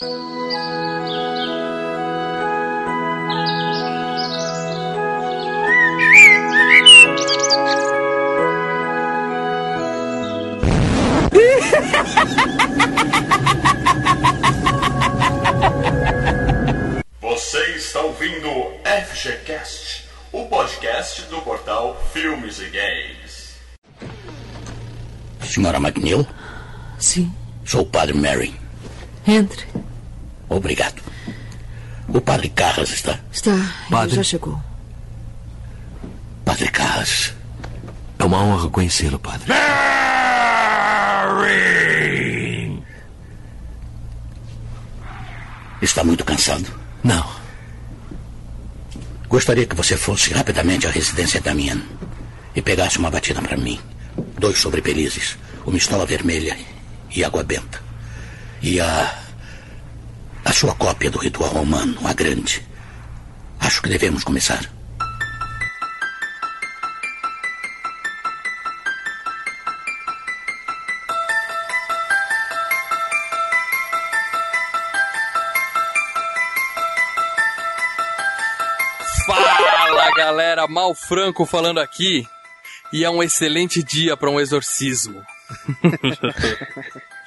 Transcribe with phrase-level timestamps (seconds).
[0.00, 0.06] Você
[17.74, 18.48] está ouvindo
[18.84, 23.56] FGCast, o podcast do portal Filmes e Games.
[25.44, 26.24] Senhora McNeil,
[27.00, 27.32] Sim.
[27.64, 28.54] sou o Padre Mary.
[29.26, 29.66] Entre.
[30.48, 31.02] Obrigado.
[32.08, 33.18] O Padre Carras está.
[33.30, 33.52] Está.
[33.90, 34.08] Padre.
[34.08, 34.60] Ele já chegou.
[36.44, 37.34] Padre Carras.
[38.18, 39.52] É uma honra conhecê-lo, padre.
[45.80, 46.66] Está muito cansado.
[47.04, 47.24] Não.
[49.28, 51.80] Gostaria que você fosse rapidamente à residência Damian
[52.56, 53.78] e pegasse uma batida para mim.
[54.38, 56.56] Dois sobrepelizes, uma estola vermelha
[57.14, 57.80] e água benta.
[58.60, 59.27] E a.
[60.48, 62.66] a sua cópia do ritual romano, a grande.
[63.60, 64.64] Acho que devemos começar.
[79.26, 82.26] Fala galera, Mal Franco falando aqui.
[82.90, 85.22] E é um excelente dia para um exorcismo.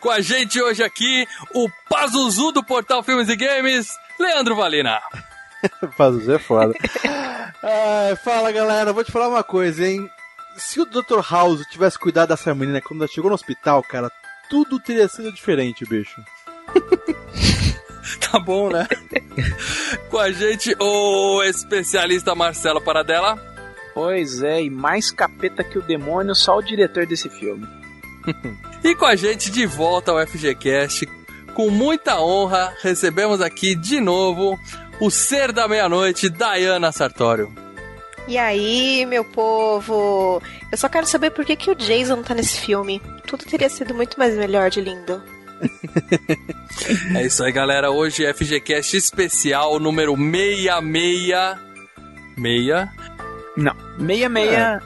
[0.00, 3.88] Com a gente hoje aqui, o Pazuzu do Portal Filmes e Games,
[4.18, 5.00] Leandro Valina.
[5.96, 6.74] Pazuzu é foda.
[7.62, 10.08] Ai, fala galera, vou te falar uma coisa, hein?
[10.56, 11.20] Se o Dr.
[11.30, 14.10] House tivesse cuidado dessa menina quando ela chegou no hospital, cara,
[14.48, 16.22] tudo teria sido diferente, bicho.
[18.30, 18.86] Tá bom, né?
[20.08, 23.38] Com a gente, o especialista Marcelo Paradela.
[23.92, 27.66] Pois é, e mais capeta que o demônio, só o diretor desse filme.
[28.82, 31.06] E com a gente de volta ao FGCast,
[31.54, 34.58] com muita honra, recebemos aqui de novo
[35.00, 37.52] o ser da meia-noite, Diana Sartório.
[38.26, 40.40] E aí, meu povo?
[40.70, 43.02] Eu só quero saber por que, que o Jason não tá nesse filme.
[43.26, 45.22] Tudo teria sido muito mais melhor de lindo.
[47.14, 47.90] É isso aí, galera.
[47.90, 51.58] Hoje é FGCast especial número 66.
[52.38, 52.90] Meia.
[53.56, 54.80] Não, meia meia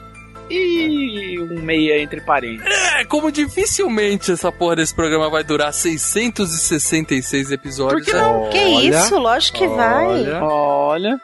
[0.50, 2.72] e um meia entre parênteses.
[2.96, 8.04] É, como dificilmente essa porra desse programa vai durar 666 episódios.
[8.04, 8.50] Por que não?
[8.50, 9.18] Que isso?
[9.18, 10.30] Lógico que vai.
[10.40, 11.20] Olha,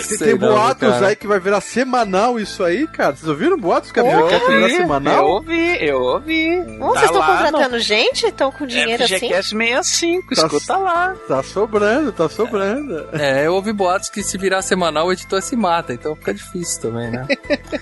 [0.00, 1.06] Sei tem não, boatos cara.
[1.08, 3.14] aí que vai virar semanal isso aí, cara.
[3.16, 5.26] Vocês ouviram boatos que a FGCast vai virar ouvi, eu semanal?
[5.26, 6.60] ouvi, eu ouvi.
[6.80, 8.26] Ô, vocês estão contratando gente?
[8.26, 9.16] Estão com no dinheiro assim?
[9.16, 11.14] FGCast 65, Tá- escuta lá.
[11.28, 13.08] Tá sobrando, tá sobrando.
[13.12, 16.80] É, eu ouvi boatos que se virar semanal o editor se mata, então fica difícil
[16.82, 17.26] também, né?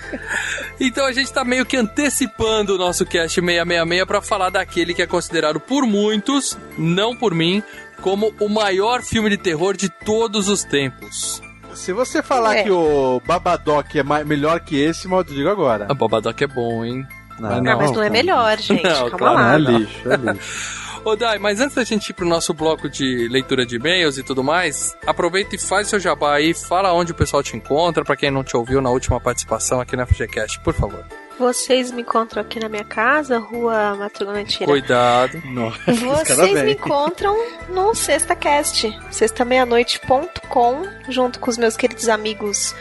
[0.81, 5.03] então a gente tá meio que antecipando o nosso cast 666 pra falar daquele que
[5.03, 7.63] é considerado por muitos, não por mim,
[8.01, 11.43] como o maior filme de terror de todos os tempos.
[11.75, 12.63] Se você falar É.
[12.65, 15.87] que o Babadoc é melhor que esse, mal eu te digo agora.
[15.89, 17.07] A Babadoc é bom, hein?
[17.39, 18.83] Não, Ah, Ah, mas não é melhor, gente.
[18.85, 19.59] Não, Calma claro, lá.
[19.59, 19.79] Não, é não.
[19.79, 20.81] lixo, é lixo.
[21.03, 24.23] Ô Dai, mas antes da gente ir pro nosso bloco de leitura de e-mails e
[24.23, 28.15] tudo mais, aproveita e faz seu jabá aí, fala onde o pessoal te encontra, pra
[28.17, 31.03] quem não te ouviu na última participação aqui na FGCast, por favor.
[31.41, 34.67] Vocês me encontram aqui na minha casa, rua Madruga Mentira.
[34.67, 35.43] Cuidado.
[35.47, 37.35] Nossa, Vocês me encontram
[37.71, 42.75] no SextaCast, sextameianoite.com, junto com os meus queridos amigos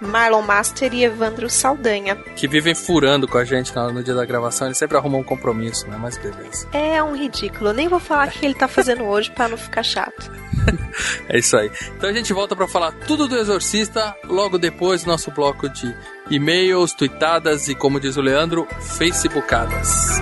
[0.00, 2.16] Marlon Master e Evandro Saldanha.
[2.34, 5.86] Que vivem furando com a gente no, dia da gravação, eles sempre arrumam um compromisso,
[5.86, 5.98] né?
[6.00, 6.66] Mas beleza.
[6.72, 9.58] É um ridículo, eu nem vou falar o que ele tá fazendo hoje pra não
[9.58, 10.32] ficar chato.
[11.28, 11.70] É isso aí.
[11.94, 15.94] Então a gente volta pra falar tudo do Exorcista, logo depois do nosso bloco de
[16.30, 20.20] e-mails, tweetadas e, como diz o Leandro, facebookadas.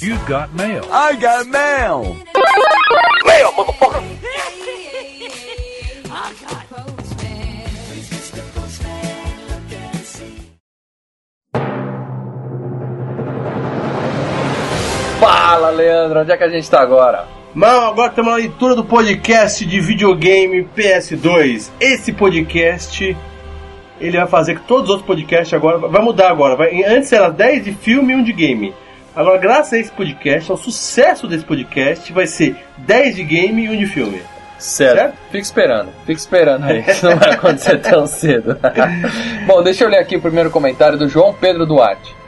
[0.00, 0.84] You got mail.
[0.90, 2.16] I got mail!
[15.22, 17.26] Fala, Leandro, onde é que a gente tá agora?
[17.54, 21.70] Mal, agora temos a leitura do podcast de videogame PS2.
[21.78, 23.16] Esse podcast,
[24.00, 26.56] ele vai fazer que todos os outros podcasts agora, vai mudar agora.
[26.56, 28.74] Vai, antes era 10 de filme e 1 de game.
[29.14, 33.68] Agora, graças a esse podcast, ao sucesso desse podcast, vai ser 10 de game e
[33.68, 34.20] 1 de filme.
[34.58, 34.96] Certo.
[34.96, 35.14] Certo?
[35.26, 36.80] Fica esperando, fica esperando aí.
[36.80, 38.58] Isso não vai acontecer tão cedo.
[39.46, 42.21] Bom, deixa eu ler aqui o primeiro comentário do João Pedro Duarte.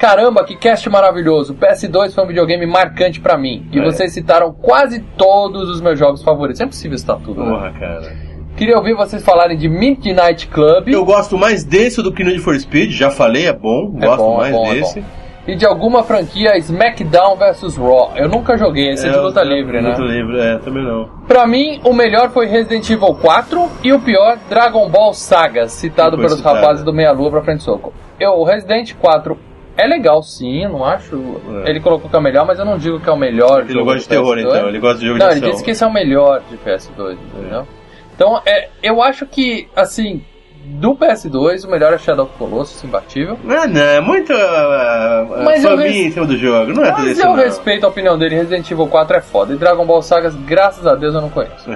[0.00, 1.54] Caramba, que cast maravilhoso.
[1.54, 3.66] PS2 foi um videogame marcante pra mim.
[3.70, 3.84] E É.
[3.84, 6.58] vocês citaram quase todos os meus jogos favoritos.
[6.60, 7.50] É impossível citar tudo, né?
[7.50, 8.30] Porra, cara.
[8.56, 10.88] Queria ouvir vocês falarem de Midnight Club.
[10.88, 13.94] Eu gosto mais desse do que Need for Speed, já falei, é bom.
[14.00, 15.00] É gosto bom, é mais bom, é desse.
[15.00, 15.06] bom.
[15.46, 18.12] E de alguma franquia SmackDown vs Raw.
[18.16, 19.90] Eu nunca joguei, esse é, de luta livre, né?
[19.90, 21.08] Luta livre, é, também não.
[21.26, 26.16] Pra mim, o melhor foi Resident Evil 4 e o pior, Dragon Ball Saga, citado
[26.16, 26.56] pelos citado.
[26.56, 27.92] rapazes do Meia Lua pra frente soco.
[28.18, 29.36] Eu, o Resident 4
[29.80, 31.16] é legal sim, não acho.
[31.64, 33.60] Ele colocou que é o melhor, mas eu não digo que é o melhor.
[33.60, 34.40] Ele não jogo gosta de terror, PS2.
[34.40, 34.68] então.
[34.68, 35.50] Ele gosta de jogo Não, de ele ação.
[35.50, 37.66] disse que esse é o melhor de PS2, entendeu?
[38.14, 40.22] Então, é, eu acho que, assim,
[40.64, 43.38] do PS2, o melhor é Shadow of Colossus, imbatível.
[43.42, 46.72] Não, não, é muito uh, Mas faminha res- em cima do jogo.
[46.72, 47.34] Não é Mas eu não.
[47.36, 49.54] respeito a opinião dele, Resident Evil 4 é foda.
[49.54, 51.70] E Dragon Ball Sagas, graças a Deus, eu não conheço.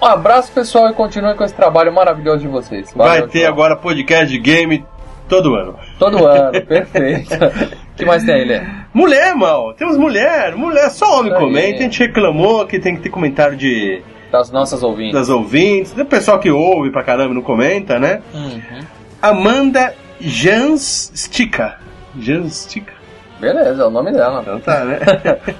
[0.00, 2.92] Um abraço, pessoal, e continuem com esse trabalho maravilhoso de vocês.
[2.96, 3.52] Vai Valeu, ter João.
[3.52, 4.84] agora podcast de game
[5.28, 5.76] todo ano.
[6.02, 7.34] Todo ano, perfeito.
[7.34, 8.60] O que mais tem aí, Lê?
[8.92, 9.72] Mulher, mal.
[9.74, 10.56] Temos mulher.
[10.56, 11.78] Mulher, só homem comenta.
[11.78, 15.12] A gente reclamou que tem que ter comentário de Das nossas ouvintes.
[15.14, 15.92] das ouvintes.
[15.92, 18.20] Do pessoal que ouve pra caramba e não comenta, né?
[18.34, 18.80] Uhum.
[19.20, 21.78] Amanda Janstica.
[22.18, 22.92] Janstica.
[23.40, 24.40] Beleza, é o nome dela.
[24.42, 24.98] Então tá, né?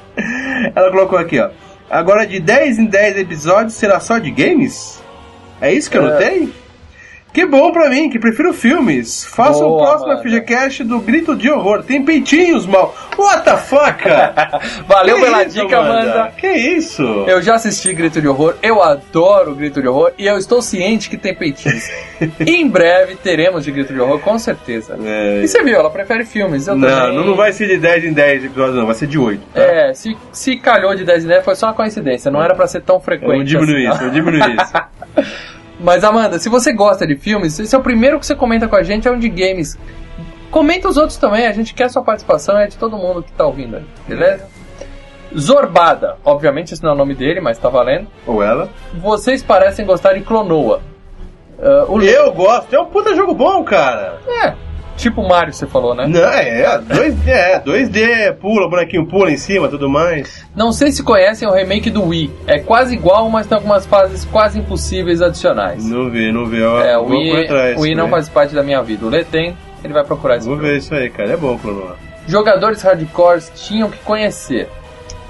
[0.75, 1.51] Ela colocou aqui, ó.
[1.91, 5.03] Agora de 10 em 10 episódios será só de games?
[5.61, 6.11] É isso que eu É.
[6.13, 6.53] notei?
[7.33, 9.25] Que bom pra mim, que prefiro filmes.
[9.25, 10.23] Faça o próximo Amanda.
[10.23, 11.83] FGCast do Grito de Horror.
[11.83, 12.95] Tem peitinhos, mal.
[13.17, 14.03] What the fuck?
[14.87, 16.33] Valeu Que pela isso, dica, Amanda.
[16.37, 17.03] Que isso?
[17.27, 21.09] Eu já assisti Grito de Horror, eu adoro Grito de Horror e eu estou ciente
[21.09, 21.89] que tem peitinhos.
[22.47, 24.99] em breve teremos de Grito de Horror, com certeza.
[25.03, 25.41] É.
[25.43, 27.17] E você viu, ela prefere filmes, eu Não, também.
[27.17, 28.85] não, não vai ser de 10 em 10 episódios, não.
[28.85, 29.43] Vai ser de 8.
[29.55, 29.61] Tá?
[29.63, 32.67] É, se, se calhou de 10 em 10 foi só uma coincidência, não era pra
[32.67, 33.31] ser tão frequente.
[33.33, 35.43] Vamos diminuir assim, isso, vamos diminuir isso.
[35.83, 38.77] Mas Amanda, se você gosta de filmes, esse é o primeiro que você comenta com
[38.77, 39.77] a gente, é um de games.
[40.51, 43.45] Comenta os outros também, a gente quer sua participação, é de todo mundo que tá
[43.45, 44.47] ouvindo aí, beleza?
[45.37, 48.07] Zorbada, obviamente esse não é o nome dele, mas tá valendo.
[48.27, 48.69] Ou ela.
[48.95, 50.83] Vocês parecem gostar de Clonoa.
[51.59, 54.21] Ah, o Eu gosto, é um puta jogo bom, cara.
[54.27, 54.55] É,
[54.97, 56.07] tipo Mario, você falou, né?
[56.07, 60.45] Não, é, 2D, é, 2D, pula, o bonequinho pula em cima, tudo mais.
[60.55, 62.31] Não sei se conhecem o remake do Wii.
[62.47, 65.85] É quase igual, mas tem algumas fases quase impossíveis adicionais.
[65.85, 66.59] Não vi, não vi.
[66.59, 68.11] Eu É, o Wii, atrás, o Wii não né?
[68.11, 69.07] faz parte da minha vida.
[69.07, 70.49] O Lê tem, ele vai procurar isso.
[70.49, 71.33] Vou ver isso aí, cara.
[71.33, 71.97] É bom, Clonoa.
[72.27, 74.69] Jogadores hardcores tinham que conhecer.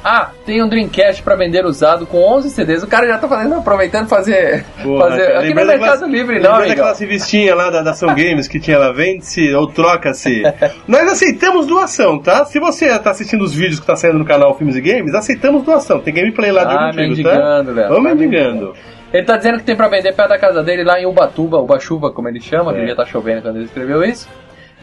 [0.05, 2.83] Ah, tem um Dreamcast pra vender usado com 11 CDs.
[2.83, 4.65] O cara já tá fazendo, aproveitando fazer.
[4.83, 6.69] Porra, fazer cara, aqui no Mercado daquela- Livre, não, amigão.
[6.69, 10.43] daquela revistinha lá da, da Ação Games que tinha lá, vende-se ou troca-se.
[10.89, 12.45] Nós aceitamos doação, tá?
[12.45, 15.63] Se você tá assistindo os vídeos que tá saindo no canal Filmes e Games, aceitamos
[15.63, 16.01] doação.
[16.01, 17.81] Tem gameplay lá de Ah, contigo, mendigando, tá?
[17.81, 17.89] Léo.
[17.89, 18.75] Vamos Tá mendigando.
[19.13, 22.11] Ele tá dizendo que tem pra vender perto da casa dele lá em Ubatuba, Ubachuva,
[22.11, 22.75] como ele chama, É.
[22.75, 24.27] que devia estar chovendo quando ele escreveu isso.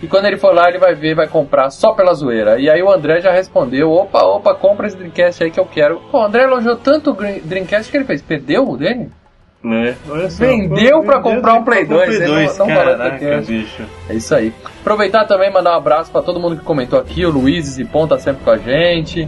[0.02, 2.58] E quando ele for lá, ele vai ver, vai comprar só pela zoeira.
[2.60, 6.00] E aí o André já respondeu: opa, opa, compra esse Dreamcast aí que eu quero.
[6.12, 7.14] Pô, o André elogiou tanto o
[7.44, 8.22] Dreamcast que ele fez.
[8.22, 9.10] Perdeu o dele?
[9.66, 9.94] É,
[10.30, 10.46] só.
[10.46, 12.58] Vendeu pra Vendeu comprar um Play pra comprar 2, Play ele não- 2.
[12.60, 13.84] não Caraca, bicho.
[14.10, 14.54] É isso aí.
[14.80, 17.26] Aproveitar também e mandar um abraço pra todo mundo que comentou aqui.
[17.26, 19.28] O Luiz e Ponta sempre com a gente.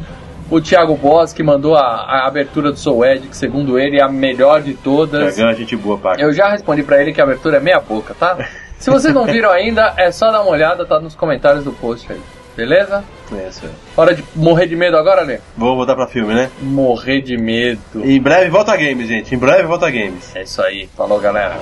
[0.49, 4.01] O Thiago Boss que mandou a, a abertura do Soul Edge, que segundo ele é
[4.03, 5.35] a melhor de todas.
[5.35, 6.15] Dragão, gente boa, pá.
[6.17, 8.37] Eu já respondi pra ele que a abertura é meia boca, tá?
[8.81, 12.11] Se vocês não viram ainda, é só dar uma olhada, tá nos comentários do post
[12.11, 12.19] aí.
[12.57, 13.03] Beleza?
[13.31, 13.71] É isso aí.
[13.95, 15.39] Hora de morrer de medo agora, Lê?
[15.55, 16.49] Vou voltar pra filme, né?
[16.59, 17.79] Morrer de medo.
[18.03, 19.35] Em breve volta a games, gente.
[19.35, 20.35] Em breve volta a games.
[20.35, 20.89] É isso aí.
[20.97, 21.59] Falou, galera.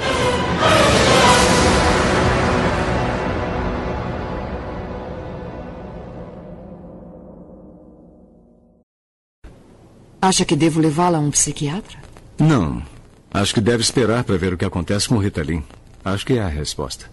[10.22, 11.98] Acha que devo levá-la a um psiquiatra?
[12.40, 12.82] Não.
[13.30, 15.62] Acho que deve esperar para ver o que acontece com o Ritalin.
[16.04, 17.06] Acho que é a resposta.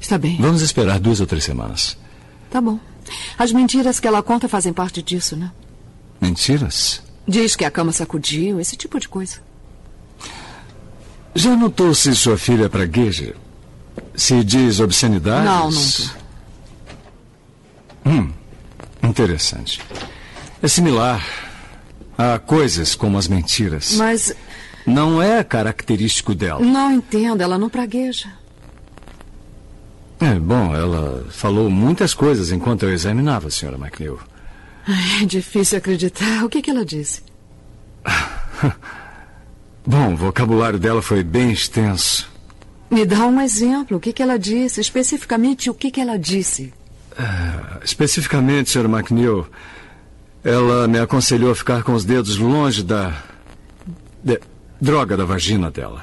[0.00, 0.38] Está bem.
[0.40, 1.96] Vamos esperar duas ou três semanas.
[2.50, 2.78] Tá bom.
[3.38, 5.50] As mentiras que ela conta fazem parte disso, né?
[6.20, 7.02] Mentiras?
[7.26, 9.38] Diz que a cama sacudiu, esse tipo de coisa.
[11.34, 13.34] Já notou se sua filha é pragueja?
[14.14, 15.44] Se diz obscenidades?
[15.44, 16.20] Não, nunca.
[18.04, 18.32] Hum,
[19.02, 19.80] interessante.
[20.62, 21.24] É similar
[22.18, 23.94] a coisas como as mentiras.
[23.94, 24.34] Mas
[24.86, 26.60] Não é característico dela.
[26.60, 28.28] não entendo, ela não pragueja.
[30.20, 34.18] É, bom, ela falou muitas coisas enquanto eu examinava a senhora McNeil.
[34.86, 36.44] Ai, é difícil acreditar.
[36.44, 37.22] O que, que ela disse?
[39.86, 42.30] Bom, o vocabulário dela foi bem extenso.
[42.90, 43.96] Me dá um exemplo.
[43.96, 44.80] O que, que ela disse?
[44.80, 46.72] Especificamente, o que, que ela disse?
[47.82, 48.84] Especificamente, Sr.
[48.86, 49.46] McNeil,
[50.44, 53.14] ela me aconselhou a ficar com os dedos longe da.
[54.22, 54.40] de-
[54.80, 56.02] droga da vagina dela.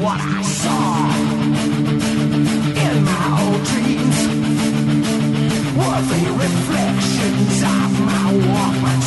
[0.00, 1.10] What I saw
[2.86, 4.18] in my old dreams.
[5.78, 8.97] Were the reflections of my Walkman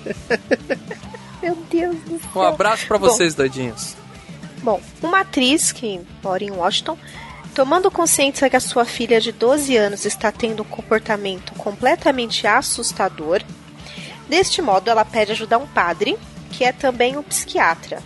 [1.41, 2.29] Meu Deus do céu.
[2.35, 3.95] Um abraço pra vocês, doidinhos.
[4.61, 6.97] Bom, uma atriz que mora em Washington,
[7.55, 13.41] tomando consciência que a sua filha de 12 anos está tendo um comportamento completamente assustador,
[14.27, 16.17] deste modo ela pede ajuda a um padre,
[16.51, 18.03] que é também um psiquiatra.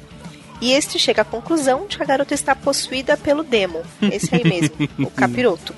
[0.62, 4.44] E este chega à conclusão de que a garota está possuída pelo demo, esse aí
[4.44, 5.74] mesmo, o capiroto.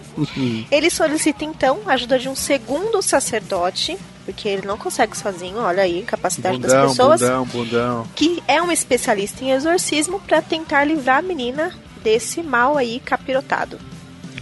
[0.70, 5.84] Ele solicita então a ajuda de um segundo sacerdote, porque ele não consegue sozinho, olha
[5.84, 8.08] aí, capacidade das Bundão, pessoas bundão, bundão.
[8.14, 11.72] que é um especialista em exorcismo para tentar livrar a menina
[12.04, 13.80] desse mal aí capirotado.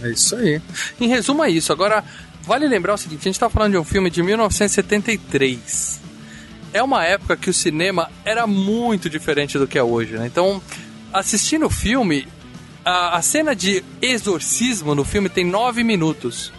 [0.02, 0.60] É isso aí.
[1.00, 1.72] Em resumo, é isso.
[1.72, 2.02] Agora,
[2.42, 6.01] vale lembrar o seguinte: a gente tá falando de um filme de 1973.
[6.72, 10.26] É uma época que o cinema era muito diferente do que é hoje, né?
[10.26, 10.60] Então,
[11.12, 12.26] assistindo o filme,
[12.84, 16.52] a, a cena de exorcismo no filme tem nove minutos.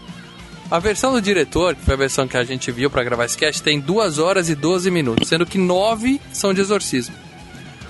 [0.69, 3.37] A versão do diretor, que foi a versão que a gente viu para gravar esse
[3.37, 7.15] cast, tem 2 horas e 12 minutos, sendo que 9 são de exorcismo.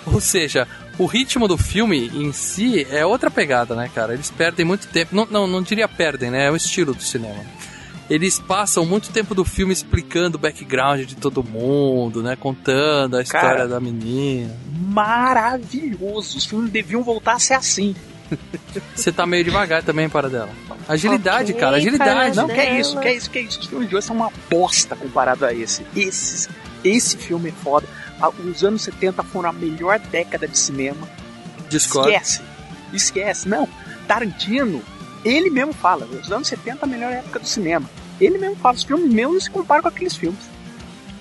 [0.05, 4.13] Ou seja, o ritmo do filme em si é outra pegada, né, cara?
[4.13, 5.15] Eles perdem muito tempo.
[5.15, 6.45] Não, não, não diria perdem, né?
[6.45, 7.43] É o estilo do cinema.
[8.09, 12.35] Eles passam muito tempo do filme explicando o background de todo mundo, né?
[12.35, 13.67] Contando a história Cara.
[13.67, 14.53] da menina.
[14.87, 16.37] Maravilhoso.
[16.37, 17.95] Os filmes deviam voltar a ser assim.
[18.95, 20.49] Você tá meio devagar também, para dela.
[20.87, 22.35] Agilidade, Ok, cara, agilidade.
[22.35, 23.59] Não, que é isso, que é isso, que é isso.
[23.61, 25.85] Os filmes de hoje são uma bosta comparado a esse.
[25.95, 26.49] Esse,
[26.83, 27.87] esse filme é foda.
[28.21, 31.07] Ah, Os anos 70 foram a melhor década de cinema.
[31.69, 32.09] Discordo.
[32.09, 32.41] Esquece.
[32.91, 33.47] Esquece.
[33.49, 33.67] Não.
[34.07, 34.81] Tarantino,
[35.23, 36.05] ele mesmo fala.
[36.05, 37.89] Os anos 70 é a melhor época do cinema.
[38.19, 38.75] Ele mesmo fala.
[38.75, 40.39] Os filmes meus não se comparam com aqueles filmes.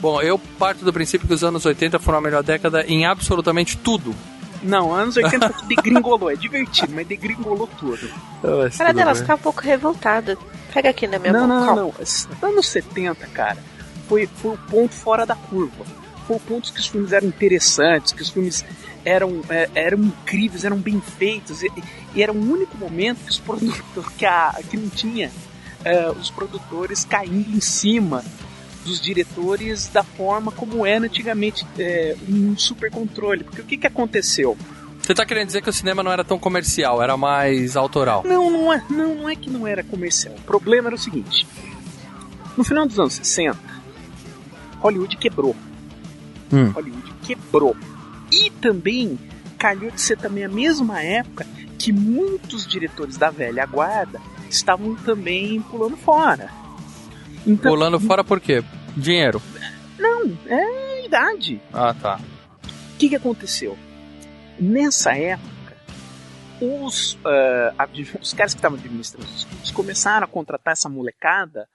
[0.00, 3.76] Bom, eu parto do princípio que os anos 80 foram a melhor década em absolutamente
[3.76, 4.14] tudo.
[4.62, 6.30] Não, anos 80 degringolou.
[6.30, 8.08] É divertido, mas degringolou tudo.
[8.76, 10.36] Cara dela, você tá um pouco revoltada.
[10.72, 11.66] Pega aqui na minha Não, mão.
[11.66, 11.94] não, não,
[12.42, 12.48] não.
[12.48, 13.58] Anos 70, cara,
[14.08, 15.84] foi, foi o ponto fora da curva.
[16.26, 18.64] Foi o ponto que os filmes eram interessantes, que os filmes
[19.04, 21.62] eram, é, eram incríveis, eram bem feitos.
[21.62, 21.70] E,
[22.14, 25.30] e era o único momento que os produtores, que, a, que não tinha
[25.84, 28.24] é, os produtores caindo em cima
[28.84, 33.44] dos diretores da forma como era antigamente é, um super controle.
[33.44, 34.56] Porque o que, que aconteceu?
[35.00, 38.22] Você tá querendo dizer que o cinema não era tão comercial, era mais autoral.
[38.24, 40.34] Não, não é, não, não é que não era comercial.
[40.36, 41.46] O problema era o seguinte:
[42.56, 43.58] no final dos anos 60,
[44.80, 45.56] Hollywood quebrou.
[46.52, 46.70] Hum.
[46.70, 47.76] Hollywood quebrou.
[48.32, 49.18] E também
[49.58, 51.46] calhou de ser também a mesma época
[51.78, 56.50] que muitos diretores da velha guarda estavam também pulando fora.
[57.46, 58.62] Então, Pulando fora por quê?
[58.96, 59.40] Dinheiro.
[59.98, 61.60] Não, é idade.
[61.72, 62.20] Ah, tá.
[62.94, 63.76] O que, que aconteceu?
[64.60, 65.76] Nessa época,
[66.60, 67.18] os,
[67.78, 71.68] admi- os caras que estavam administrando os estúdios começaram a contratar essa molecada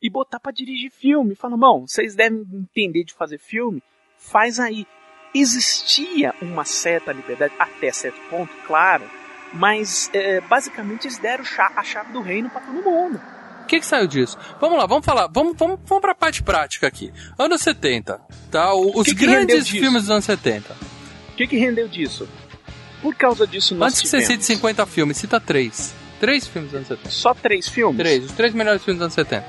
[0.00, 1.34] e botar pra dirigir filme.
[1.34, 3.82] Falando, bom, vocês devem entender de fazer filme,
[4.30, 4.86] faz aí.
[5.34, 9.04] Existia uma certa liberdade, até certo ponto, claro,
[9.52, 11.44] mas eh, basicamente eles deram
[11.76, 13.20] a chave do reino pra todo mundo.
[13.62, 14.38] O que, que saiu disso?
[14.58, 15.26] Vamos lá, vamos falar.
[15.30, 17.12] Vamos, vamos, vamos pra parte prática aqui.
[17.38, 18.18] Anos 70,
[18.50, 18.72] tá?
[18.72, 19.78] O- os que que grandes disso?
[19.78, 20.72] filmes dos anos 70.
[21.32, 22.26] O que, que rendeu disso?
[23.02, 25.94] Por causa disso, nós Antes que você cite 50 filmes, cita três.
[26.18, 27.10] Três filmes dos anos 70.
[27.10, 27.98] só três filmes.
[27.98, 29.46] Três, os três melhores filmes dos anos 70.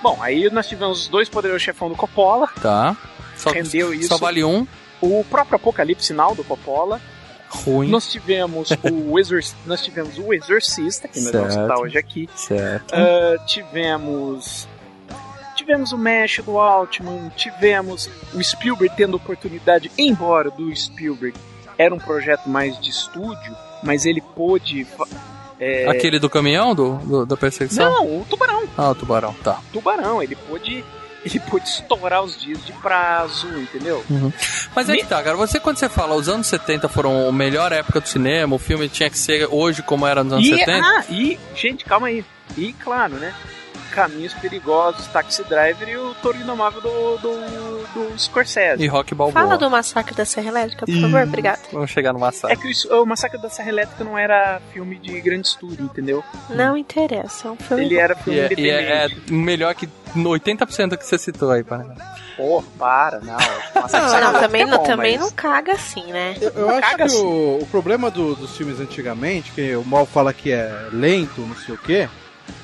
[0.00, 2.48] Bom, aí nós tivemos os dois poderosos chefão do Coppola.
[2.62, 2.96] Tá.
[3.42, 4.08] Só, Rendeu isso.
[4.08, 4.66] só vale um.
[5.00, 7.00] O próprio Apocalipse Sinal do Coppola.
[7.48, 7.88] Ruim.
[7.90, 9.40] Nós tivemos o Exor...
[9.66, 12.28] nós tivemos o Exorcista, que nós vamos citar hoje aqui.
[12.34, 12.94] Certo.
[12.94, 14.66] Ah, tivemos
[15.56, 21.36] tivemos o Mesh do Altman, tivemos o Spielberg tendo oportunidade, embora do Spielberg
[21.78, 24.86] era um projeto mais de estúdio, mas ele pôde
[25.60, 25.88] É...
[25.88, 27.88] Aquele do caminhão, do, do- da perseguição?
[27.88, 28.64] Não, o tubarão.
[28.76, 29.60] Ah, o tubarão, tá.
[29.72, 30.84] Tubarão, ele pôde.
[31.24, 34.04] Ele pôde estourar os dias de prazo, entendeu?
[34.10, 34.32] Uhum.
[34.74, 35.36] Mas é que tá, cara.
[35.36, 38.88] Você, quando você fala os anos 70 foram a melhor época do cinema, o filme
[38.88, 40.84] tinha que ser hoje como era nos anos E, 70.
[40.84, 42.24] ah, e, gente, calma aí.
[42.56, 43.32] E, claro, né?
[43.92, 48.82] Caminhos Perigosos, Taxi Driver e o Toro Indomável do, do, do Scorsese.
[48.82, 49.40] E Rock Balboa.
[49.42, 51.60] Fala do massacre da Serra Elétrica, por favor, obrigado.
[51.72, 52.56] Vamos chegar no massacre.
[52.56, 56.24] É que isso- o Massacre da Serra Elétrica não era filme de grande estúdio, entendeu?
[56.50, 57.84] Não interessa, é um filme.
[57.84, 59.32] Ele era E filme é, e é- é independente.
[59.32, 61.84] melhor que 80% que você citou aí, para.
[62.36, 63.34] Porra, para, não.
[63.34, 66.12] Massacre da Não, Serra não, Elétrica também, é não, bom, também mas- não caga assim,
[66.12, 66.34] né?
[66.40, 67.22] Eu, eu acho Caga que assim.
[67.22, 71.54] o, o problema do- dos filmes antigamente, que o Mal fala que é lento, não
[71.56, 72.08] sei o que,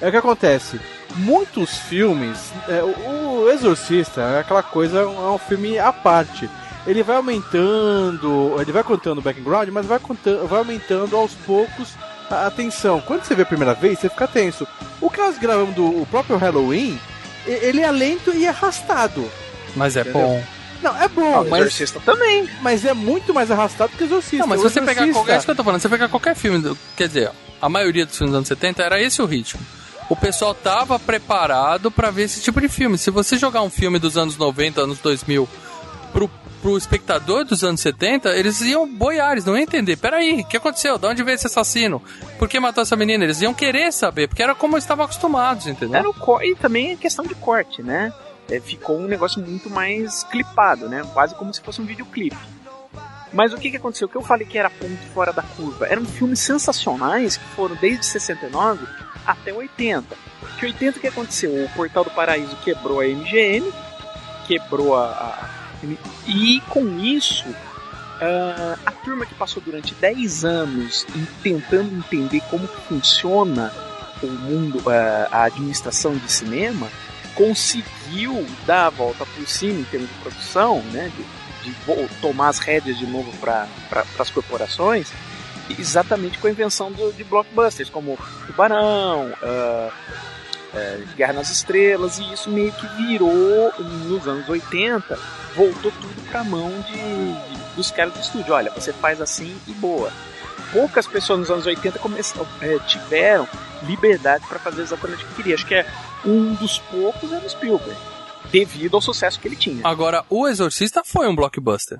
[0.00, 0.80] é o que acontece.
[1.16, 6.48] Muitos filmes, é, o, Exorcista é aquela coisa, é um filme à parte.
[6.86, 11.88] Ele vai aumentando, ele vai contando o background, mas vai, contando, vai aumentando aos poucos
[12.30, 13.00] a, a tensão.
[13.00, 14.66] Quando você vê a primeira vez, você fica tenso.
[15.00, 16.98] O que nós gravamos do o próprio Halloween,
[17.46, 19.28] ele é lento e arrastado.
[19.76, 20.20] Mas é Entendeu?
[20.22, 20.44] bom.
[20.82, 22.48] Não, é bom, Ah, o mas, Exorcista também.
[22.62, 24.38] mas é muito mais arrastado que o Exorcista.
[24.38, 25.32] Não, mas se você pegar Exorcista- qualquer.
[25.32, 25.80] É isso que eu tô falando.
[25.80, 26.58] Se você pegar qualquer filme.
[26.60, 29.60] do- quer dizer, a maioria dos filmes dos anos 70 era esse o ritmo.
[30.08, 32.96] O pessoal tava preparado pra ver esse tipo de filme.
[32.96, 35.46] Se você jogar um filme dos anos 90, anos 2000,
[36.12, 36.30] pro,
[36.62, 39.96] pro espectador dos anos 70, eles iam boiar, eles não iam entender.
[39.96, 40.96] Peraí, o que aconteceu?
[40.96, 42.02] De onde veio esse assassino?
[42.38, 43.24] Por que matou essa menina?
[43.24, 45.98] Eles iam querer saber, porque era como eles estavam acostumados, entendeu?
[45.98, 46.42] Era o cor...
[46.42, 48.10] E também é questão de corte, né?
[48.50, 51.02] É, ficou um negócio muito mais clipado, né?
[51.12, 52.36] Quase como se fosse um videoclipe.
[53.30, 54.08] Mas o que, que aconteceu?
[54.08, 55.86] O que eu falei que era ponto fora da curva?
[55.86, 58.86] Eram filmes sensacionais que foram desde 69
[59.28, 60.16] até 80.
[60.58, 61.64] Que 80 o que aconteceu?
[61.64, 63.70] O Portal do Paraíso quebrou a MGM,
[64.46, 65.04] quebrou a.
[65.06, 65.48] a-
[66.26, 67.44] e com isso,
[68.20, 71.06] ah, a turma que passou durante 10 anos
[71.42, 73.72] tentando entender como funciona
[74.22, 76.88] o mundo, ah, a administração de cinema,
[77.34, 81.12] conseguiu dar a volta por cima em termos de produção, né,
[81.62, 85.12] de, de tomar as rédeas de novo para pra, as corporações,
[85.78, 89.90] exatamente com a invenção do- de blockbusters como Tubarão, eh,
[91.16, 95.18] Guerra nas Estrelas, e isso meio que virou, nos anos 80,
[95.56, 98.52] voltou tudo para a mão de, de- dos caras do estúdio.
[98.54, 100.12] Olha, você faz assim e boa.
[100.72, 103.48] Poucas pessoas nos anos 80 começaram, eh, tiveram
[103.84, 105.54] liberdade para fazer exatamente o que queria.
[105.54, 105.86] Acho que é
[106.26, 107.96] um dos poucos era o Spielberg,
[108.50, 109.80] devido ao sucesso que ele tinha.
[109.84, 111.98] Agora, O Exorcista foi um blockbuster.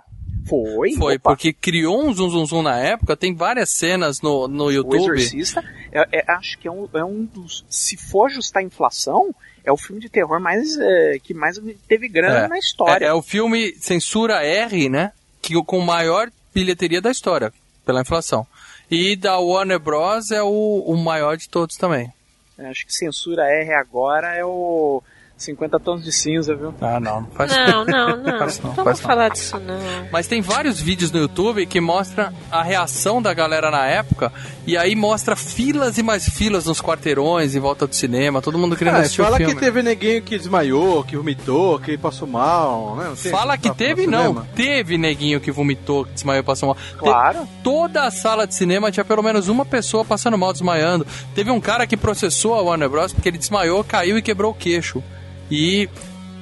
[0.48, 0.92] Foi?
[0.94, 1.30] Foi, Opa.
[1.30, 4.96] porque criou um zum zum zum na época, tem várias cenas no, no O YouTube.
[5.18, 7.64] Exorcista, é- é- acho que é um, é um dos.
[7.68, 9.34] Se for ajustar a inflação,
[9.64, 12.48] é o filme de terror mais é, que mais teve grana É.
[12.48, 13.04] na história.
[13.04, 15.12] É, é o filme censura R, né?
[15.42, 17.52] Que com maior bilheteria da história,
[17.84, 18.46] pela inflação.
[18.90, 20.30] E da Warner Bros.
[20.30, 22.10] é o, o maior de todos também.
[22.58, 25.02] É, Acho que censura R agora é o
[25.38, 26.74] 50 tons de cinza, viu?
[26.80, 27.20] Ah, não.
[27.22, 28.38] Não faz Não, não, não.
[28.38, 29.08] Faz não, Não faz vamos não.
[29.08, 29.78] falar disso, não.
[30.12, 34.32] Mas tem vários vídeos no YouTube que mostram a reação da galera na época.
[34.66, 38.76] E aí mostra filas e mais filas nos quarteirões em volta do cinema, todo mundo
[38.76, 39.54] querendo Ah, assistir o fala filme.
[39.54, 43.12] que teve neguinho que desmaiou, que vomitou, que passou mal, né?
[43.22, 44.20] Tem- Fala que tá- teve, não.
[44.28, 44.46] cinema.
[44.54, 46.76] Teve neguinho que vomitou, que desmaiou e passou mal.
[46.98, 47.48] Claro.
[47.62, 51.06] Toda a sala de cinema tinha pelo menos uma pessoa passando mal, desmaiando.
[51.34, 53.12] Teve um cara que processou a Warner Bros.
[53.12, 55.02] porque ele desmaiou, caiu e quebrou o queixo.
[55.50, 55.88] E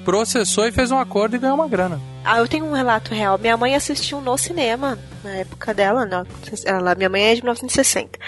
[0.04, 2.00] processou e fez um acordo e ganhou uma grana.
[2.24, 3.38] Ah, eu tenho um relato real.
[3.38, 6.24] Minha mãe assistiu no cinema, na época dela, não.
[6.64, 8.18] Ela, minha mãe é de 1960.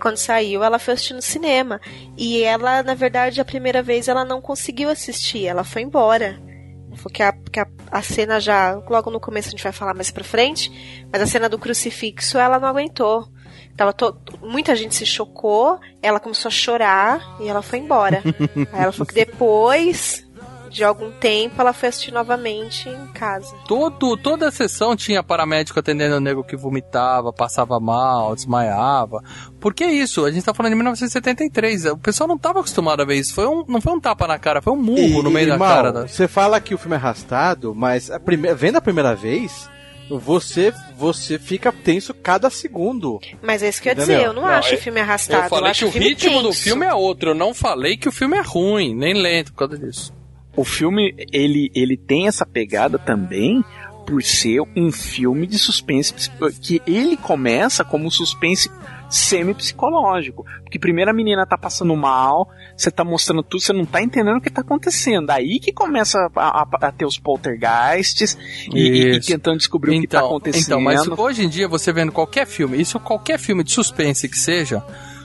[0.00, 1.80] Quando saiu, ela foi assistir no cinema.
[2.16, 6.40] E ela, na verdade, a primeira vez ela não conseguiu assistir, ela foi embora.
[6.88, 8.74] Ela falou que a, que a, a cena já.
[8.88, 11.06] Logo no começo a gente vai falar mais pra frente.
[11.12, 13.28] Mas a cena do crucifixo ela não aguentou.
[13.76, 18.22] Tava to- muita gente se chocou, ela começou a chorar e ela foi embora.
[18.72, 20.24] Aí ela falou que depois
[20.70, 23.54] de algum tempo ela foi assistir novamente em casa.
[23.66, 29.22] Todo, toda a sessão tinha paramédico atendendo o nego que vomitava, passava mal, desmaiava.
[29.60, 30.24] Por que isso?
[30.26, 31.86] A gente tá falando de 1973.
[31.86, 33.32] O pessoal não tava acostumado a ver isso.
[33.34, 35.68] Foi um, não foi um tapa na cara, foi um murro no meio da Mal,
[35.82, 36.08] cara.
[36.08, 39.70] Você fala que o filme é arrastado, mas a primeira, vendo a primeira vez,
[40.08, 43.20] você você fica tenso cada segundo.
[43.42, 45.44] Mas é isso que eu ia dizer, eu não, Não, acho eu- o filme arrastado.
[45.44, 46.62] Eu falei acho que o filme ritmo do tenso.
[46.62, 47.30] filme é outro.
[47.30, 50.12] Eu não falei que o filme é ruim, nem lento por causa disso.
[50.56, 53.62] O filme, ele, ele tem essa pegada também
[54.06, 56.14] por ser um filme de suspense
[56.62, 58.70] que ele começa como um suspense
[59.08, 60.44] semi-psicológico.
[60.62, 64.36] Porque primeiro a menina tá passando mal, você tá mostrando tudo, você não tá entendendo
[64.36, 65.30] o que tá acontecendo.
[65.30, 68.36] Aí que começa a, a- a ter os poltergeists
[68.72, 70.64] e, e- e tentando descobrir o que tá acontecendo.
[70.64, 74.38] Então, mas hoje em dia, você vendo qualquer filme, isso qualquer filme de suspense que
[74.38, 74.82] seja,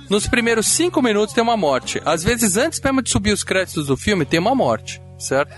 [0.10, 2.02] nos primeiros cinco minutos tem uma morte.
[2.06, 5.54] Às vezes, antes mesmo de subir os créditos do filme, tem uma morte, certo?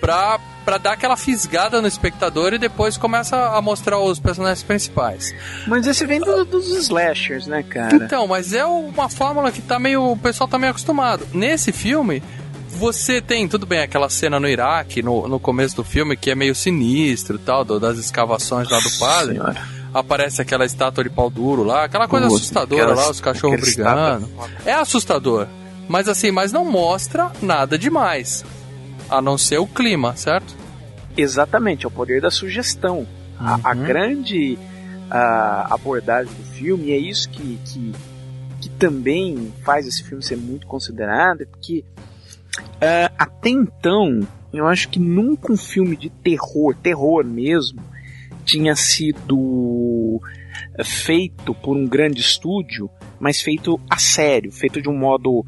[0.00, 5.34] Pra, pra dar aquela fisgada no espectador e depois começa a mostrar os personagens principais.
[5.66, 7.96] Mas esse vem do- dos slashers, né, cara?
[7.96, 10.10] Então, mas é uma fórmula que tá meio.
[10.12, 11.26] O pessoal tá meio acostumado.
[11.32, 12.22] Nesse filme,
[12.68, 16.34] você tem, tudo bem, aquela cena no Iraque, no, no começo do filme, que é
[16.34, 19.36] meio sinistro e tal, do- das escavações lá do padre.
[19.36, 19.62] Senhora.
[19.94, 23.58] Aparece aquela estátua de pau duro lá, aquela coisa Putz, assustadora aquelas- lá, os cachorros
[23.58, 24.26] brigando.
[24.26, 25.46] estátua É assustador.
[25.88, 28.44] Mas assim, mas não mostra nada demais.
[29.08, 30.54] A não ser o clima, certo?
[31.16, 33.06] Exatamente, é o poder da sugestão.
[33.38, 34.58] A, a grande
[35.10, 37.92] ah, abordagem do filme, e é isso que, que,
[38.60, 41.84] que também faz esse filme ser muito considerado, é porque
[42.80, 44.20] ah, até então,
[44.52, 47.80] eu acho que nunca um filme de terror, terror mesmo,
[48.44, 50.20] tinha sido
[50.76, 52.90] eh, feito por um grande estúdio,
[53.20, 55.44] mas feito a sério, feito de um modo,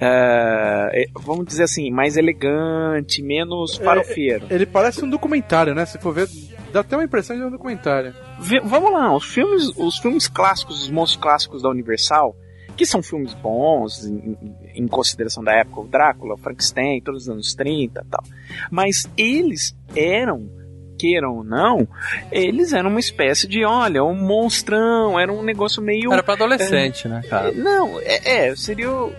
[0.00, 4.46] ah, eh, vamos dizer assim, mais elegante, menos farofeiro.
[4.50, 5.86] Ele parece um documentário, né?
[5.86, 6.28] Se for ver,
[6.72, 8.14] dá até uma impressão de um documentário.
[8.40, 12.36] Vê- vamos lá, os filmes, os filmes clássicos, os monstros clássicos da Universal,
[12.76, 14.36] que são filmes bons em,
[14.74, 18.24] em consideração da época, o Drácula, o Frankenstein, todos os anos 30 e tal.
[18.70, 20.50] Mas eles eram,
[20.98, 21.86] queiram ou não,
[22.32, 26.12] eles eram uma espécie de, olha, um monstrão, era um negócio meio.
[26.12, 27.52] Era pra adolescente, né, cara?
[27.52, 28.90] Não, é, é, seria.
[28.90, 29.12] o-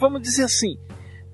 [0.00, 0.76] Vamos dizer assim.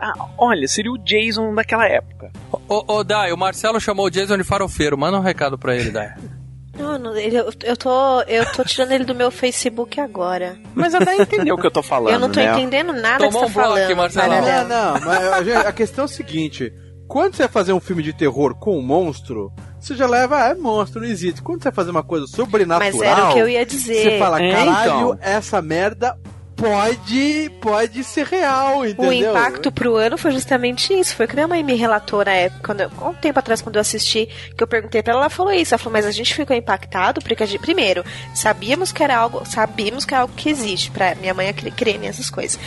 [0.00, 2.30] ah, olha, seria o Jason daquela época.
[2.68, 4.98] Ô, ô Dai, o Marcelo chamou o Jason de farofeiro.
[4.98, 6.14] Manda um recado pra ele, Dai.
[6.78, 10.58] Não, não, ele- eu, eu tô, eu tô tirando ele do meu Facebook agora.
[10.74, 12.12] Mas a Dai entendeu o que eu tô falando.
[12.12, 12.52] eu não tô né?
[12.52, 13.96] entendendo nada Tomou que um você tá bloco, falando.
[13.96, 14.34] Marcelo.
[14.34, 16.70] Não, não, mas a, gente- a questão é o seguinte:
[17.08, 19.50] quando você vai fazer um filme de terror com um monstro,
[19.80, 21.40] você já leva, ah, é monstro, não existe.
[21.40, 24.02] Quando você vai fazer uma coisa sobrenatural, Mas era o que eu ia dizer.
[24.02, 25.18] você fala, É, caralho, então.
[25.22, 26.18] essa merda
[26.56, 29.10] pode, pode ser real, entendeu?
[29.10, 31.14] O impacto pro ano foi justamente isso.
[31.14, 33.60] Foi o que minha mãe me relatou na época, quando eu, há um tempo atrás,
[33.60, 35.74] quando eu assisti, que eu perguntei pra ela, ela falou isso.
[35.74, 39.44] Ela falou, mas a gente ficou impactado porque a gente, primeiro, sabíamos que era algo,
[39.44, 42.58] sabíamos que é algo que existe, pra minha mãe crer nessas coisas.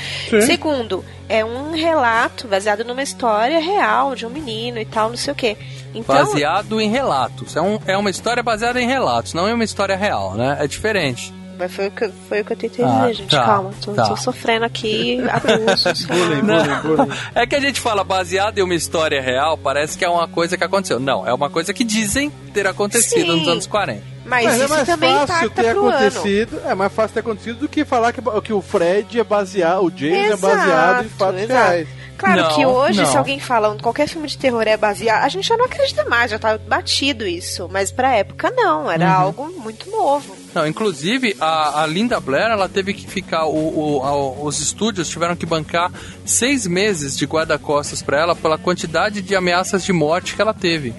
[0.45, 5.33] Segundo, é um relato baseado numa história real de um menino e tal, não sei
[5.33, 5.57] o quê.
[5.93, 7.55] Então, Baseado em relatos.
[7.55, 10.57] É, um, é uma história baseada em relatos, não é uma história real, né?
[10.59, 11.33] É diferente.
[11.59, 13.29] Mas foi o que, foi o que eu tentei Ah, dizer, gente.
[13.35, 14.05] tá, Calma, tô, tá.
[14.07, 16.05] tô sofrendo aqui abusos.
[16.07, 17.11] Bullying, bullying, bullying.
[17.35, 20.57] É que a gente fala baseado em uma história real, parece que é uma coisa
[20.57, 20.99] que aconteceu.
[20.99, 23.39] Não, é uma coisa que dizem ter acontecido Sim.
[23.39, 24.01] nos anos 40.
[24.25, 25.89] Mas, Mas é isso mais também fácil ter pro ano.
[25.89, 26.61] acontecido.
[26.65, 29.91] É mais fácil ter acontecido do que falar que, que o Fred é baseado, o
[29.95, 31.53] James é baseado em Exato, fatos exato.
[31.69, 31.87] reais.
[32.19, 33.05] Claro Não, que hoje, não.
[33.09, 36.29] se alguém fala qualquer filme de terror é baseado, a gente já não acredita mais,
[36.29, 37.69] já tá batido isso.
[37.71, 39.21] Mas pra época não, era Uhum.
[39.21, 40.35] algo muito novo.
[40.53, 43.45] Não, inclusive, a, a Linda Blair, ela teve que ficar.
[43.45, 45.91] O, o- a- os estúdios tiveram que bancar
[46.25, 50.93] seis meses de guarda-costas pra ela pela quantidade de ameaças de morte que ela teve.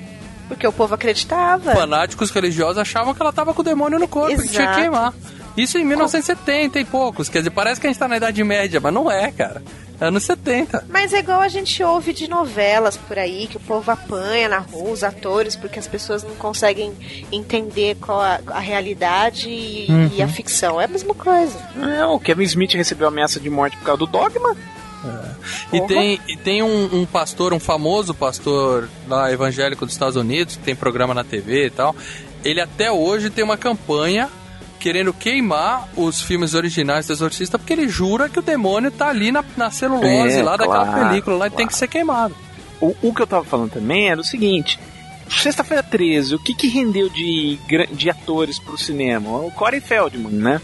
[0.49, 1.73] Porque o povo acreditava.
[1.75, 4.81] Fanáticos religiosos achavam que ela tava com o demônio no corpo, que tinha que Exato.
[4.81, 5.15] queimar.
[5.57, 7.29] Isso em 1970 e poucos.
[7.29, 9.63] Quer dizer, parece que a gente tá na Idade Média, mas não é, cara.
[10.01, 10.87] É Anos 70.
[10.89, 14.59] Mas é igual a gente ouve de novelas por aí, que o povo apanha na
[14.59, 16.93] rua, os atores, porque as pessoas não conseguem
[17.31, 20.11] entender qual a, a realidade e, Uhum.
[20.15, 20.81] e a ficção.
[20.81, 21.59] É a mesma coisa.
[21.99, 24.57] É, o Kevin Smith recebeu ameaça de morte por causa do dogma.
[25.73, 25.89] E Porra.
[25.89, 30.63] tem, e tem um, um pastor, um famoso pastor lá evangélico dos Estados Unidos, que
[30.63, 31.95] tem programa na TV e tal.
[32.45, 34.29] Ele até hoje tem uma campanha
[34.81, 39.31] querendo queimar os filmes originais do Exorcista, porque ele jura que o demônio tá ali
[39.31, 41.57] na, na celulose É, lá daquela claro, película lá e claro.
[41.57, 42.35] tem que ser queimado.
[42.81, 44.81] O, o que eu tava falando também era o seguinte:
[45.29, 47.59] Sexta-feira 13, o que, que rendeu de,
[47.93, 49.31] de atores pro cinema?
[49.39, 50.61] O Corey Feldman, né?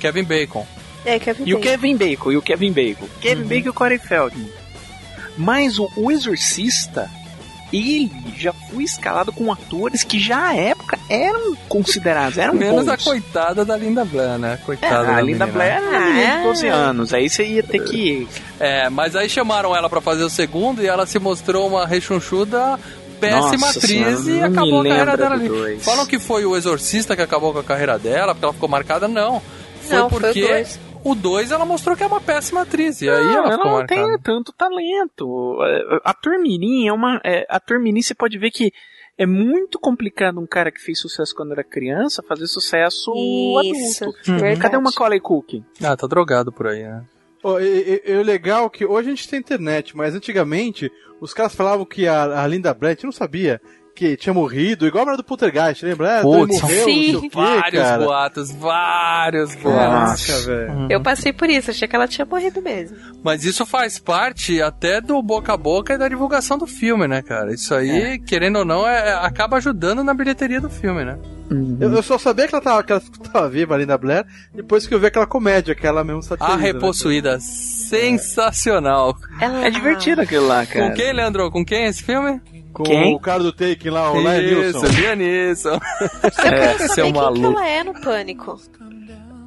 [0.00, 0.66] Kevin Bacon.
[1.04, 1.70] É, Kevin E o Bacon.
[1.70, 3.08] Kevin Bacon, e o Kevin Bacon.
[3.20, 4.50] Kevin Bacon e o Corey Feldman.
[5.36, 7.10] Mas o, o Exorcista,
[7.72, 12.88] ele já foi escalado com atores que já à época eram considerados, eram Menos bons.
[12.92, 14.54] a coitada da Linda Blair, né?
[14.54, 15.46] É, Coitada a da Linda menina.
[15.46, 16.42] Blair era Ah, menina de é.
[16.44, 18.28] 12 anos, aí você ia ter que...
[18.60, 22.78] É, mas aí chamaram ela pra fazer o segundo e ela se mostrou uma rechonchuda
[23.20, 25.48] péssima Nossa atriz senhora, e acabou a carreira dela ali.
[25.48, 25.84] dois.
[25.84, 29.08] Falam que foi o Exorcista que acabou com a carreira dela, porque ela ficou marcada,
[29.08, 29.40] não.
[29.82, 30.78] Foi Não, foi porque dois.
[31.10, 33.00] O 2 ela mostrou que é uma péssima atriz.
[33.02, 34.06] E aí Não, ela ela ficou não marcada.
[34.06, 35.58] tem tanto talento.
[35.62, 37.20] É, A Turmirim é uma.
[37.24, 38.72] é, A Turmirim você pode ver que
[39.18, 43.12] é muito complicado um cara que fez sucesso quando era criança fazer sucesso
[43.74, 44.18] Isso, adulto.
[44.32, 44.60] verdade.
[44.60, 45.64] Cadê o Macaulay Culkin?
[45.82, 47.02] Ah, tá drogado por aí, né?
[47.60, 50.90] E- e- e o legal é que hoje a gente tem internet, mas antigamente
[51.20, 53.60] os caras falavam que a, a Linda a gente não sabia
[53.96, 56.18] que tinha morrido, igual a mulher do Poltergeist, lembra?
[56.18, 58.04] É, Putz, morreu, o quê, vários cara.
[58.04, 60.26] boatos, vários boatos.
[60.26, 60.86] Caraca, velho.
[60.90, 62.96] Eu passei por isso, achei que ela tinha morrido mesmo.
[63.24, 67.22] Mas isso faz parte até do boca a boca e da divulgação do filme, né,
[67.22, 67.52] cara?
[67.54, 71.18] Isso aí, querendo ou não, é- acaba ajudando na bilheteria do filme, né?
[71.80, 73.00] Eu, eu só sabia que ela tava, que ela
[73.32, 76.54] tava viva ali na Blair, depois que eu vi aquela comédia que ela mesmo satiriza.
[76.54, 76.64] A né?
[76.64, 79.16] Repossuída, sensacional.
[79.62, 80.88] É divertido aquilo lá, cara.
[80.88, 81.50] Com quem, Leandro?
[81.50, 82.40] Com quem esse filme?
[82.76, 83.14] Com Quem?
[83.14, 84.86] o cara do Taken lá, o Lion Isso, Nilson.
[85.00, 85.70] Liam Neeson.
[86.22, 87.46] Eu quero É, saber seu quem que maluco.
[87.46, 88.60] ela é no Pânico.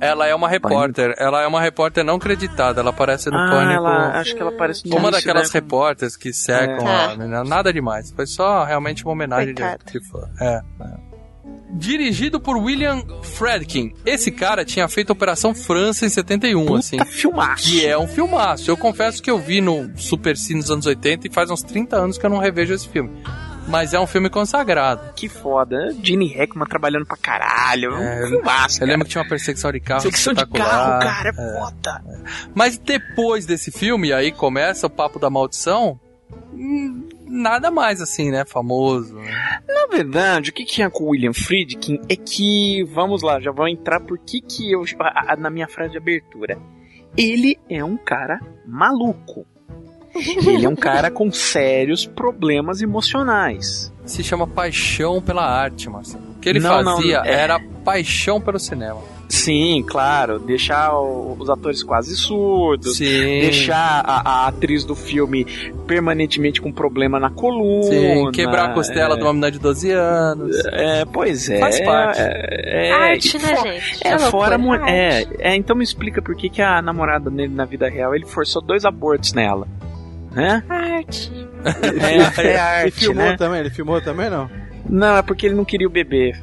[0.01, 1.13] Ela é uma repórter.
[1.17, 2.79] Ela é uma repórter não creditada.
[2.79, 3.73] Ela aparece no Ah, Pânico.
[3.73, 5.59] ela, acho que ela aparece no Uma início, daquelas né?
[5.59, 7.05] repórteres que secam É.
[7.05, 7.43] a menina.
[7.43, 8.09] Nada demais.
[8.11, 9.83] Foi só realmente uma homenagem de, Coitada.
[9.91, 10.29] de fã.
[10.39, 11.08] É, é.
[11.71, 13.93] Dirigido por William Fredkin.
[14.05, 16.97] Esse cara tinha feito Operação França em 71, assim.
[16.97, 17.63] Puta filmaço.
[17.69, 18.69] Que é um filmaço.
[18.69, 21.95] Eu confesso que eu vi no Super Cine nos anos 80 e faz uns 30
[21.95, 23.11] anos que eu não revejo esse filme.
[23.67, 25.13] Mas é um filme consagrado.
[25.13, 25.95] Que foda.
[26.01, 27.93] Gene Hackman trabalhando pra caralho.
[27.97, 30.99] É É, um filmaço, Eu lembro que tinha uma perseguição de carro Secção de carro,
[30.99, 32.03] cara, é foda.
[32.55, 35.99] Mas depois desse filme, aí começa o papo da maldição.
[36.51, 38.43] hum, Nada mais assim, né?
[38.45, 39.15] Famoso.
[39.15, 39.61] né?
[39.67, 43.51] Na verdade, o que que é com o William Friedkin é que, vamos lá, já
[43.51, 46.57] vou entrar por que que eu, a- a- na minha frase de abertura.
[47.17, 49.45] Ele é um cara maluco.
[50.47, 53.93] Ele é um cara com sérios problemas emocionais.
[54.05, 56.31] Se chama Paixão pela Arte, Marcelo.
[56.31, 59.01] O que ele Não, não, fazia é- era paixão pelo cinema.
[59.31, 63.05] Sim, claro, deixar o- os atores quase surdos, Sim.
[63.41, 65.45] deixar a, a atriz do filme
[65.85, 67.83] permanentemente com problema na coluna.
[67.83, 70.55] Sim, quebrar a costela é, de uma menina de 12 anos.
[70.71, 71.59] É, pois é.
[71.59, 72.19] Faz parte.
[72.21, 73.99] É, é, Arte, e né, gente?
[74.03, 74.57] É, loucura, fora.
[74.57, 74.89] mu- arte.
[74.91, 78.25] É, é, então me explica por que, que a namorada dele na vida real ele
[78.25, 79.67] forçou dois abortos nela.
[80.31, 80.63] Né?
[80.67, 81.31] Arte.
[81.63, 83.37] É, é Ele arte, filmou né?
[83.37, 83.59] também?
[83.59, 84.49] Ele filmou também, não?
[84.89, 86.33] Não, é porque ele não queria o bebê.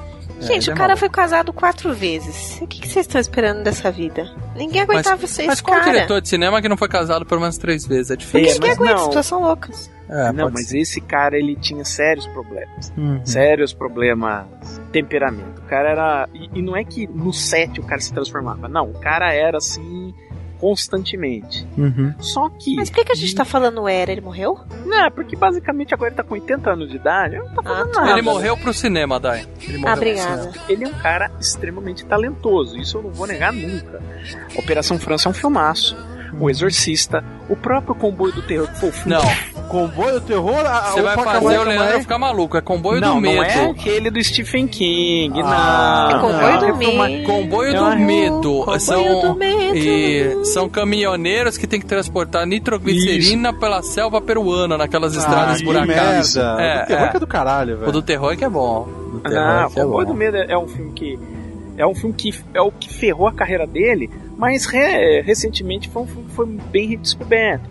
[0.41, 0.99] Gente, ele o é cara maluco.
[1.01, 2.59] foi casado quatro vezes.
[2.61, 4.31] O que, que vocês estão esperando dessa vida?
[4.55, 5.93] Ninguém aguentava vocês, Mas qual cara.
[5.93, 8.11] diretor de cinema que não foi casado pelo menos três vezes?
[8.11, 8.41] É difícil.
[8.51, 9.05] É, Ninguém mas aguenta, não.
[9.05, 9.91] situação loucas.
[10.09, 10.79] É, não, mas ser.
[10.79, 12.93] esse cara ele tinha sérios problemas.
[12.97, 13.21] Uhum.
[13.25, 14.47] Sérios problemas.
[14.93, 15.61] Temperamento.
[15.61, 16.29] O cara era.
[16.33, 18.69] E, e não é que no set o cara se transformava.
[18.69, 20.15] Não, o cara era assim.
[20.61, 21.67] Constantemente.
[21.77, 22.15] Uhum.
[22.19, 22.77] Só que.
[22.77, 24.11] Mas por que, que a gente tá falando era?
[24.13, 24.59] Ele morreu?
[24.85, 27.37] Não, porque basicamente agora ele tá com 80 anos de idade.
[27.37, 28.01] Ele não tá fazendo Ah, tá.
[28.01, 28.13] nada.
[28.13, 29.47] Ele morreu pro cinema, Dai.
[29.63, 30.43] Ele morreu Ah, pro obrigada.
[30.53, 30.65] cinema.
[30.69, 34.01] Ele é um cara extremamente talentoso, isso eu não vou negar nunca.
[34.57, 35.97] Operação França é um filmaço.
[36.39, 39.15] O Exorcista, o próprio Comboio do Terror, que foi o filme.
[39.19, 39.23] Não,
[39.67, 40.65] Comboio do terror?
[40.65, 42.01] A, você o vai fazer o Leandro também?
[42.01, 42.57] ficar maluco.
[42.57, 43.37] É Comboio não, do Medo.
[43.37, 46.19] não é aquele do Stephen King, Ah, não.
[46.19, 46.59] É Comboio não.
[46.61, 46.73] do É
[47.09, 47.27] Medo.
[47.27, 48.35] Comboio É do Medo.
[48.61, 49.77] Comboio são, do Medo.
[49.77, 55.63] E são caminhoneiros que têm que transportar nitroglicerina pela selva peruana, naquelas estradas Ah, que
[55.63, 56.37] esburacadas.
[56.37, 56.63] merda.
[56.63, 57.09] É, o terror é.
[57.09, 57.93] que é do caralho, O velho.
[57.93, 58.83] do terror é que é bom.
[58.89, 60.13] O do terror Ah, é é Comboio bom.
[60.13, 61.19] do Medo é um filme que.
[61.77, 66.03] É um filme que é o que ferrou a carreira dele, mas re- recentemente foi
[66.03, 67.69] um filme que foi bem redescoberto.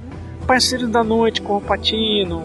[0.47, 2.43] Parceiros da Noite com o Patino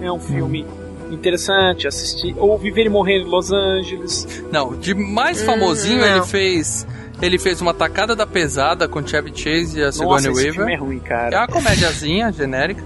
[0.00, 0.64] é um filme
[1.10, 2.34] interessante assistir.
[2.38, 4.42] Ou Viver e Morrer em Los Angeles.
[4.52, 6.16] Não, de mais Hum, famosinho não.
[6.16, 6.86] ele fez.
[7.22, 10.58] Ele fez uma tacada da pesada com Chevy Chase e a Nossa, Sigourney esse filme
[10.58, 10.80] é Weaver.
[10.82, 11.38] ruim, É cara.
[11.38, 12.82] uma comédiazinha genérica.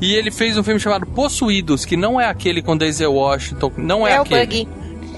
[0.00, 4.06] E ele fez um filme chamado Possuídos, que não é aquele com Denzel Washington, não
[4.06, 4.40] é, É, o aquele.
[4.46, 4.68] Buggy.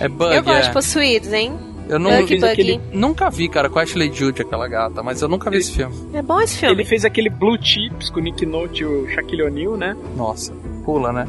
[0.01, 0.69] É Bug, Eu gosto é.
[0.69, 1.53] de possuídos, hein?
[1.89, 2.45] Eu não, Buggy.
[2.45, 5.73] aquele- nunca vi, cara, com a Ashley Judd, aquela gata, mas eu nunca vi esse
[5.73, 5.95] filme.
[6.15, 6.75] É bom esse filme.
[6.75, 9.97] Ele fez aquele Blue Chips com o Nick Note e o Shaquille O'Neal, né?
[10.17, 10.53] Nossa,
[10.85, 11.29] pula, né?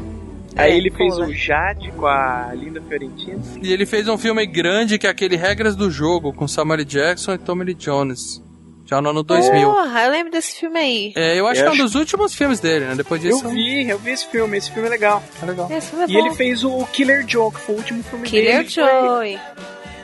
[0.56, 3.38] Aí É, ele fez o Jade com a Linda Fiorentina.
[3.62, 6.82] E ele fez um filme grande que é aquele Regras do Jogo, com Samuel.
[6.84, 8.42] Jackson e Tommy Lee Jones.
[8.86, 9.68] Já no ano 2000.
[9.70, 11.12] Porra, eu lembro desse filme aí.
[11.16, 12.94] É, eu acho Eu que é um acho- dos últimos filmes dele, né?
[12.94, 13.44] Depois disso.
[13.44, 15.22] Eu vi, eu vi esse filme, esse filme é legal.
[15.42, 15.68] É legal.
[15.70, 16.18] Esse filme é E bom.
[16.26, 18.68] ele fez o Killer Joe, que foi o último filme Killer dele.
[18.70, 18.86] Joy.
[18.86, 19.38] Foi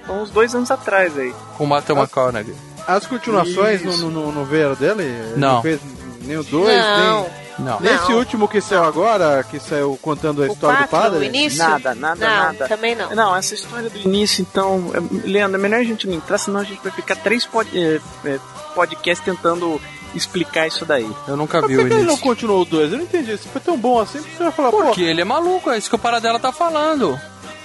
[0.08, 1.34] uns dois anos atrás aí.
[1.56, 2.54] Com o Matthew McConaughey.
[2.86, 4.06] As continuações no, Isso.
[4.08, 5.02] no, no veio dele?
[5.04, 5.62] Ele Não.
[5.62, 5.80] fez
[6.22, 7.22] nem o 2, Não.
[7.22, 7.42] nem...
[7.58, 7.78] Não.
[7.80, 8.16] Nesse Não.
[8.18, 11.18] último que saiu agora, que saiu contando a O história 4, do padre...
[11.18, 11.58] o início?
[11.58, 12.66] Nada, nada, não, nada.
[12.68, 13.14] também não.
[13.14, 14.90] Não, essa história do início, então.
[14.94, 17.68] é- Leandro, é melhor a gente não entrar, senão a gente vai ficar três pod,
[17.78, 18.40] é, é,
[18.74, 19.78] podcasts tentando
[20.14, 21.08] explicar isso daí.
[21.28, 22.26] Eu nunca Mas vi por o que ele não início.
[22.26, 22.90] continuou o 2?
[22.92, 23.36] Eu não entendi.
[23.36, 24.82] Se foi tão bom assim, por que você vai falar, pô...
[24.84, 27.20] Porque ele é maluco, é isso que o Paradela tá falando.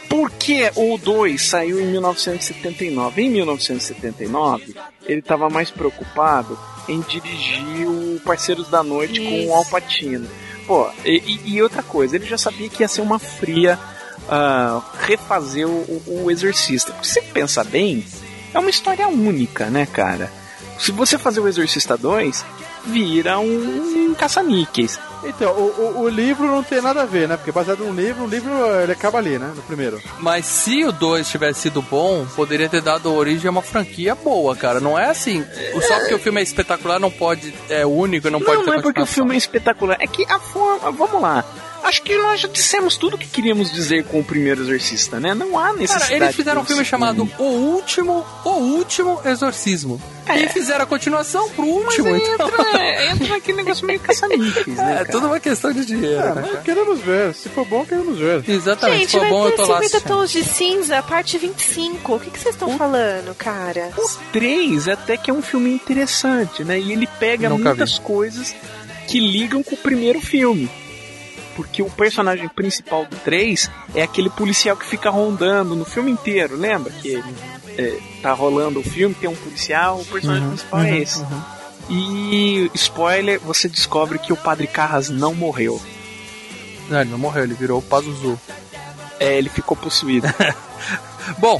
[0.10, 3.22] Porque o 2 saiu em 1979.
[3.22, 9.50] Em 1979, ele estava mais preocupado em dirigir o Parceiros da Noite com Isso.
[9.50, 10.28] o Alpatino.
[10.66, 13.78] Pô, e, e- outra coisa, ele já sabia que ia ser uma fria
[14.30, 16.92] ah, refazer o, o- Exorcista.
[16.92, 18.04] Porque se pensar bem,
[18.54, 20.32] é uma história única, né, cara?
[20.80, 22.46] Se você fazer o Exorcista 2,
[22.86, 25.00] vira um, um caça-níqueis.
[25.24, 27.36] Então, o, o, o livro não tem nada a ver, né?
[27.38, 28.52] Porque baseado num livro, o livro
[28.82, 29.52] ele acaba ali, né?
[29.56, 30.00] No primeiro.
[30.20, 34.56] Mas se o 2 tivesse sido bom, poderia ter dado origem a uma franquia boa,
[34.56, 34.80] cara.
[34.80, 35.44] Não é assim.
[35.74, 37.54] o- Só porque o filme é espetacular não pode.
[37.70, 39.98] É único, não, pode Não, ter não é porque o filme é espetacular.
[40.00, 40.92] É que a forma.
[40.92, 41.44] Vamos lá.
[41.88, 45.34] Acho que nós já dissemos tudo o que queríamos dizer com o primeiro Exorcista, né?
[45.34, 46.12] Não há necessidade.
[46.12, 47.30] Cara, eles fizeram um filme chamado.
[47.40, 50.02] O Último, O Último Exorcismo.
[50.36, 52.50] E fizeram a continuação pro último, aí então.
[52.50, 54.92] entra, entra naquele negócio meio caça-níqueis, né?
[54.92, 55.06] É cara?
[55.06, 57.34] tudo uma questão de dinheiro, É, né, mas queremos ver.
[57.34, 58.44] Se for bom, queremos ver.
[58.50, 60.08] Exatamente, Gente, se for vai bom eu tô lá 50 assistindo.
[60.10, 62.16] tons de cinza, parte 25.
[62.16, 63.92] O que que vocês estão falando, cara?
[63.98, 66.78] O 3 até que é um filme interessante, né?
[66.78, 68.54] E ele pega Nunca muitas coisas
[69.08, 70.70] que ligam com o primeiro filme.
[71.58, 76.56] Porque o personagem principal do 3 é aquele policial que fica rondando no filme inteiro,
[76.56, 76.94] lembra?
[76.94, 77.22] Que
[77.78, 81.26] é, tá rolando o filme, tem um policial, o personagem Uhum, principal é esse.
[81.90, 85.82] E, spoiler, você descobre que o Padre Carras não morreu.
[86.90, 88.40] Não, ele não morreu, ele virou o Pazuzu.
[89.20, 90.28] É, ele ficou possuído.
[91.40, 91.60] Bom,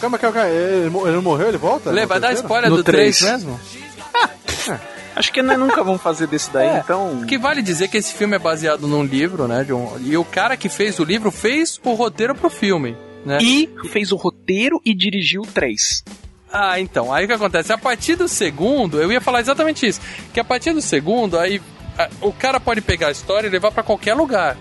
[0.00, 0.48] Calma, calma, calma.
[0.50, 1.48] Ele, não morreu?
[1.48, 1.90] Ele volta?
[2.20, 2.42] Dar terceiro?
[2.42, 3.32] spoiler No do 3 três.
[3.32, 3.58] mesmo?
[5.18, 7.16] Acho que nós nunca vamos fazer desse daí, É, então.
[7.18, 9.64] Porque vale dizer que esse filme é baseado num livro, né?
[9.64, 12.96] de um- E o cara que fez o livro fez o roteiro pro filme.
[13.26, 13.38] Né?
[13.42, 16.04] E fez o roteiro e dirigiu o 3.
[16.52, 17.72] Ah, então, aí o que acontece?
[17.72, 20.00] A partir do segundo, eu ia falar exatamente isso.
[20.32, 21.60] Que a partir do segundo, aí
[21.98, 24.56] a- o cara pode pegar a história e levar pra qualquer lugar.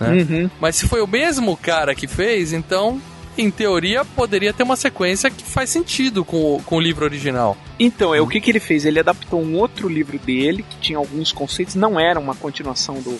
[0.00, 0.08] Né?
[0.28, 0.50] Uhum.
[0.60, 3.00] Mas se foi o mesmo cara que fez, então,
[3.38, 7.56] em teoria, poderia ter uma sequência que faz sentido com o, com o livro original.
[7.78, 8.84] Então, é o que, que ele fez?
[8.84, 13.18] Ele adaptou um outro livro dele, que tinha alguns conceitos, não era uma continuação do,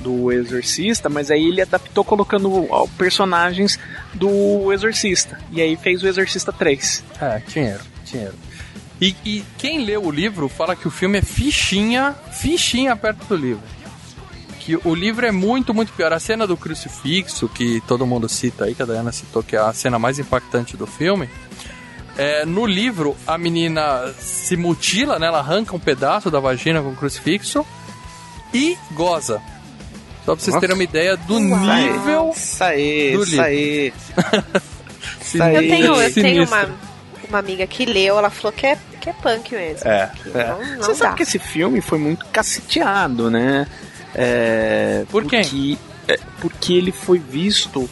[0.00, 3.78] do Exorcista, mas aí ele adaptou colocando personagens
[4.12, 5.38] do Exorcista.
[5.50, 7.04] E aí fez o Exorcista 3.
[7.20, 8.34] É, dinheiro, dinheiro.
[9.00, 13.36] E, e quem lê o livro fala que o filme é fichinha, fichinha perto do
[13.36, 13.62] livro.
[14.64, 16.12] Que o livro é muito, muito pior.
[16.12, 19.58] A cena do crucifixo, que todo mundo cita aí, que a Diana citou que é
[19.58, 21.28] a cena mais impactante do filme.
[22.16, 25.26] É, no livro, a menina se mutila, né?
[25.26, 27.66] Ela arranca um pedaço da vagina com o crucifixo
[28.54, 29.40] e goza.
[30.24, 30.60] Só pra vocês Nossa.
[30.60, 31.40] terem uma ideia do Uau.
[31.40, 33.44] nível Isso aí, Do isso livro.
[33.46, 33.92] aí.
[35.22, 36.68] Sim, Eu tenho, eu tenho uma,
[37.28, 39.88] uma amiga que leu, ela falou que é, que é punk mesmo.
[39.88, 40.46] É, Que é.
[40.46, 40.94] Não, não Você dá.
[40.94, 43.66] sabe que esse filme foi muito caceteado, né?
[44.14, 45.40] É, Por quê?
[45.42, 47.88] Porque, é, porque ele foi visto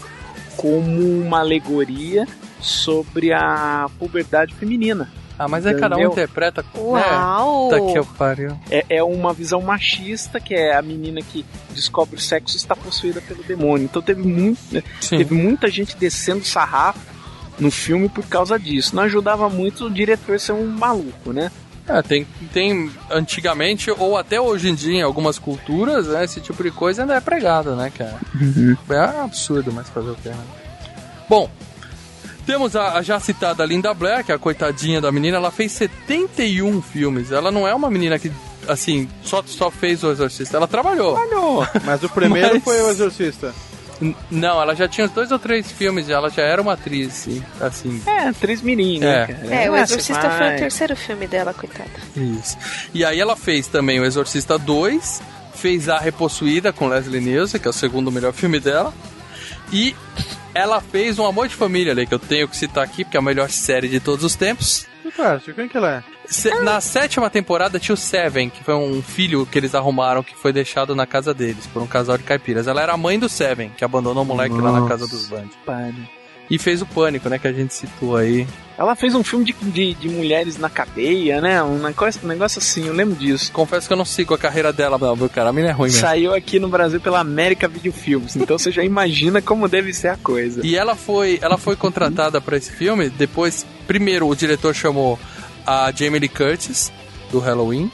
[0.57, 2.27] como uma alegoria
[2.61, 5.11] sobre a puberdade feminina.
[5.39, 6.63] Ah, mas aí cada um interpreta.
[6.77, 7.69] Uau!
[7.73, 8.59] É, tá que eu pariu.
[8.71, 12.77] É, é uma visão machista, que é a menina que descobre o sexo e está
[12.77, 13.87] possuída pelo demônio.
[13.87, 17.01] Então teve, muito, né, teve muita gente descendo sarrafo
[17.59, 18.95] no filme por causa disso.
[18.95, 21.51] Não ajudava muito o diretor ser um maluco, né?
[21.93, 26.63] É, tem, tem antigamente, ou até hoje em dia, em algumas culturas, né, esse tipo
[26.63, 28.19] de coisa ainda é pregado, né, cara?
[28.91, 30.37] É absurdo, mas fazer o que, né?
[31.29, 31.51] Bom,
[32.47, 35.73] temos a, a já citada Linda Blair, que é a coitadinha da menina, ela fez
[35.73, 37.33] 71 filmes.
[37.33, 38.31] Ela não é uma menina que,
[38.69, 41.15] assim, só, só fez o Exorcista, ela trabalhou.
[41.85, 43.53] Mas o primeiro Mas- foi o Exorcista.
[44.31, 47.45] Não, ela já tinha uns dois ou três filmes, ela já era uma atriz, sim,
[47.61, 48.01] assim.
[48.07, 49.27] É, três mirim, né, É.
[49.27, 49.55] cara?
[49.55, 51.91] É, o Ah, Exorcista você foi o terceiro filme dela, coitada.
[52.17, 52.57] Isso.
[52.95, 55.21] E aí ela fez também o Exorcista 2,
[55.55, 58.95] fez A Repossuída com Leslie Nielsen, que é o segundo melhor filme dela.
[59.73, 59.95] E
[60.55, 63.21] ela fez Um Amor de Família, ali, que eu tenho que citar aqui, porque é
[63.21, 64.87] a melhor série de todos os tempos.
[65.11, 66.03] E, cara, quem que ela é?
[66.27, 70.37] Se- Na sétima temporada tinha o Seven, que foi um filho que eles arrumaram que
[70.37, 72.67] foi deixado na casa deles por um casal de caipiras.
[72.69, 75.49] Ela era a mãe do Seven, que abandonou o moleque lá na casa dos Band.
[76.51, 78.47] E fez o Pânico, né, que a gente citou aí.
[78.77, 81.63] Ela fez um filme de, de, de mulheres na cadeia, né?
[81.63, 83.53] Um negócio, um negócio assim, eu lembro disso.
[83.53, 85.51] Confesso que eu não sigo a carreira dela, não, viu, cara?
[85.51, 86.01] A mina é ruim mesmo.
[86.01, 90.09] Saiu aqui no Brasil pela América Video Filmes, então você já imagina como deve ser
[90.09, 90.67] a coisa.
[90.67, 93.11] E ela foi, ela foi contratada para esse filme.
[93.11, 95.19] Depois, primeiro o diretor chamou
[95.67, 96.91] a Jamie Lee Curtis
[97.31, 97.93] do Halloween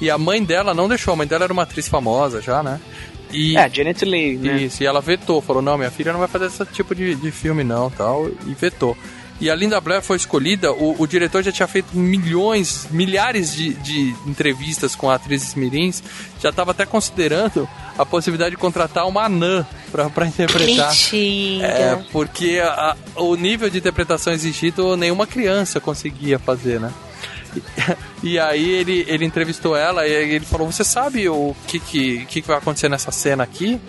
[0.00, 1.14] e a mãe dela não deixou.
[1.14, 2.80] A mãe dela era uma atriz famosa já, né?
[3.34, 4.62] E É, Janet Leigh, né?
[4.62, 7.30] isso, e ela vetou, falou: "Não, minha filha não vai fazer esse tipo de, de
[7.30, 8.96] filme não", tal, e vetou.
[9.40, 13.74] E a Linda Blair foi escolhida, o, o diretor já tinha feito milhões, milhares de,
[13.74, 16.02] de entrevistas com atrizes mirins,
[16.40, 17.68] já estava até considerando
[17.98, 19.66] a possibilidade de contratar uma anã
[20.14, 20.88] pra interpretar.
[20.88, 21.66] Mentira.
[21.66, 26.92] É, porque a- o nível de interpretação exigido nenhuma criança conseguia fazer, né?
[28.22, 32.40] E, aí ele, ele entrevistou ela e ele falou, você sabe o que, que, que
[32.42, 33.80] vai acontecer nessa cena aqui?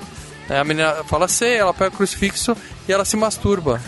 [0.50, 2.56] Aí a menina fala, sei, ela pega o crucifixo
[2.88, 3.82] e ela se masturba.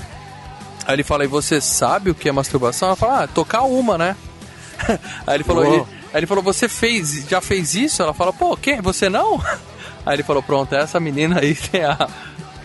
[0.86, 2.88] Aí ele fala, e você sabe o que é masturbação?
[2.88, 4.16] Ela fala, ah, tocar uma, né?
[5.28, 5.76] aí ele falou, Uou.
[5.76, 5.80] e-
[6.14, 8.02] aí ele falou, você fez, já fez isso?
[8.02, 8.80] Ela fala, pô, quem?
[8.82, 9.42] Você não?
[10.08, 12.08] Aí ele falou: pronto, essa menina aí tem a.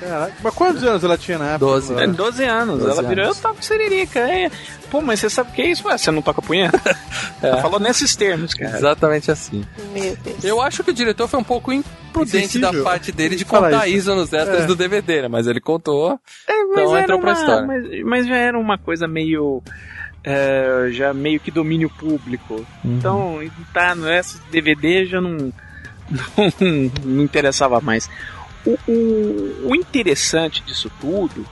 [0.03, 1.59] Caraca, mas quantos anos ela tinha na época?
[1.67, 1.95] 12.
[1.95, 2.79] É, 12 anos.
[2.81, 3.37] 12 ela virou, anos.
[3.37, 4.19] eu toco seririca.
[4.21, 4.51] É.
[4.91, 5.87] Pô, mas você sabe o que é isso?
[5.89, 6.81] Ué, você não toca punheta?
[7.43, 8.77] Ela falou nesses termos, cara.
[8.77, 9.65] Exatamente assim.
[9.93, 10.45] Meu Deus.
[10.45, 13.97] Eu acho que o diretor foi um pouco imprudente da parte dele de contar isso.
[14.11, 14.67] isso nos extras É.
[14.67, 15.29] do DVD, né?
[15.29, 16.21] Mas ele contou.
[16.47, 17.67] É, mas Então era entrou pra uma- história.
[17.67, 19.63] Mas, mas já era uma coisa meio.
[20.25, 22.65] é, já meio que domínio público.
[22.85, 22.97] Uhum.
[22.99, 23.41] Então,
[23.73, 25.33] tá, no esse DVD já não,
[26.37, 28.09] não, não interessava mais.
[28.65, 31.45] O, o, o interessante disso tudo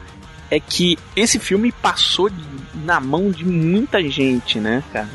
[0.50, 2.36] é que esse filme passou de-
[2.84, 5.08] na mão de muita gente, né, cara?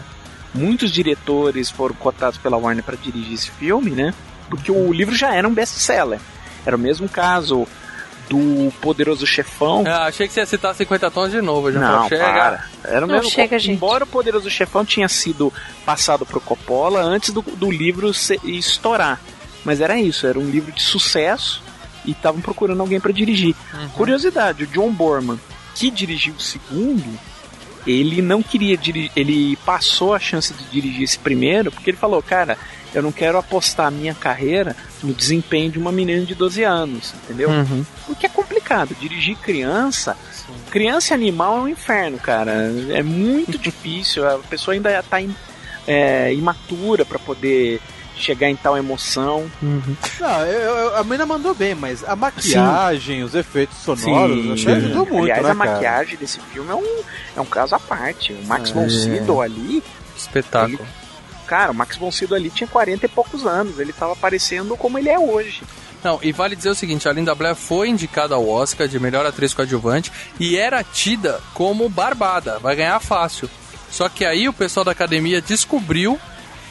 [0.53, 4.13] Muitos diretores foram cotados pela Warner para dirigir esse filme, né?
[4.49, 6.19] Porque o livro já era um best-seller.
[6.65, 7.67] Era o mesmo caso
[8.29, 9.85] do Poderoso Chefão.
[9.85, 11.71] É, achei que você ia citar 50 tons de novo.
[11.71, 12.23] Já Não, chega.
[12.23, 12.65] para.
[12.85, 13.29] Era o Não, mesmo.
[13.31, 13.75] chega, gente.
[13.75, 15.51] Embora o Poderoso Chefão tinha sido
[15.85, 19.19] passado pro Coppola antes do, do livro se- estourar.
[19.63, 21.61] Mas era isso, era um livro de sucesso
[22.05, 23.55] e estavam procurando alguém para dirigir.
[23.73, 23.89] Uhum.
[23.89, 25.39] Curiosidade, o John Borman,
[25.73, 27.19] que dirigiu o segundo,
[27.85, 32.21] ele não queria dirigir, ele passou a chance de dirigir esse primeiro, porque ele falou,
[32.21, 32.57] cara,
[32.93, 37.13] eu não quero apostar a minha carreira no desempenho de uma menina de 12 anos,
[37.23, 37.49] entendeu?
[37.49, 37.85] Uhum.
[38.07, 38.95] Porque é complicado.
[38.99, 40.17] Dirigir criança,
[40.71, 42.71] criança e animal é um inferno, cara.
[42.91, 44.27] É muito difícil.
[44.27, 45.17] A pessoa ainda tá
[45.85, 47.81] é, imatura para poder
[48.18, 49.49] chegar em tal emoção.
[49.61, 54.78] Não, eu- eu- a menina mandou bem, mas a maquiagem, os efeitos sonoros, Sim, até
[54.78, 55.72] ajudou muito, Aliás, né, a cara?
[55.72, 57.01] maquiagem desse filme é um,
[57.38, 58.34] é um caso à parte.
[58.34, 58.74] O Max É.
[58.74, 59.84] von Sydow ali,
[60.16, 60.80] Espetáculo.
[61.45, 63.80] cara, o Max von Sydow ali tinha 40 e poucos anos.
[63.80, 65.61] Ele tava parecendo como ele é hoje.
[66.03, 69.26] Não, e vale dizer o seguinte, a Linda Blair foi indicada ao Oscar de melhor
[69.26, 73.49] atriz coadjuvante e era tida como barbada, vai ganhar fácil.
[73.89, 76.20] Só que aí o pessoal da academia descobriu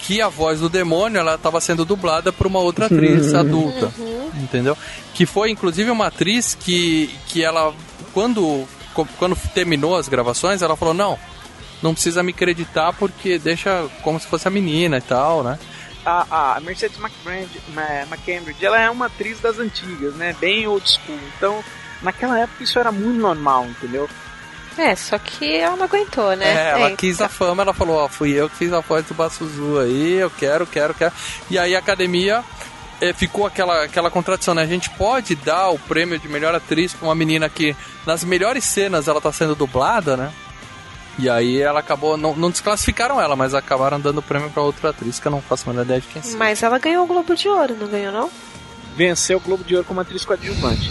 [0.07, 3.93] que a voz do demônio ela estava sendo dublada por uma outra atriz adulta,
[4.35, 4.77] entendeu?
[5.15, 7.75] Que foi inclusive uma atriz que, que ela
[8.13, 8.67] quando
[9.19, 11.19] quando terminou as gravações, ela falou: "Não,
[11.83, 15.59] não precisa me acreditar porque deixa como se fosse a menina e tal, né?"
[16.05, 20.35] a, a Mercedes McCambridge, ela é uma atriz das antigas, né?
[20.39, 21.19] Bem old school.
[21.37, 21.65] Então,
[22.03, 24.09] naquela época isso era muito normal, entendeu?
[24.77, 26.47] É, só que ela não aguentou, né?
[26.47, 29.05] É, ela É, quis a fama, ela falou, ó, fui eu que fiz a voz
[29.07, 31.13] do Bassuzu aí, eu quero, quero, quero.
[31.51, 32.43] E aí a academia
[33.01, 34.63] eh, ficou aquela, aquela contradição, né?
[34.63, 38.65] A gente pode dar o prêmio de melhor atriz pra uma menina que nas melhores
[38.65, 40.33] cenas ela tá sendo dublada, né?
[41.19, 44.91] E aí ela acabou, não, não desclassificaram ela, mas acabaram dando o prêmio pra outra
[44.91, 46.37] atriz que eu não faço a menor ideia de quem seja.
[46.37, 48.31] Mas ela ganhou o Globo de Ouro, não ganhou, não?
[48.97, 50.91] Venceu o Globo de Ouro como atriz coadjuvante.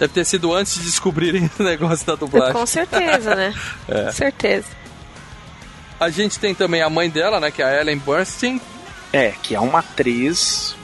[0.00, 2.52] Deve ter sido antes de descobrirem o negócio da dublagem.
[2.54, 3.54] Com certeza, né?
[3.86, 4.04] É.
[4.06, 4.66] Com certeza.
[6.00, 8.58] A gente tem também a mãe dela, né, que é a Ellen Burstyn,
[9.12, 10.74] É, que é uma atriz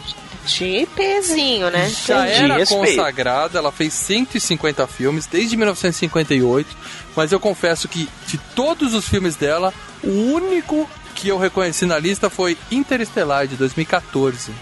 [0.45, 1.89] De pezinho, né?
[1.89, 2.85] Já de era respeito.
[2.97, 6.69] consagrada, ela fez 150 filmes desde 1958,
[7.17, 9.73] mas eu confesso que de todos os filmes dela,
[10.05, 14.53] o único que eu reconheci na lista foi Interestelar de 2014.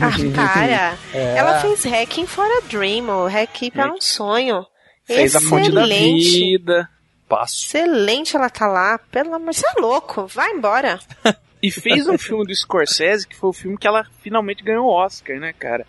[0.00, 0.98] Ah, cara.
[1.14, 1.36] É.
[1.38, 4.64] Ela fez Hacking for a Dream, o Hacking para um sonho.
[5.04, 6.30] fez a fonte da Excelente.
[6.30, 6.88] vida.
[7.28, 7.64] Passo.
[7.66, 8.98] Excelente ela tá lá.
[9.10, 10.26] Pelo amor, você é louco.
[10.26, 10.98] Vai embora.
[11.62, 14.92] E fez um filme do Scorsese, que foi o filme que ela finalmente ganhou o
[14.92, 15.86] Oscar, né, cara?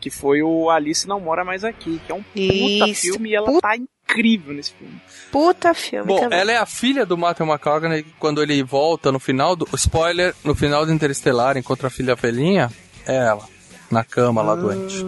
[0.00, 3.34] Que foi o Alice Não Mora Mais Aqui, que é um puta Isso, filme e
[3.36, 5.00] ela puta- tá incrível nesse filme.
[5.30, 6.38] Puta filme Bom, também.
[6.38, 9.68] ela é a filha do Matthew McConaughey quando ele volta no final do...
[9.74, 12.70] Spoiler, no final do Interestelar, encontra a filha velhinha,
[13.10, 13.44] é ela,
[13.90, 15.04] na cama lá doente.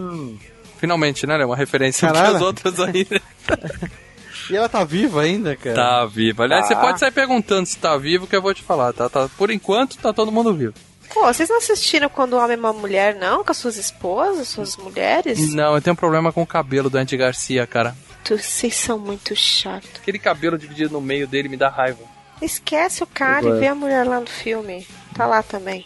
[0.77, 1.41] Finalmente, né?
[1.41, 2.35] É uma referência Caralho.
[2.35, 3.07] as outras aí
[4.49, 5.75] E ela tá viva ainda, cara?
[5.75, 6.43] tá viva.
[6.43, 6.81] Aliás, você Tá.
[6.81, 9.07] pode sair perguntando se tá vivo, que eu vou te falar, tá?
[9.09, 10.73] tá por enquanto, tá todo mundo vivo.
[11.13, 13.43] Pô, vocês não assistiram quando o homem é uma mulher, não?
[13.43, 15.53] Com as suas esposas, suas mulheres?
[15.53, 17.95] Não, eu tenho um problema com o cabelo do Andy Garcia, cara.
[18.23, 19.89] Tu- Vocês são muito chatos.
[20.01, 21.99] Aquele cabelo dividido no meio dele me dá raiva.
[22.41, 23.55] Esquece o cara Igual.
[23.57, 24.85] e vê a mulher lá no filme.
[25.13, 25.85] Tá lá também.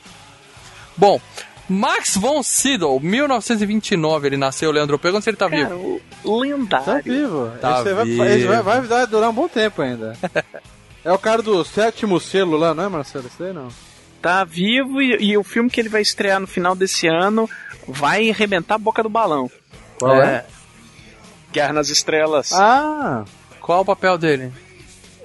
[0.95, 1.19] Bom,
[1.69, 4.97] Max von Sydow, 1929 ele nasceu, Leandro.
[4.97, 6.01] Pergunta se ele tá Cara, vivo.
[6.23, 6.85] lendário.
[6.85, 7.51] Tá vivo.
[7.59, 8.23] Tá esse, vai, vivo.
[8.25, 10.17] esse vai, vai, vai durar um bom tempo ainda.
[11.03, 13.27] é o cara do sétimo selo lá, não é, Marcelo?
[13.27, 13.67] Isso aí não.
[14.21, 17.49] Tá vivo e, e o filme que ele vai estrear no final desse ano
[17.87, 19.49] vai arrebentar a boca do balão.
[19.99, 20.45] Qual é?
[21.51, 22.51] Guerra nas Estrelas.
[22.53, 23.25] Ah,
[23.61, 24.51] Qual o papel dele?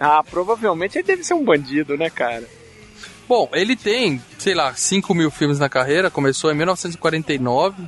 [0.00, 2.44] Ah, provavelmente ele deve ser um bandido, né, cara?
[3.32, 7.82] Bom, ele tem, sei lá, 5 mil filmes na carreira, começou em 1949,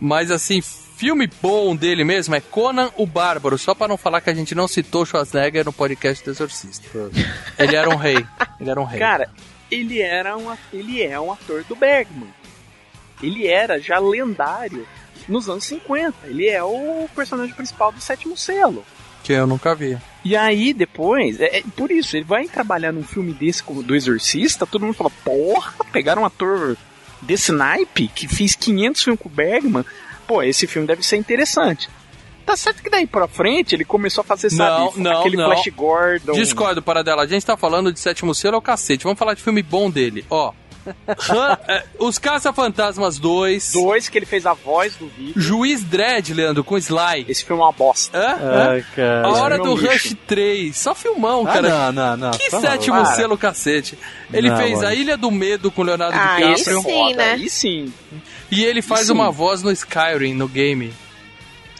[0.00, 4.30] mas assim, filme bom dele mesmo é Conan o Bárbaro, só pra não falar que
[4.30, 6.86] a gente não citou Schwarzenegger no podcast do Exorcista.
[7.58, 8.24] Ele era um rei,
[8.60, 9.00] ele era um rei.
[9.00, 9.28] Cara,
[9.68, 12.32] ele era um, ele é um ator do Bergman.
[13.20, 14.86] ele era já lendário
[15.28, 16.28] nos anos 50.
[16.28, 18.86] Ele é o personagem principal do Sétimo Selo.
[19.24, 19.98] Que eu nunca vi.
[20.24, 23.94] E aí, depois, é, é por isso, ele vai trabalhar num filme desse como do
[23.94, 26.76] Exorcista, todo mundo fala, porra, pegaram um ator
[27.20, 29.84] desse naipe, que fez 500 filmes com o Bergman,
[30.26, 31.88] pô, esse filme deve ser interessante.
[32.44, 35.46] Tá certo que daí pra frente ele começou a fazer, Não, sabe, não, aquele não.
[35.46, 36.32] Flash Gordon.
[36.32, 37.22] Discordo, Paradela.
[37.22, 39.04] A gente tá falando de Sétimo Selo é o cacete.
[39.04, 40.24] Vamos falar de filme bom dele.
[40.28, 40.48] Ó.
[40.48, 40.54] É,
[41.98, 43.72] Os Caça-Fantasmas 2.
[43.72, 45.34] Dois que ele fez a voz do vídeo.
[45.40, 47.24] Juiz Dredd, Leandro, com Sly.
[47.28, 48.16] Esse filme é uma bosta.
[48.18, 48.36] Hã?
[48.40, 48.70] Hã?
[48.70, 49.26] Ai, cara.
[49.26, 50.08] A Hora é do lixo.
[50.08, 50.76] Rush 3.
[50.76, 51.68] Só filmão, Ah, cara.
[51.68, 52.30] não, não, não.
[52.32, 53.14] Que tá sétimo maluco.
[53.16, 53.98] selo cacete.
[54.32, 54.88] Ele Não, fez mano.
[54.88, 56.52] A Ilha do Medo com Leonardo Ah, DiCaprio.
[56.54, 57.32] esse sim, né?
[57.32, 57.92] Aí sim.
[58.50, 59.12] E ele faz Sim.
[59.12, 60.92] uma voz no Skyrim, no game.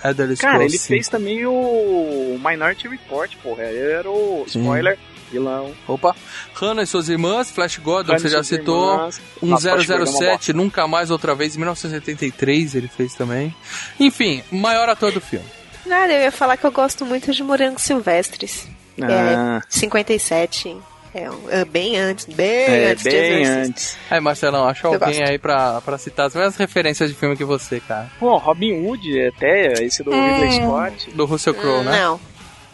[0.05, 0.87] Elder Cara, Scrolls ele 5.
[0.89, 3.63] fez também o Minority Report, porra.
[3.65, 4.99] Ele era o spoiler,
[5.35, 5.73] vilão.
[5.89, 6.15] Opa.
[6.55, 8.93] Hannah e suas irmãs, Flash Gordon, que você já Hannah citou.
[8.95, 9.21] irmãs.
[9.43, 13.15] Um Nossa, Flash Gordon é uma 007, Nunca Mais Outra Vez, em 1983 ele fez
[13.15, 13.55] também.
[13.99, 15.47] Enfim, maior ator do filme.
[15.87, 18.67] Nada, eu ia falar que eu gosto muito de Morangos Silvestres.
[19.03, 19.61] Ah.
[19.61, 20.77] É, 57.
[21.15, 21.29] É,
[21.61, 23.97] é bem antes, bem É, antes de bem antes.
[24.11, 25.31] Aí, Marcelão, acha Eu alguém gosto.
[25.31, 28.11] aí pra, pra citar as mesmas referências de filme que você, cara.
[28.19, 31.11] Pô, Robin Hood, até esse do Ridley Scott.
[31.13, 32.01] Do Russell Crowe, né?
[32.03, 32.21] Não,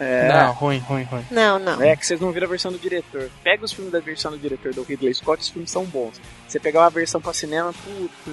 [0.00, 1.24] É, Não, ruim, ruim, ruim.
[1.30, 1.82] não, não.
[1.82, 3.30] É que vocês não viram a versão do diretor.
[3.44, 6.18] Pega os filmes da versão do diretor do Ridley Scott, os filmes são bons.
[6.48, 8.30] Você pegar uma versão pra cinema, puta,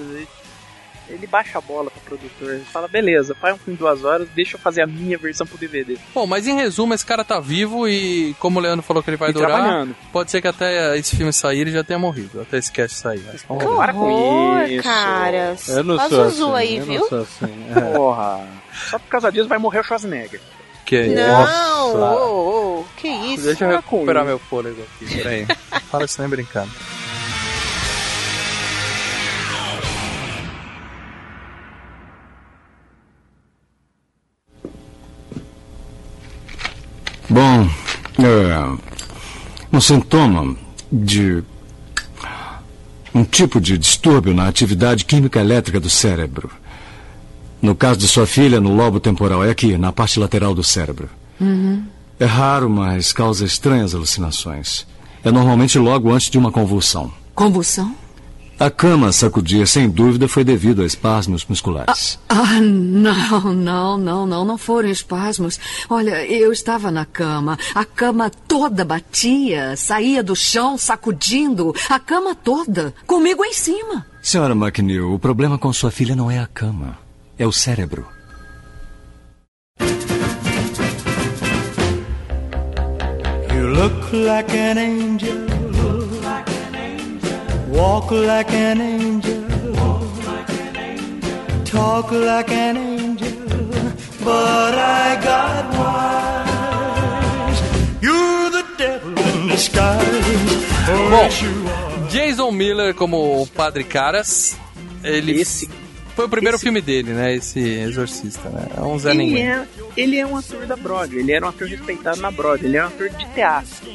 [1.10, 2.52] ele- baixa a bola pro produtor.
[2.54, 5.46] Ele fala, beleza, faz um filme de duas horas, deixa eu fazer a minha versão
[5.46, 5.96] pro DVD.
[6.14, 9.16] Bom, mas em resumo, esse cara tá vivo e, como o Leandro falou que ele
[9.18, 12.56] vai E durar, pode ser que até esse filme sair ele já tenha morrido, até
[12.58, 13.22] esse cast sair.
[13.26, 13.76] Mas vamos Que ver.
[13.76, 14.82] Para com horror, isso.
[14.84, 15.68] caras.
[15.68, 17.00] Eu não Faz sou assim, aí, eu viu?
[17.00, 17.66] não sou assim.
[17.76, 17.80] é.
[17.96, 18.46] Porra.
[18.90, 20.40] Só por causa disso vai morrer o Schwarzenegger.
[20.88, 21.16] Que é isso?
[21.16, 23.44] Não, ô, ô, que isso?
[23.44, 25.46] Deixa eu recuperar meu fôlego aqui, peraí.
[25.90, 26.70] Fala isso nem brincando.
[37.28, 37.68] Bom,
[38.24, 38.78] é,
[39.70, 40.56] um sintoma
[40.90, 41.44] de
[43.14, 46.50] um tipo de distúrbio na atividade química elétrica do cérebro.
[47.60, 51.08] No caso de sua filha, no lobo temporal, é aqui, na parte lateral do cérebro.
[52.20, 54.86] É raro, mas causa estranhas alucinações.
[55.22, 57.12] É normalmente logo antes de uma convulsão.
[57.34, 57.94] Convulsão?
[58.60, 62.18] A cama sacudir, sem dúvida, foi devido a espasmos musculares.
[62.28, 65.60] Ah, não, não, não, não, não foram espasmos.
[65.88, 67.56] Olha, eu estava na cama.
[67.72, 71.72] A cama toda batia, saía do chão sacudindo.
[71.88, 74.04] A cama toda, comigo em cima.
[74.20, 76.98] Senhora McNeil, o problema com sua filha não é a cama,
[77.38, 78.06] é o cérebro.
[83.54, 85.46] You look like an angel.
[87.68, 89.44] Walk like an angel.
[91.64, 93.28] Talk like an angel.
[94.24, 97.62] But I got wise.
[98.02, 100.08] You're the devil in disguise.
[101.10, 101.28] Bom.
[102.10, 104.56] Jason Miller como o Padre Caras,
[105.04, 105.68] ele Esse,
[106.18, 107.32] foi o primeiro esse- filme dele, né?
[107.36, 108.66] Esse Exorcista, né?
[108.76, 109.48] É um Zé ele, Ninguém.
[109.52, 109.64] é,
[109.96, 112.82] ele é um ator da Broadway, ele era um ator respeitado na Broadway, ele é
[112.82, 113.86] um ator de teatro.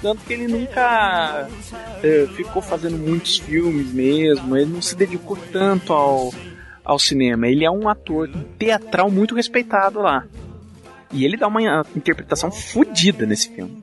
[0.00, 1.46] Tanto que ele nunca
[2.02, 6.32] eh, ficou fazendo muitos filmes mesmo, ele não se dedicou tanto ao,
[6.82, 7.46] ao cinema.
[7.46, 10.24] Ele é um ator teatral muito respeitado lá.
[11.12, 13.82] E ele dá uma interpretação fodida nesse filme.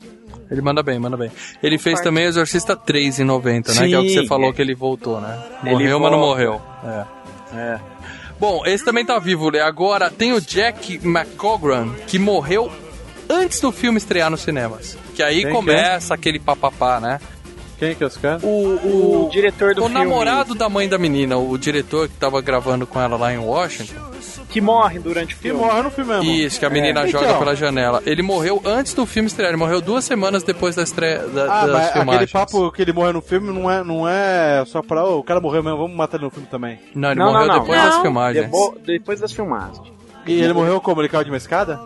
[0.49, 1.29] Ele manda bem, manda bem.
[1.61, 3.88] Ele fez também Exorcista 3 em 90, né?
[3.88, 4.53] Que é o que você falou é.
[4.53, 5.39] que ele voltou, né?
[5.61, 6.61] Ele Morreu, mas não morreu.
[6.83, 7.24] É.
[7.55, 7.79] É.
[8.39, 9.61] Bom, esse também tá vivo, Lê.
[9.61, 12.71] Agora tem o Jack McCogran, que morreu
[13.29, 14.97] antes do filme estrear nos cinemas.
[15.15, 17.19] Que aí Quem que começa aquele papapá, né?
[17.79, 18.39] Quem que é esse cara?
[18.43, 22.41] O, O diretor do o filme namorado da mãe da menina, o diretor que tava
[22.41, 23.93] gravando com ela lá em Washington.
[24.55, 25.59] Que morre durante o Que filme.
[25.59, 26.31] morre no filme mesmo.
[26.31, 27.07] Isso, que a menina É.
[27.07, 27.39] joga Então.
[27.39, 28.01] pela janela.
[28.05, 31.65] Ele morreu antes do filme estrear, ele morreu duas semanas depois da estreia da, Ah,
[31.67, 32.23] das mas filmagens.
[32.23, 35.03] aquele papo que ele morreu no filme não é, não é só pra.
[35.03, 36.79] "Ô, o cara morreu mesmo, vamos matar ele no filme também.
[36.95, 37.61] Não, ele Não, morreu não, não.
[37.63, 38.01] depois das Não.
[38.01, 38.45] filmagens.
[38.45, 39.81] Debo- depois das filmagens.
[40.25, 41.01] E ele morreu como?
[41.01, 41.79] Ele caiu de uma escada?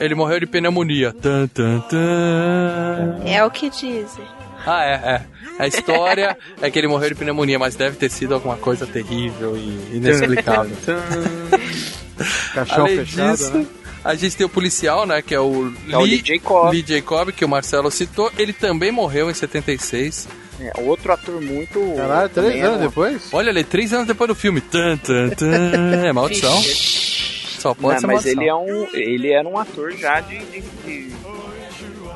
[0.00, 1.12] Ele morreu de pneumonia.
[1.12, 3.20] Tan, tan, tan.
[3.24, 4.24] É o que dizem.
[4.66, 5.22] Ah, é, é.
[5.58, 9.56] A história é que ele morreu de pneumonia, mas deve ter sido alguma coisa terrível
[9.56, 10.76] e inexplicável.
[12.54, 13.66] Caixão Além fechado, disso, né?
[14.04, 15.22] a gente tem o policial, né?
[15.22, 16.70] Que é o É o Lee Jacob.
[16.72, 18.30] Lee Jacob, que o Marcelo citou.
[18.38, 20.28] Ele também morreu em 76.
[20.60, 21.78] É, outro ator muito.
[21.96, 23.28] Caralho, três também anos depois?
[23.32, 24.60] Olha ali, três anos depois do filme.
[24.60, 26.04] Tan, tan, tan.
[26.04, 26.60] É maldição.
[26.62, 28.42] Só pode Não, ser mas maldição.
[28.42, 28.88] ele é um.
[28.92, 30.38] Ele era um ator já de.
[30.38, 31.18] de- de-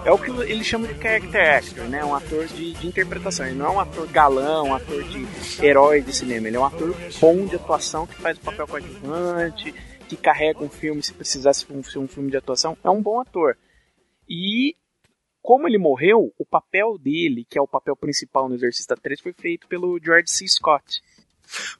[0.05, 2.05] é o que ele chama de character actor, né?
[2.05, 3.47] Um ator de, de interpretação.
[3.47, 5.25] Ele não é um ator galão, um ator de
[5.65, 6.49] herói de cinema.
[6.49, 9.73] Ele é um ator bom de atuação que faz o papel coadjuvante,
[10.13, 12.77] que carrega um filme se precisasse ser um filme de atuação.
[12.85, 13.57] É um bom ator.
[14.29, 14.77] E
[15.41, 19.33] como ele morreu, o papel dele, que é o papel principal no Exorcista 3, foi
[19.33, 20.47] feito pelo George C.
[20.47, 21.03] Scott.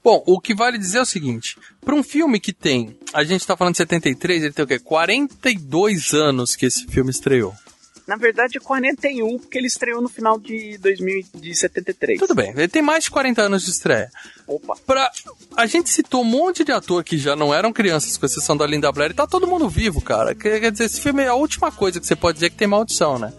[0.03, 3.47] Bom, o que vale dizer é o seguinte: para um filme que tem, a gente
[3.47, 4.79] tá falando de 73, ele tem o quê?
[4.79, 7.53] 42 anos que esse filme estreou.
[8.13, 12.19] Na verdade, é 41, porque ele estreou no final de 2073.
[12.19, 14.13] Tudo bem, ele tem mais de 40 anos de estreia.
[14.47, 14.77] Opa.
[14.87, 15.11] Pra...
[15.57, 18.67] A gente citou um monte de ator que já não eram crianças, com exceção da
[18.67, 20.35] Linda Blair, e tá todo mundo vivo, cara.
[20.35, 23.19] Quer dizer, esse filme é a última coisa que você pode dizer que tem maldição,
[23.19, 23.33] né?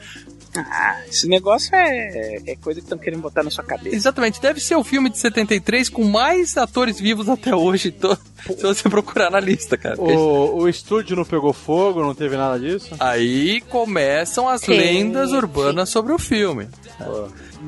[0.56, 3.96] Ah, esse negócio é, é coisa que estão querendo botar na sua cabeça.
[3.96, 8.62] Exatamente, deve ser o filme de 73 com mais atores vivos até hoje, to- se
[8.62, 10.00] você procurar na lista, cara.
[10.00, 12.96] O, o estúdio não pegou fogo, não teve nada disso?
[13.00, 16.68] Aí começam as Sim, lendas urbanas sobre o filme.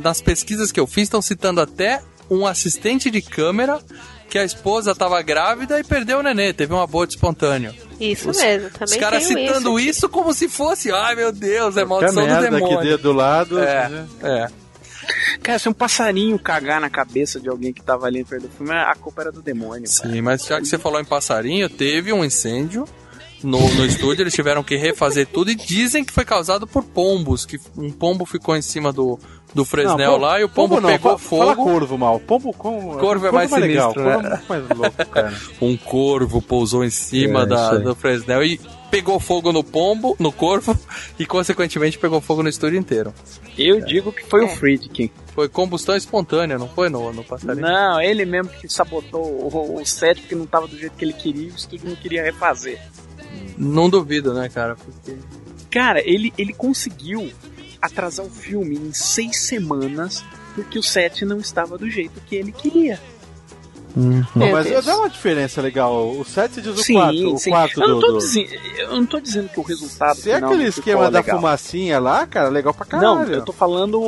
[0.03, 3.79] Nas pesquisas que eu fiz, estão citando até um assistente de câmera
[4.29, 7.73] que a esposa estava grávida e perdeu o nenê, teve um aborto espontâneo.
[7.99, 9.89] Isso Os- mesmo, Os também caras tenho citando isso.
[9.89, 12.79] isso, como se fosse, ai meu Deus, é Que maldição do demônio.
[12.79, 13.59] que deu do lado.
[13.59, 14.07] É, né?
[14.23, 14.47] é.
[15.43, 18.73] Cara, se um passarinho cagar na cabeça de alguém que tava ali perto do filme,
[18.73, 19.87] a culpa era do demônio.
[19.87, 20.11] cara.
[20.13, 22.85] Sim, mas já que você falou em passarinho, teve um incêndio
[23.43, 27.45] no, no estúdio, eles tiveram que refazer tudo e dizem que foi causado por pombos,
[27.45, 29.19] que um pombo ficou em cima do,
[29.53, 31.63] do Fresnel Não, lá e o pombo, não, pegou fa- Fala fogo.
[31.69, 32.19] corvo mal.
[32.19, 32.97] Pombo com.
[32.97, 33.91] Corvo é mais legal.
[33.93, 34.41] sinistro, Corvo né?
[34.43, 35.33] é mais louco, cara.
[35.61, 38.59] Um corvo pousou em cima É, da, do Fresnel e
[38.89, 40.77] pegou fogo no pombo, no corvo,
[41.19, 43.13] e consequentemente pegou fogo no estúdio inteiro.
[43.57, 44.45] Eu digo que foi É.
[44.45, 45.09] o Friedkin.
[45.33, 47.61] Foi combustão espontânea, não foi no, no passarinho?
[47.65, 51.11] Não, ele mesmo que sabotou o, o set porque não tava do jeito que ele
[51.13, 52.79] queria e o estúdio não queria refazer.
[53.57, 54.75] Não duvido, né, cara?
[54.75, 55.17] Porque...
[55.71, 57.31] Cara, ele, ele conseguiu
[57.81, 60.23] atrasar o filme em seis semanas
[60.53, 62.99] porque o set não estava do jeito que ele queria.
[63.95, 64.85] Não, Meu mas Deus.
[64.85, 66.11] dá uma diferença legal.
[66.11, 67.33] O 7 diz o Sim, 4.
[67.33, 67.49] O sim.
[67.49, 68.01] 4 eu, não do.
[68.01, 68.17] tô do...
[68.17, 71.37] dizendo, eu não tô dizendo que o resultado Se é aquele não esquema da legal.
[71.37, 73.19] fumacinha lá, cara, legal pra caralho.
[73.19, 74.01] Não, eu tô falando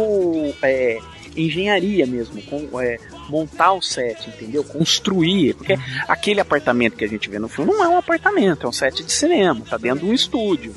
[0.62, 1.00] é,
[1.38, 2.98] engenharia mesmo, com, é,
[3.30, 4.64] montar o set, entendeu?
[4.64, 5.80] Construir, porque Uhum.
[6.08, 9.04] aquele apartamento que a gente vê no filme não é um apartamento, é um set
[9.04, 10.74] de cinema, tá dentro de um estúdio.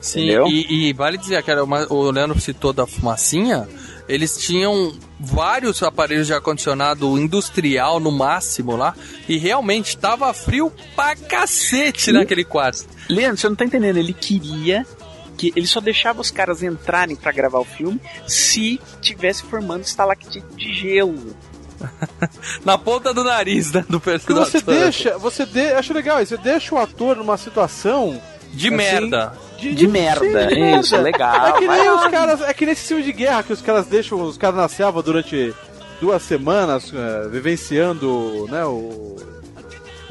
[0.00, 0.46] Sim, Entendeu?
[0.48, 3.66] e, e vale dizer que o Leandro citou da fumacinha,
[4.06, 8.94] eles tinham vários aparelhos de ar-condicionado industrial no máximo lá,
[9.26, 12.84] e realmente tava frio pra cacete naquele quarto.
[13.08, 14.86] Leandro, você não tá entendendo, ele queria
[15.36, 20.44] que ele só deixava os caras entrarem pra gravar o filme se tivesse formando estalactite
[20.56, 21.34] de gelo.
[22.64, 24.50] Na ponta do nariz né, do personagem.
[24.50, 28.20] você deixa, você de, acho legal você deixa o ator numa situação
[28.52, 29.32] De assim, merda.
[29.58, 31.48] de, De merda, sim, de isso, legal.
[31.48, 33.86] É que nem vai os caras, é que nesse filme de guerra que os caras
[33.86, 35.52] deixam os caras na selva durante
[36.00, 39.16] duas semanas eh, vivenciando, né, o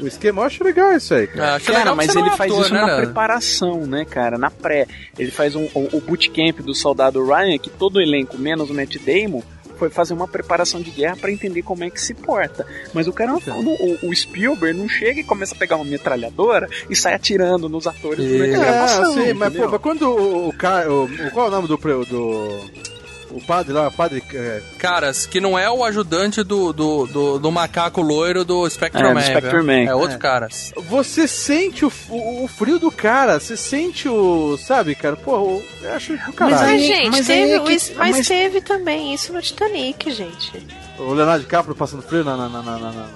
[0.04, 0.42] o esquema.
[0.42, 1.52] Eu acho legal isso aí, cara.
[1.52, 3.04] Ah, acho Cara, legal que mas não ele é faz ator, isso né, na Leandro?
[3.06, 4.38] preparação, né, cara?
[4.38, 4.86] Na pré.
[5.18, 8.74] Ele faz um, o, o bootcamp do soldado Ryan, que todo o elenco, menos o
[8.74, 9.42] Matt Damon,
[9.76, 12.64] foi fazer uma preparação de guerra pra entender como é que se porta.
[12.92, 13.40] Mas o cara, não-
[13.74, 17.84] o, o Spielberg não chega e começa a pegar uma metralhadora e sai atirando nos
[17.86, 19.14] atores durante a É, gravação.
[19.14, 20.92] sim, mas, pô, mas quando o, o cara.
[20.92, 21.76] O, o- qual é o nome do.
[21.76, 22.93] do
[23.30, 24.22] o padre lá, o padre.
[24.32, 29.00] eh, Caras, que não é o ajudante do, do, do, do macaco loiro do Spectrum
[29.04, 29.20] É, do Man.
[29.22, 29.64] Spectrum?
[29.64, 29.72] Man.
[29.90, 30.18] É outro É.
[30.18, 30.72] caras.
[30.88, 34.56] você sente o, o, o frio do cara, você sente o.
[34.58, 35.16] Sabe, cara?
[35.16, 36.56] Pô, o- eu acho do caralho.
[36.60, 40.66] Mas, aí- gente, mas teve, é que- mas, mas- teve também isso no Titanic, gente.
[40.98, 42.36] O Leonardo DiCaprio passando frio na.
[42.36, 43.06] na, na, na,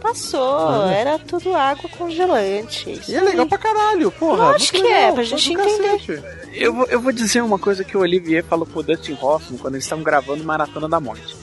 [0.00, 2.90] Passou, era tudo água congelante.
[2.90, 4.52] isso E é legal pra caralho, porra.
[4.52, 5.98] Lógico muito que é, legal, pra gente entender.
[5.98, 6.22] cacete.
[6.52, 9.74] Eu vou, eu vou dizer uma coisa que o Olivier falou pro Dustin Hoffman quando
[9.74, 11.36] eles estavam gravando Maratona da Morte.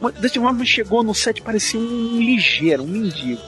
[0.00, 3.42] O Dustin Hoffman chegou no set, parecia um ligeiro, um mendigo.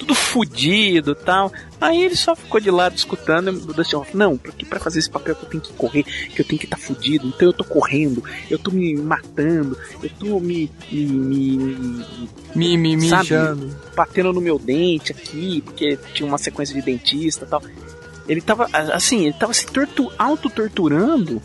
[0.00, 1.52] Tudo fudido e tal.
[1.80, 4.28] Aí ele só ficou de lado escutando o Dustin Hoffman.
[4.28, 6.64] Não, porque pra fazer esse papel que eu tenho que correr, que eu tenho que
[6.64, 10.70] estar fudido, então eu tô correndo, eu tô me matando, eu tô me.
[10.90, 13.22] me, me- Me, me, Sabe?
[13.22, 13.76] mijando.
[13.94, 17.62] batendo no meu dente aqui, porque tinha uma sequência de dentista e tal.
[18.28, 21.42] Ele tava, assim, ele tava se tortu auto-torturando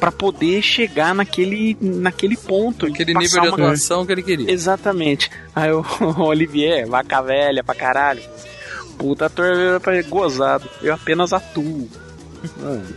[0.00, 2.86] pra poder chegar naquele, naquele ponto.
[2.86, 4.50] Aquele passar nível de uma- atuação que ele queria.
[4.50, 5.30] Exatamente.
[5.54, 5.84] Aí o
[6.18, 8.22] Olivier, vaca velha pra caralho.
[8.98, 9.54] Puta ator
[10.08, 10.68] gozado.
[10.82, 11.88] Eu apenas atuo.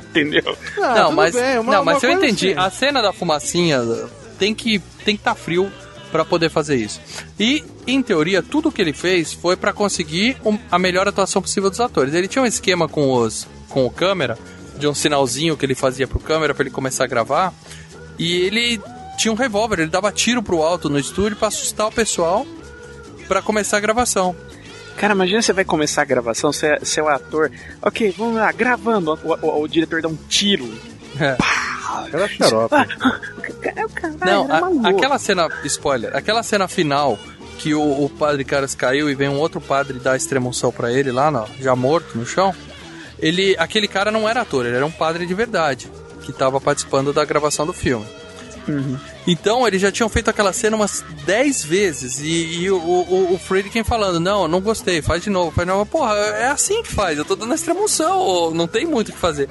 [0.10, 0.58] Entendeu?
[0.82, 2.51] Ah, não, mas, bem, uma- não, mas uma eu entendi.
[2.54, 2.60] assim.
[2.60, 3.82] A cena da fumacinha
[4.39, 5.70] tem que tem que estar frio
[6.12, 7.01] pra poder fazer isso.
[7.39, 11.70] E, em teoria, tudo que ele fez foi pra conseguir um- a melhor atuação possível
[11.70, 12.14] dos atores.
[12.14, 14.38] Ele tinha um esquema com os com o câmera
[14.78, 17.53] de um sinalzinho que ele fazia pro câmera pra ele começar a gravar.
[18.17, 18.82] E ele
[19.17, 22.45] tinha um revólver, ele dava tiro pro alto no estúdio pra assustar o pessoal
[23.28, 24.36] pra começar a gravação.
[24.97, 27.51] Cara, imagina você vai começar a gravação, você, é- você é o ator.
[27.82, 29.17] Ok, vamos lá, gravando.
[29.24, 30.71] O, o- o diretor dá um tiro.
[31.19, 31.38] É.
[32.11, 32.76] Era xarope.
[33.76, 37.17] É o cara, Não, era a- aquela cena, spoiler, aquela cena final
[37.59, 41.11] que o, o padre Caras caiu e vem um outro padre dar extremunção pra ele
[41.11, 42.53] lá, no- já morto no chão.
[43.24, 45.89] Ele, aquele cara não era ator, ele era um padre de verdade
[46.24, 48.05] que tava participando da gravação do filme.
[48.67, 48.97] Uhum.
[49.26, 52.19] Então, eles já tinham feito aquela cena umas 10 vezes.
[52.19, 55.74] E, e o, o, o Friedkin falando: Não, não gostei, faz de novo, faz de
[55.74, 55.86] novo.
[55.86, 59.17] Porra, é assim que faz, eu tô dando a extremunção, não tem muito o que
[59.17, 59.49] fazer.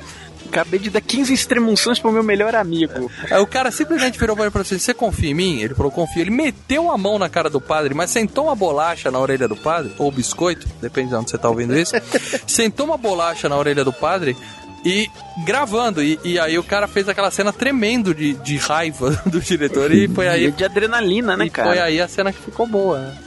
[0.48, 3.10] Acabei de dar 15 extremunções pro meu melhor amigo.
[3.30, 5.60] Aí o cara simplesmente virou pra ele e falou assim: Você confia em mim?
[5.60, 6.22] Ele falou: Confio.
[6.22, 9.56] Ele meteu a mão na cara do padre, mas sentou uma bolacha na orelha do
[9.56, 11.94] padre, ou biscoito, depende de onde você tá ouvindo isso.
[12.46, 14.36] sentou uma bolacha na orelha do padre
[14.84, 15.08] e
[15.44, 16.02] gravando.
[16.02, 19.92] E, e aí o cara fez aquela cena tremendo de, de raiva do diretor.
[19.92, 20.50] E foi aí.
[20.50, 21.68] de adrenalina, né, e cara?
[21.68, 23.18] Foi aí a cena que ficou boa, né?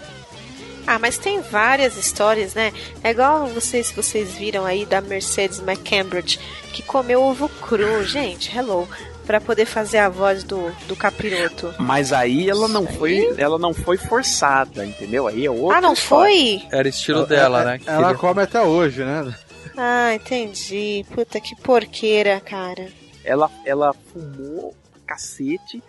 [0.88, 2.71] Ah, mas tem várias histórias, né?
[3.03, 6.39] É igual vocês, vocês viram aí da Mercedes McCambridge,
[6.73, 8.88] que comeu ovo cru, gente, hello,
[9.25, 11.73] Pra poder fazer a voz do, do capiroto.
[11.79, 15.25] Mas aí ela não foi, ela não foi forçada, entendeu?
[15.25, 16.31] Aí é outra Ah, não história.
[16.31, 16.61] foi?
[16.71, 17.79] Era estilo dela, né?
[17.79, 19.36] que Ela queria- come até hoje, né?
[19.75, 21.03] Ah, entendi.
[21.11, 22.88] Puta que porqueira, cara.
[23.23, 24.75] Ela, ela fumou
[25.07, 25.81] cacete.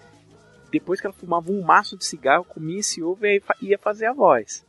[0.73, 4.15] Depois que ela fumava um maço de cigarro, comia esse ovo e ia fazer a
[4.15, 4.65] voz.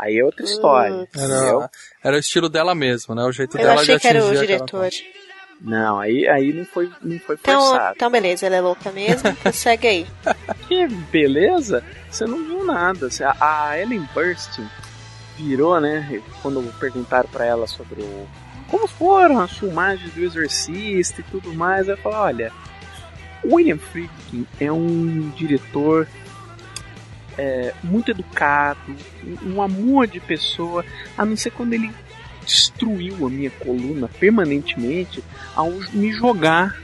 [0.00, 1.06] Aí é outra história.
[1.14, 1.70] Era,
[2.02, 3.22] era o estilo dela mesmo, né?
[3.24, 4.88] O jeito Eu dela achei de que era o diretor.
[5.60, 7.92] Não, aí, aí não foi, não foi Então, forçado.
[7.94, 9.28] então, beleza, ela é louca mesmo.
[9.38, 10.06] Então segue aí.
[10.66, 13.08] Que beleza, você não viu nada.
[13.38, 14.66] A Ellen Burstyn
[15.36, 16.22] virou, né?
[16.40, 18.26] Quando perguntaram pra ela sobre o.
[18.70, 22.50] Como foram as filmagens do Exorcista e tudo mais, ela falou: olha,
[23.44, 26.08] o William Friedkin é um diretor
[27.38, 28.80] é, muito educado,
[29.44, 30.84] um- amor de pessoa,
[31.16, 31.90] a não ser quando ele
[32.44, 35.22] destruiu a minha coluna permanentemente
[35.54, 36.76] ao me jogar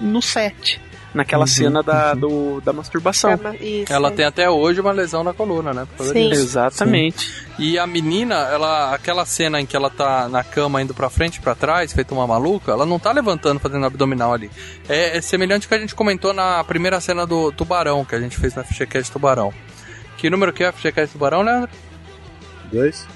[0.00, 0.80] no set.
[1.16, 3.30] Naquela Uhum, cena da, do, da masturbação.
[3.58, 3.90] Isso.
[3.90, 5.86] Ela tem até hoje uma lesão na coluna, né?
[5.98, 6.28] Sim.
[6.28, 6.42] disso.
[6.42, 7.30] Exatamente.
[7.30, 7.42] Sim.
[7.58, 11.36] E a menina, ela, aquela cena em que ela tá na cama indo pra frente
[11.36, 14.50] e pra trás, feita uma maluca, ela não tá levantando, fazendo abdominal ali.
[14.90, 18.20] É, é semelhante ao que a gente comentou na primeira cena do Tubarão, que a
[18.20, 19.54] gente fez na Fichecast Tubarão.
[20.18, 21.70] Que número que é a Fichecast Tubarão, Leandro?
[22.70, 23.06] Dois.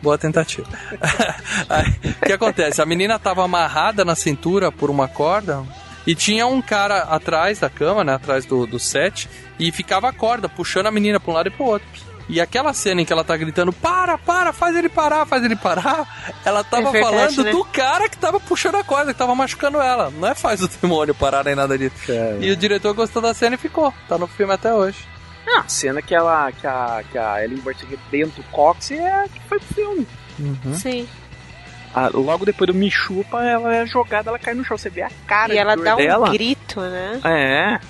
[0.00, 0.68] Boa tentativa.
[2.22, 2.80] O que acontece?
[2.80, 5.64] A menina tava amarrada na cintura por uma corda
[6.06, 8.14] e tinha um cara atrás da cama, né?
[8.14, 9.28] Atrás do, do set,
[9.58, 11.88] e ficava a corda, puxando a menina pra um lado e pro outro.
[12.28, 15.56] E aquela cena em que ela tá gritando, para, para, faz ele parar, faz ele
[15.56, 17.50] parar, ela tava É verdade, falando né?
[17.50, 20.10] do cara que tava puxando a corda, que tava machucando ela.
[20.10, 21.94] Não é faz o demônio parar nem nada disso.
[22.40, 23.92] E o diretor gostou da cena e ficou.
[24.08, 24.98] Tá no filme até hoje.
[25.46, 29.24] Ah, a cena que ela que a, que a Ellen Burstyn arrebenta o Cox é
[29.24, 30.06] a que foi pro filme.
[30.74, 31.08] Sim.
[31.94, 34.76] Ah, logo depois do Me Chupa, ela é jogada, ela cai no chão.
[34.78, 36.30] Você vê a cara E ela dá um dela.
[36.30, 37.20] grito, né?
[37.24, 37.80] É.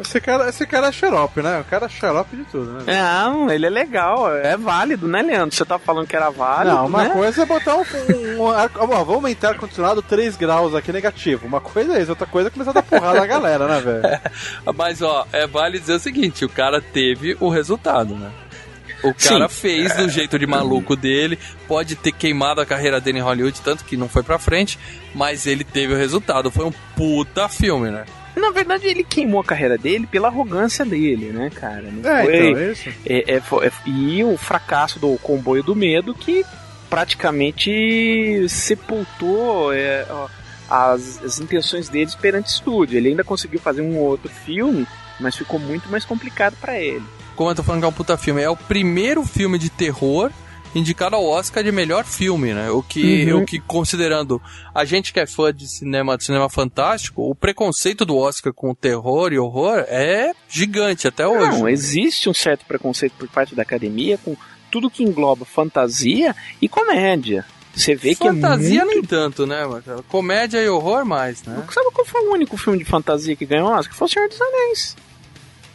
[0.00, 1.60] Esse cara, esse cara é xarope, né?
[1.60, 2.82] O cara é xarope de tudo, né?
[3.00, 5.54] Não, ele é legal, é válido, né, Leandro?
[5.54, 7.10] Você tá falando que era válido, Não, uma né?
[7.10, 7.84] coisa é botar um.
[8.10, 11.46] um, um ar- ó, vamos aumentar o condicionado 3 graus aqui negativo.
[11.46, 14.20] Uma coisa é isso, outra coisa é começar a dar porrada na galera, né, velho?
[14.76, 18.32] Mas, ó, é vale dizer o seguinte: o cara teve o resultado, né?
[19.04, 19.54] O cara Sim.
[19.54, 21.38] fez do jeito de maluco dele,
[21.68, 24.78] pode ter queimado a carreira dele em Hollywood, tanto que não foi pra frente,
[25.14, 26.50] mas ele teve o resultado.
[26.50, 28.04] Foi um puta filme, né?
[28.36, 31.82] Na verdade, ele queimou a carreira dele pela arrogância dele, né, cara?
[31.82, 32.48] Não É, foi...
[32.48, 32.88] então, é isso.
[33.06, 36.44] É, é, foi- é- e o fracasso do comboio do medo que
[36.90, 40.28] praticamente sepultou é, ó,
[40.68, 42.96] as, as intenções deles perante o estúdio.
[42.96, 44.86] Ele ainda conseguiu fazer um outro filme,
[45.20, 47.04] mas ficou muito mais complicado pra ele.
[47.34, 50.30] Como eu tô falando que é um puta filme, é o primeiro filme de terror
[50.74, 52.68] indicado ao Oscar de melhor filme, né?
[52.70, 53.42] O que, Uhum.
[53.42, 54.42] o que considerando
[54.74, 58.74] a gente que é fã de cinema, de cinema fantástico, o preconceito do Oscar com
[58.74, 61.58] terror e horror é gigante até hoje.
[61.60, 64.36] Não, existe um certo preconceito por parte da academia com
[64.70, 67.44] tudo que engloba fantasia e comédia.
[67.72, 68.96] Você vê que Fantasia é muito...
[68.98, 70.04] nem tanto, né, Marcelo?
[70.04, 71.56] Comédia e horror mais, né?
[71.72, 73.94] Sabe qual foi o único filme de fantasia que ganhou Oscar?
[73.96, 74.96] Foi O Senhor dos Anéis.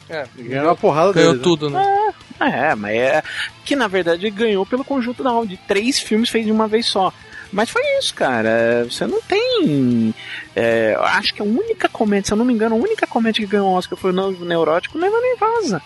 [0.10, 1.52] É, Ganhou uma porrada ganhou deles, né?
[1.52, 2.14] tudo, né?
[2.40, 3.24] É, mas é.
[3.66, 7.14] Que na verdade ganhou pelo conjunto da de três filmes feitos de uma vez só.
[7.52, 8.86] Mas foi isso, cara.
[8.90, 10.14] Você não tem.
[10.56, 13.44] é, eu acho que a única comédia, se eu não me engano, a única comédia
[13.44, 15.82] que ganhou Oscar foi o Noivo Neurótico, nem nem vaza.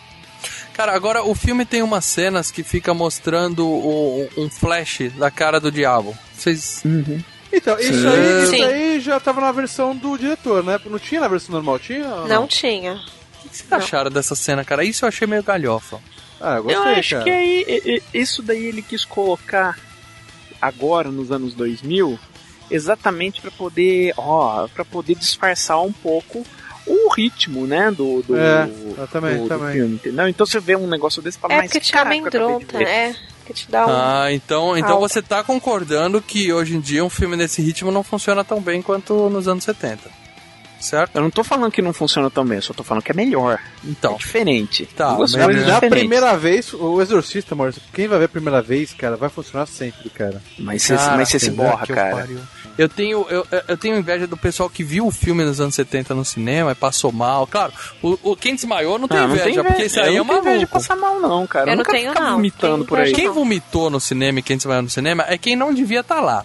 [0.73, 5.59] Cara, agora o filme tem umas cenas que fica mostrando o- um flash da cara
[5.59, 6.15] do diabo.
[6.35, 6.83] Vocês.
[7.51, 10.79] Então, isso aí, isso aí já tava na versão do diretor, né?
[10.85, 12.07] Não tinha na versão normal, tinha?
[12.07, 12.99] ou Não tinha.
[13.59, 14.83] O que vocês acharam dessa cena, cara?
[14.83, 15.99] Isso eu achei meio galhofa.
[16.41, 17.23] Ah, eu Eu gostei, acho cara.
[17.23, 19.77] que aí, isso daí ele quis colocar
[20.61, 22.17] agora, nos anos 2000,
[22.69, 26.45] exatamente pra poder, ó, para poder disfarçar um pouco
[26.85, 29.73] o ritmo, né, do, do, É, eu também, do, do também.
[29.73, 30.27] filme, entendeu?
[30.27, 32.87] Então você vê um negócio desse fala, É mas porque te eu amedronta, ver.
[32.87, 33.15] é.
[33.45, 33.89] Que te dá um.
[33.89, 35.07] Ah, então, então Algo.
[35.07, 38.81] você tá concordando que hoje em dia um filme nesse ritmo não funciona tão bem
[38.81, 40.09] quanto nos anos 70.
[40.83, 41.15] Certo?
[41.15, 43.15] Eu não tô falando que não funciona tão bem, eu só tô falando que é
[43.15, 43.57] melhor.
[43.85, 44.15] Então.
[44.15, 44.85] É diferente.
[44.95, 45.89] Tá, mas- da diferentes.
[45.89, 50.09] primeira vez, o Exorcista, Maurício, quem vai ver a primeira vez, cara, vai funcionar sempre,
[50.09, 50.41] cara.
[50.59, 52.27] Mas você, mas se borra, eu cara.
[52.77, 56.13] Eu tenho, eu, eu tenho inveja do pessoal que viu o filme nos anos 70
[56.15, 57.45] no cinema e passou mal.
[57.47, 57.71] Claro,
[58.01, 59.69] o, o quem desmaiou não tem Ah, não inveja, tem inveja.
[59.69, 61.65] porque isso aí Eu é não tenho inveja de passar mal, não, cara.
[61.67, 62.31] Eu não nunca tenho, não.
[62.33, 63.13] vomitando Tenho por aí.
[63.13, 63.33] Quem não.
[63.35, 66.43] vomitou no cinema e quem desmaiou no cinema é quem não devia estar lá.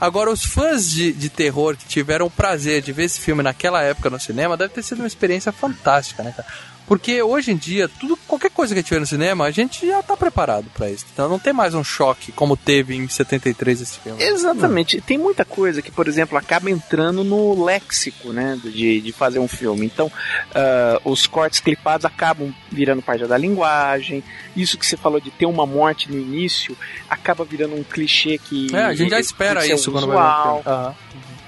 [0.00, 3.82] Agora, os fãs de, de terror que tiveram o prazer de ver esse filme naquela
[3.82, 6.48] época no cinema deve ter sido uma experiência fantástica, né, cara?
[6.88, 9.86] Porque hoje em dia, tudo, qualquer coisa que a gente vê no cinema, a gente
[9.86, 11.04] já tá preparado pra isso.
[11.12, 14.22] Então não tem mais um choque como teve em 73 esse filme.
[14.22, 15.00] Exatamente.
[15.02, 19.46] Tem muita coisa que, por exemplo, acaba entrando no léxico, né, de, de fazer um
[19.46, 19.84] filme.
[19.84, 20.10] Então,
[20.54, 24.24] ah, os cortes clipados acabam virando parte da linguagem.
[24.56, 26.76] Isso que você falou de ter uma morte no início
[27.10, 28.74] acaba virando um clichê que.
[28.74, 30.76] É, a gente já espera isso quando vai ver o usual, filme.
[30.76, 30.94] Aham.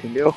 [0.02, 0.34] Entendeu?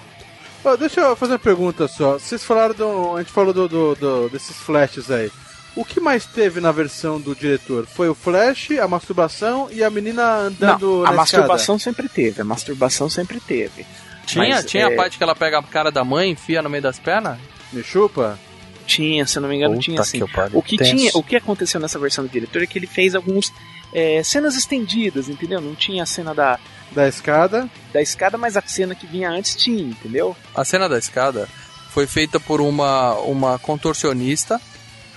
[0.64, 2.14] Ó, deixa eu fazer uma pergunta só.
[2.14, 3.16] Vocês falaram do.
[3.16, 5.30] A gente falou do, do- do- desses flashes aí.
[5.76, 7.86] O que mais teve na versão do diretor?
[7.88, 11.96] Foi o flash, a masturbação e a menina andando Não, na a masturbação escada?
[11.96, 12.42] sempre teve.
[12.42, 13.86] A masturbação sempre teve.
[14.26, 16.62] Tinha, Mas, tinha é, a parte que ela pega a cara da mãe e enfia
[16.62, 17.38] no meio das pernas?
[17.74, 18.40] Me chupa?
[18.86, 20.26] Tinha, se eu não me engano, Puta tinha sim.
[20.26, 20.96] que O que tenso.
[20.96, 23.52] tinha, o que aconteceu nessa versão do diretor é que ele fez alguns
[23.94, 25.62] é, cenas estendidas, entendeu?
[25.62, 26.60] Não tinha a cena da,
[26.92, 27.70] Da escada.
[27.94, 30.36] da escada, mas a cena que vinha antes tinha, entendeu?
[30.56, 31.48] A cena da escada
[31.92, 34.60] foi feita por uma, uma contorcionista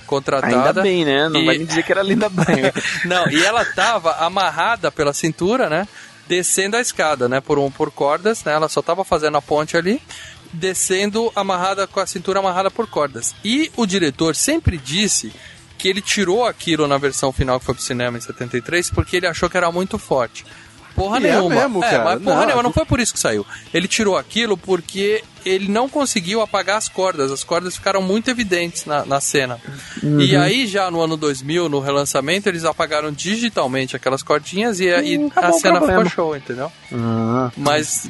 [0.06, 0.68] contratada.
[0.68, 1.28] Ainda bem, né?
[1.28, 2.70] Não E- vai me dizer que era linda bem.
[3.04, 5.88] Não, e ela tava amarrada pela cintura, né?
[6.28, 7.40] Descendo a escada, né?
[7.40, 8.52] Por, um, por cordas, né?
[8.52, 10.00] Ela só tava fazendo a ponte ali,
[10.56, 13.34] descendo amarrada com a cintura amarrada por cordas.
[13.44, 15.32] E o diretor sempre disse
[15.78, 19.26] que ele tirou aquilo na versão final que foi pro cinema em 73 porque ele
[19.26, 20.44] achou que era muito forte.
[20.94, 21.54] Porra E é nenhuma.
[21.54, 22.04] mesmo, cara.
[22.04, 23.44] mas porra Não, nenhuma, não foi por isso que saiu.
[23.74, 27.30] Ele tirou aquilo porque ele não conseguiu apagar as cordas.
[27.30, 29.60] As cordas ficaram muito evidentes na, na cena.
[30.02, 35.18] E aí, já no ano 2000, no relançamento, eles apagaram digitalmente aquelas cordinhas e, e
[35.18, 36.04] Hum, a acabou o cena problema.
[36.06, 36.72] ficou show, entendeu?
[36.90, 37.52] Ah.
[37.58, 38.08] Mas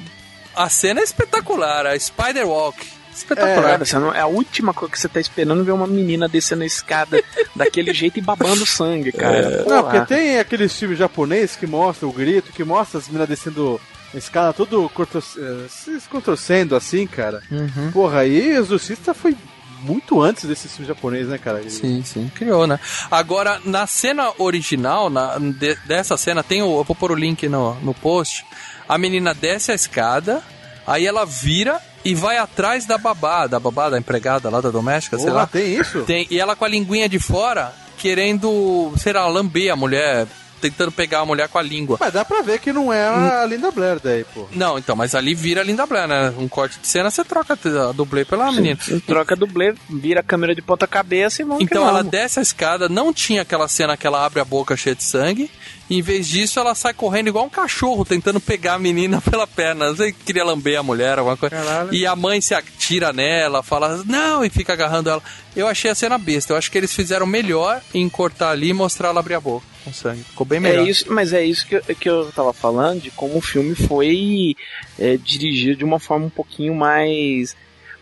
[0.57, 2.87] a cena é espetacular, a Spider Walk.
[3.15, 3.63] Espetacular.
[3.71, 6.63] Cara, você não- é a última coisa que você tá esperando ver uma menina descendo
[6.63, 7.23] a escada
[7.57, 9.59] daquele jeito e babando sangue, cara.
[9.59, 9.83] Não, Porra.
[9.85, 13.81] porque tem aqueles filmes japonês que mostra o grito, que mostra as meninas descendo
[14.13, 17.43] a escada, tudo contor- eh, se contorcendo assim, cara.
[17.51, 17.91] Uhum.
[17.91, 19.35] Porra, aí Exorcista foi
[19.81, 21.63] muito antes desses filmes japoneses, né, cara?
[21.71, 22.79] Sim, sim, criou, né?
[23.11, 27.49] Agora, na cena original, na, de- dessa cena, tem o, eu vou pôr o link
[27.49, 28.45] no, no post.
[28.89, 30.43] A menina desce a escada,
[30.87, 35.19] aí ela vira e vai atrás da babá, da babá, da empregada lá da doméstica,
[35.19, 35.47] sei lá.
[35.47, 36.03] tem isso?
[36.03, 40.27] Tem, e ela com a linguinha de fora, querendo, sei lá, lamber a mulher,
[40.61, 41.97] tentando pegar a mulher com a língua.
[41.99, 44.47] Mas dá pra ver que não é a Linda Blair daí, pô.
[44.53, 46.33] Não, então, mas ali vira a Linda Blair, né?
[46.39, 47.59] Um corte de cena, você troca
[47.89, 48.79] a dublê pela menina.
[48.81, 52.39] Você troca dublê, vira a câmera de ponta cabeça e vamos que Então ela desce
[52.39, 55.51] a escada, não tinha aquela cena que ela abre a boca cheia de sangue.
[55.89, 59.89] Em vez disso, ela sai correndo igual um cachorro, tentando pegar a menina pela perna.
[59.89, 61.55] Não sei, queria lamber a mulher, alguma coisa.
[61.55, 61.95] Caralho.
[61.95, 65.23] E a mãe se atira nela, fala, não, e fica agarrando ela.
[65.55, 66.53] Eu achei a cena besta.
[66.53, 69.65] Eu acho que eles fizeram melhor em cortar ali e mostrar ela abrir a boca
[69.85, 70.25] com sangue.
[70.25, 70.89] Ficou bem É melhor.
[70.89, 74.57] isso, mas é isso que eu, que eu tava falando, de como o filme foi
[74.99, 77.55] é, dirigido de uma forma um pouquinho mais.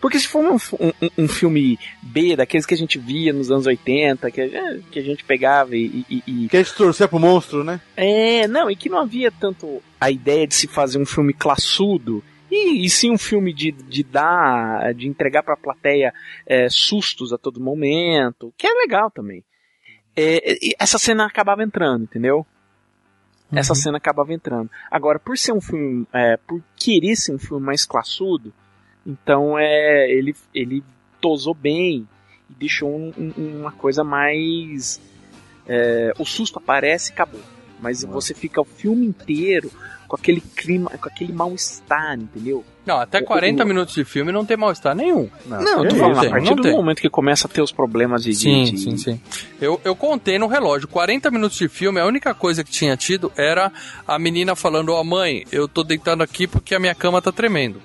[0.04, 3.64] Porque se for um, um- um- filme B, daqueles que a gente via nos anos
[3.64, 7.18] 80, que, a- que a gente pegava e, e- e- Que a gente torcer pro
[7.18, 7.80] monstro, né?
[7.96, 12.22] É, não, e que não havia tanto a ideia de se fazer um filme classudo.
[12.50, 16.12] E, e sim um filme de, de dar, de entregar pra plateia
[16.46, 19.42] é, sustos a todo momento, que é legal também.
[20.14, 22.46] É, e essa cena acabava entrando, entendeu?
[23.50, 24.70] Essa cena acabava entrando.
[24.90, 28.52] Agora, por ser um filme, é, por querer ser um filme mais classudo,
[29.06, 30.82] então é, ele, ele
[31.20, 32.06] tosou bem
[32.50, 35.00] e deixou um- um- uma coisa mais.
[35.66, 37.40] é, o susto aparece e acabou.
[37.80, 39.70] Mas você fica o filme inteiro
[40.06, 42.62] com aquele clima, com aquele mal-estar, entendeu?
[42.86, 45.28] Não, até 40 minutos de filme não tem mal-estar nenhum.
[45.46, 46.72] Não, eu tô falando, a partir não do tem.
[46.72, 48.34] momento que começa a ter os problemas de.
[48.34, 49.20] Sim, de- sim, sim.
[49.60, 53.32] Eu, eu contei no relógio, 40 minutos de filme, a única coisa que tinha tido
[53.36, 53.72] era
[54.06, 57.80] a menina falando, ó mãe, eu tô deitando aqui porque a minha cama tá tremendo.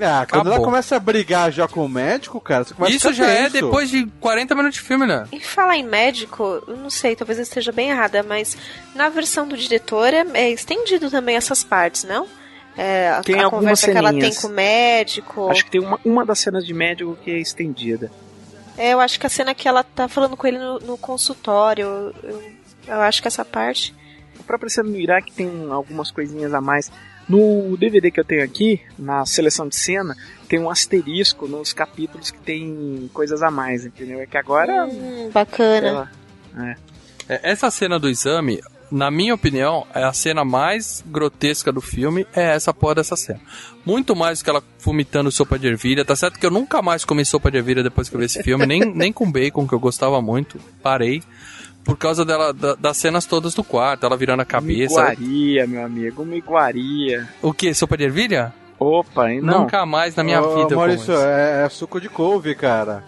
[0.00, 3.10] Ah, quando ela começa a brigar já com o médico, cara, você começa a Isso
[3.10, 5.26] ficar já é depois de 40 minutos de filme, né?
[5.30, 8.56] E falar em médico, eu não sei, talvez eu esteja bem errada, mas
[8.94, 12.26] na versão do diretor é, é estendido também essas partes, não?
[12.76, 14.42] É, a, Tem a conversa que ela tem ceninhas.
[14.42, 15.48] com o médico.
[15.48, 18.10] Acho que tem uma, uma das cenas de médico que é estendida.
[18.76, 21.84] É, eu acho que a cena que ela tá falando com ele no, no consultório,
[21.84, 22.52] eu, eu,
[22.88, 23.94] eu acho que essa parte.
[24.38, 26.90] A própria cena no Iraque tem algumas coisinhas a mais.
[27.28, 30.16] No DVD que eu tenho aqui, na seleção de cena,
[30.48, 34.20] tem um asterisco nos capítulos que tem coisas a mais, entendeu?
[34.20, 34.86] É que agora.
[34.86, 36.10] Hum, bacana.
[36.58, 36.76] É.
[37.28, 38.60] É, Essa cena do exame,
[38.90, 43.40] na minha opinião, é a cena mais grotesca do filme, é essa porra dessa cena.
[43.84, 46.04] Muito mais do que ela vomitando sopa de ervilha.
[46.04, 48.42] Tá certo que eu nunca mais comi sopa de ervilha depois que eu vi esse
[48.42, 50.58] filme, nem, nem com bacon, que eu gostava muito.
[50.82, 51.22] Parei.
[51.84, 54.94] Por causa dela, da- das cenas todas do quarto, ela virando a cabeça.
[55.12, 57.28] Iguaria, meu amigo, uma iguaria.
[57.42, 57.74] O que?
[57.74, 58.52] Sopa de ervilha?
[58.78, 59.40] Opa, hein?
[59.40, 59.60] Não.
[59.60, 60.60] Nunca mais na minha Ô, vida.
[60.60, 61.22] eu como Maurício, isso.
[61.22, 63.04] é, é suco de couve, cara.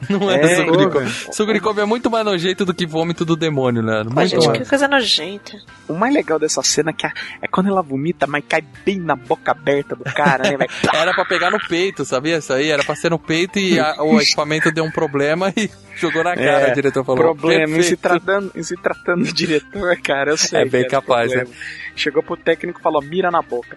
[0.08, 4.02] Não é, É, de couve é muito mais nojento do que vômito do demônio, né?
[4.04, 4.58] Pô, Muito gente, mais.
[4.62, 5.52] que coisa nojenta.
[5.88, 8.98] O mais legal dessa cena é que a- é quando ela vomita, mas cai bem
[8.98, 10.56] na boca aberta do cara, né?
[10.56, 10.68] Vai
[11.00, 12.70] Era pra pegar no peito, sabia isso aí?
[12.70, 16.34] Era pra ser no peito e a- o equipamento deu um problema e jogou na
[16.34, 17.20] cara, É, o diretor falou.
[17.34, 17.76] problema.
[17.76, 20.62] Em se, tratando, em se tratando do diretor, cara, eu sei.
[20.62, 21.54] É bem capaz, problema.
[21.94, 23.76] Chegou pro técnico e falou: mira na boca.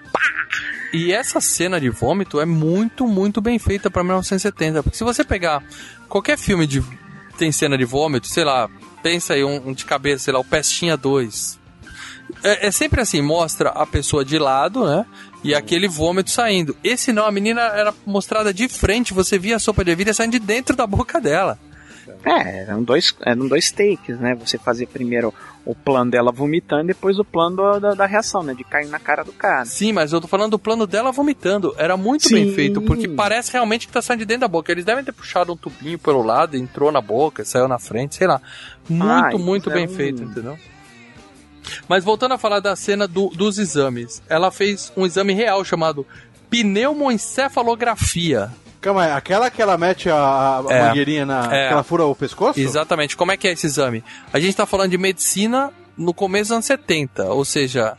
[0.94, 4.84] E essa cena de vômito é muito, muito bem feita pra 1970.
[4.84, 5.64] Porque se você pegar
[6.08, 6.84] qualquer filme de
[7.36, 8.70] tem cena de vômito, sei lá,
[9.02, 11.60] pensa aí um, um de cabeça, sei lá, o Pestinha 2.
[12.44, 15.04] É, é sempre assim, mostra a pessoa de lado, né?
[15.44, 16.78] E aquele vômito saindo.
[16.84, 20.34] Esse não, a menina era mostrada de frente, você via a sopa de ervilha saindo
[20.34, 21.58] de dentro da boca dela.
[22.24, 24.36] É, eram dois, eram dois takes, né?
[24.36, 25.34] Você fazia primeiro
[25.66, 28.53] o plano dela vomitando e depois o plano do- da, da reação, né?
[28.53, 29.64] De cair na cara do cara.
[29.66, 31.74] Sim, mas eu tô falando do plano dela vomitando.
[31.78, 32.36] Era muito Sim.
[32.36, 34.70] bem feito, porque parece realmente que tá saindo de dentro da boca.
[34.72, 38.28] Eles devem ter puxado um tubinho pelo lado, entrou na boca, saiu na frente, sei
[38.28, 38.41] lá.
[38.89, 40.57] Muito, Ai, muito é bem um- feito, entendeu?
[41.88, 46.05] Mas voltando a falar da cena do- dos exames, ela fez um exame real chamado
[46.49, 48.51] pneumoencefalografia.
[48.84, 50.16] Calma aí, aquela que ela mete a,
[50.60, 50.88] a É.
[50.88, 51.46] mangueirinha na.
[51.56, 51.68] É.
[51.68, 52.60] que ela fura o pescoço?
[52.60, 53.16] Exatamente.
[53.18, 54.04] Como é que é esse exame?
[54.32, 57.96] A gente tá falando de medicina no começo dos anos 70, ou seja,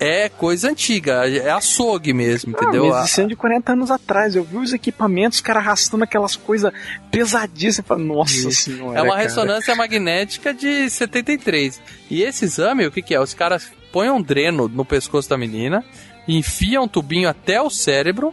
[0.00, 2.92] é coisa antiga, é açougue mesmo, entendeu?
[2.94, 4.34] Ah, medicina de 40 anos atrás.
[4.34, 6.72] Eu vi os equipamentos, os caras arrastando aquelas coisas
[7.10, 7.86] pesadíssimas.
[7.86, 8.52] Falei, Nossa Isso.
[8.72, 8.98] senhora.
[8.98, 9.22] É uma cara.
[9.22, 11.80] ressonância magnética de 73.
[12.10, 13.20] E esse exame, o que, que é?
[13.20, 15.84] Os caras põem um dreno no pescoço da menina,
[16.26, 18.32] enfiam um tubinho até o cérebro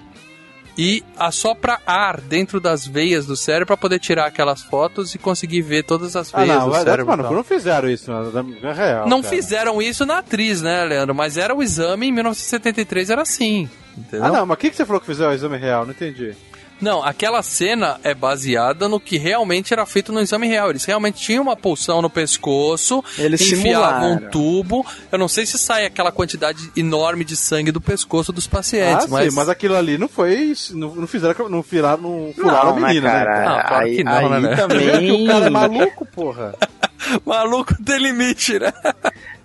[0.82, 5.61] e assopra ar dentro das veias do cérebro para poder tirar aquelas fotos e conseguir
[5.61, 7.05] ver todas as Ah, veias não, do vai, cérebro.
[7.17, 9.05] mano, não fizeram isso na, na real.
[9.09, 9.36] Não cara.
[9.36, 11.13] fizeram isso na atriz, né, Leandro?
[11.13, 13.69] Mas era o exame em 1973, era assim.
[13.97, 14.25] Entendeu?
[14.25, 15.84] Ah, não, mas o que, que você falou que fizeram o exame real?
[15.84, 16.34] Não entendi.
[16.82, 20.69] Não, aquela cena é baseada no que realmente era feito no exame real.
[20.69, 24.32] Eles realmente tinham uma pulsão no pescoço, Eles enfiavam um simularam.
[24.32, 24.86] tubo.
[25.11, 29.09] Eu não sei se sai aquela quantidade enorme de sangue do pescoço dos pacientes, ah,
[29.09, 29.30] mas...
[29.30, 30.53] sim, mas aquilo ali não foi.
[30.71, 31.49] Não, não fizeram.
[31.49, 33.25] Não furaram, não furaram a né, menina, né?
[33.25, 33.49] cara?
[33.49, 34.55] Não, claro aí, que não, aí né?
[34.55, 35.09] também.
[35.19, 36.55] O cara é maluco, porra.
[37.26, 38.72] Maluco tem limite, né?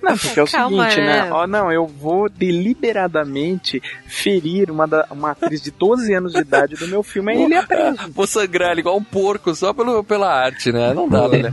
[0.02, 1.22] Não, porque é o Calma, seguinte, né?
[1.24, 1.32] né?
[1.32, 6.74] Ó, não, eu vou deliberadamente ferir uma, da- uma atriz de 12 anos de idade
[6.76, 7.96] do meu filme, aí ele é preso.
[8.12, 10.92] Vou sangrar ele igual um porco só pelo, pela arte, né?
[10.92, 11.52] Não dá, né?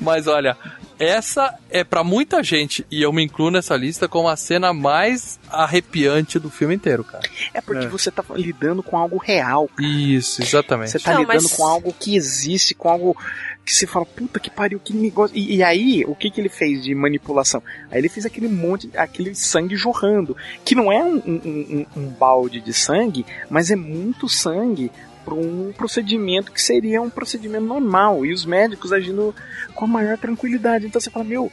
[0.00, 0.56] Mas olha,
[0.98, 5.38] essa é pra muita gente, e eu me incluo nessa lista, como a cena mais
[5.50, 7.28] arrepiante do filme inteiro, cara.
[7.54, 9.68] É porque você tá lidando com algo real.
[9.78, 10.90] Isso, exatamente.
[10.90, 13.16] Você tá Não, lidando mas- com algo que existe, com algo
[13.64, 15.36] que você fala, puta que pariu, que negócio.
[15.36, 17.62] E, e aí, o que que ele fez de manipulação?
[17.90, 20.34] Aí ele fez aquele monte, aquele sangue jorrando,
[20.64, 24.90] que não é um, um- um- um balde de sangue, mas é muito sangue
[25.28, 28.24] para um procedimento que seria um procedimento normal.
[28.24, 29.34] E os médicos agindo
[29.74, 30.86] com a maior tranquilidade.
[30.86, 31.52] Então você fala, meu.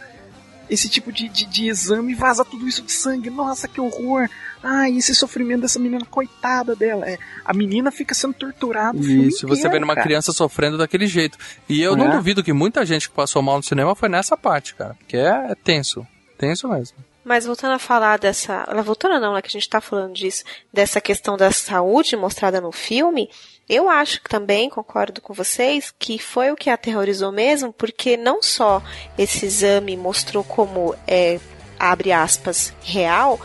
[0.68, 3.30] Esse tipo de, de, de exame vaza tudo isso de sangue.
[3.30, 4.28] Nossa, que horror!
[4.64, 7.08] Ai, esse sofrimento dessa menina, coitada dela.
[7.08, 8.98] É, a menina fica sendo torturada.
[8.98, 10.08] Isso, você vendo uma cara.
[10.08, 11.38] criança sofrendo daquele jeito.
[11.70, 12.16] E eu não É.
[12.16, 14.96] duvido que muita gente que passou mal no cinema foi nessa parte, cara.
[14.96, 16.04] Porque é, é tenso.
[16.36, 16.98] Tenso mesmo.
[17.24, 18.66] Mas voltando a falar dessa.
[18.68, 19.44] ela Voltando não, né?
[19.44, 23.30] Que a gente tá falando disso, dessa questão da saúde mostrada no filme,
[23.68, 28.42] eu acho que também, concordo com vocês, que foi o que aterrorizou mesmo, porque não
[28.42, 28.82] só
[29.18, 31.40] esse exame mostrou como é,
[31.80, 33.40] abre aspas, real,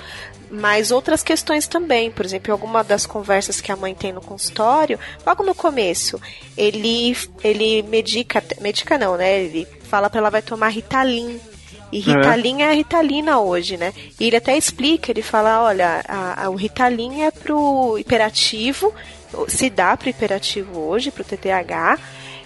[0.51, 2.11] mas outras questões também.
[2.11, 6.21] Por exemplo, em alguma das conversas que a mãe tem no consultório, logo no começo,
[6.57, 9.41] ele, ele medica, medica não, né?
[9.41, 11.41] Ele fala pra ela vai tomar Ritalin.
[11.93, 13.93] E Ritalin é, a Ritalina hoje, né?
[14.19, 18.95] E ele até explica, ele fala, olha, a, a, o Ritalin é pro hiperativo,
[19.49, 21.99] se dá pro hiperativo hoje, pro TTH,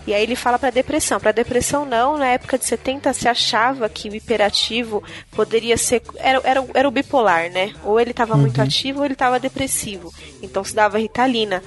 [0.07, 1.19] e aí ele fala para depressão.
[1.19, 6.41] Para depressão não, na época de 70 se achava que o hiperativo poderia ser era,
[6.45, 7.73] era, era o bipolar, né?
[7.85, 10.13] Ou ele estava muito ativo ou ele estava depressivo.
[10.43, 11.63] Então se dava Ritalina.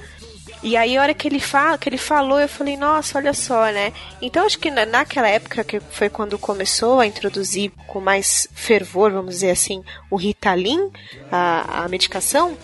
[0.62, 3.70] E aí a hora que ele fala, que ele falou, eu falei, nossa, olha só,
[3.70, 3.92] né?
[4.20, 9.12] Então acho que na, naquela época que foi quando começou a introduzir com mais fervor,
[9.12, 10.90] vamos dizer assim, o Ritalin,
[11.30, 12.56] a, a medicação,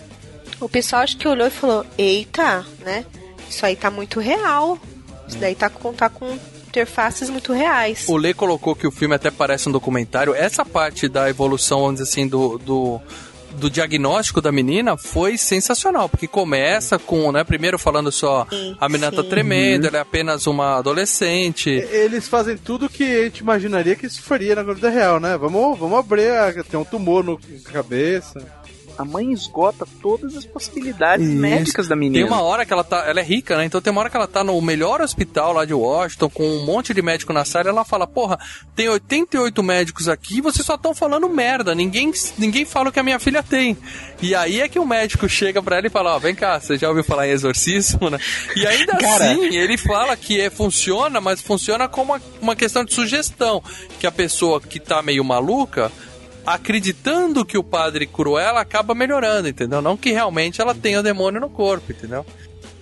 [0.59, 3.05] o pessoal acho que olhou e falou, eita, né?
[3.49, 4.77] Isso aí tá muito real.
[5.27, 6.37] Isso daí tá com, tá com
[6.67, 8.05] interfaces muito reais.
[8.07, 10.35] O Lê colocou que o filme até parece um documentário.
[10.35, 13.01] Essa parte da evolução, vamos dizer assim, do, do,
[13.55, 18.89] do diagnóstico da menina foi sensacional, porque começa com, né, primeiro falando só Sim, a
[18.89, 19.29] menina tá sim.
[19.29, 21.69] tremendo, ela é apenas uma adolescente.
[21.69, 25.37] Eles fazem tudo que a gente imaginaria que isso faria na vida real, né?
[25.37, 28.45] Vamos, vamos abrir, a, tem um tumor no na cabeça.
[28.97, 31.37] A mãe esgota todas as possibilidades Isso.
[31.37, 32.25] médicas da menina.
[32.25, 33.05] Tem uma hora que ela tá.
[33.07, 33.65] Ela é rica, né?
[33.65, 36.65] Então tem uma hora que ela tá no melhor hospital lá de Washington, com um
[36.65, 38.39] monte de médico na sala, e ela fala, porra,
[38.75, 41.75] tem 88 médicos aqui, vocês só estão falando merda.
[41.75, 43.77] Ninguém, ninguém fala o que a minha filha tem.
[44.21, 46.77] E aí é que o médico chega pra ela e fala, ó, vem cá, você
[46.77, 48.17] já ouviu falar em exorcismo, né?
[48.55, 49.31] E ainda Cara.
[49.31, 53.61] assim, ele fala que é, funciona, mas funciona como uma, uma questão de sugestão.
[53.99, 55.91] Que a pessoa que tá meio maluca
[56.45, 59.81] acreditando que o padre curou ela, acaba melhorando, entendeu?
[59.81, 62.25] Não que realmente ela tenha o demônio no corpo, entendeu?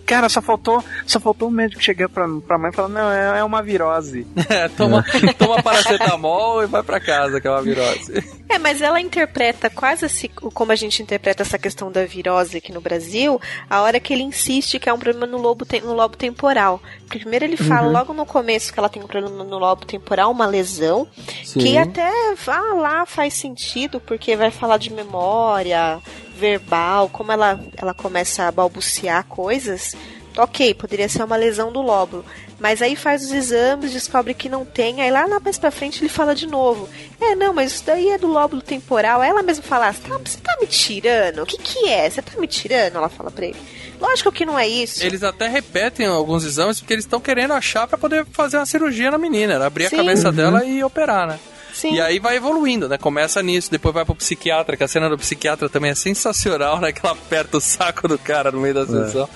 [0.06, 3.40] Cara, só faltou, só faltou o médico chegar pra, pra mãe e falar, não, é,
[3.40, 4.28] é uma virose.
[4.50, 5.04] É, toma,
[5.40, 8.14] toma paracetamol e vai pra casa, que é uma virose.
[8.50, 12.72] É, mas ela interpreta quase assim, como a gente interpreta essa questão da virose aqui
[12.72, 13.40] no Brasil,
[13.70, 16.82] a hora que ele insiste que é um problema no lobo, te- no lobo temporal.
[17.06, 17.94] Porque primeiro ele fala Uhum.
[17.94, 21.08] logo no começo que ela tem um problema no lobo temporal, uma lesão,
[21.44, 21.60] Sim.
[21.60, 22.10] que até
[22.48, 26.00] ah, lá faz sentido, porque vai falar de memória,
[26.44, 29.96] verbal, como ela, ela começa a balbuciar coisas.
[30.36, 32.26] Ok, poderia ser uma lesão do lóbulo.
[32.60, 36.10] Mas aí faz os exames, descobre que não tem, aí lá, mais pra frente ele
[36.10, 36.90] fala de novo.
[37.22, 39.22] É, não, mas isso daí é do lóbulo temporal.
[39.22, 41.44] Aí ela mesma fala, você tá, você tá me tirando?
[41.44, 42.10] O que que é?
[42.10, 42.96] Você tá me tirando?
[42.98, 43.56] Ela fala pra ele.
[44.02, 45.04] Lógico que não é isso.
[45.06, 49.12] Eles até repetem alguns exames porque eles estão querendo achar pra poder fazer uma cirurgia
[49.12, 49.66] na menina, né?
[49.66, 49.96] abrir Sim.
[49.96, 50.36] a cabeça Uhum.
[50.36, 51.40] dela e operar, né?
[51.84, 51.96] Sim.
[51.96, 52.98] E aí vai evoluindo, né?
[52.98, 56.94] Começa nisso, depois vai pro psiquiatra, que a cena do psiquiatra também é sensacional, né?
[56.94, 59.28] Que ela aperta o saco do cara no meio da sessão.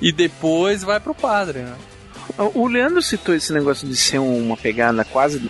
[0.00, 1.76] E depois vai pro padre, né?
[2.54, 5.42] O Leandro citou esse negócio de ser uma pegada quase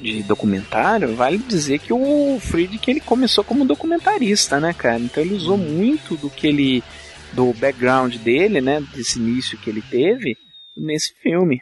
[0.00, 1.16] de documentário.
[1.16, 5.00] Vale dizer que o Friedrich ele começou como documentarista, né, cara?
[5.00, 6.84] Então ele usou muito do que ele.
[7.32, 8.80] do background dele, né?
[8.94, 10.36] Desse início que ele teve
[10.76, 11.60] nesse filme.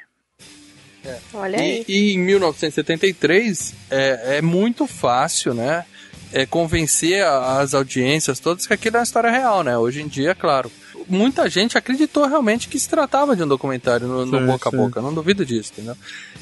[1.35, 1.85] Olha aí.
[1.89, 5.85] E, e em 1973 é, é muito fácil, né?
[6.33, 9.77] É convencer a- as audiências todas que aquilo é uma história real, né?
[9.79, 10.71] Hoje em dia, claro.
[11.09, 14.73] Muita gente acreditou realmente que se tratava de um documentário no, no Sim, boca a
[14.73, 14.77] sim.
[14.79, 14.99] boca.
[14.99, 15.97] Eu não duvido disso, entendeu?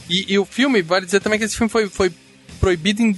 [0.08, 2.12] E, e o filme, vale dizer também que esse filme foi, foi
[2.60, 3.16] proibido em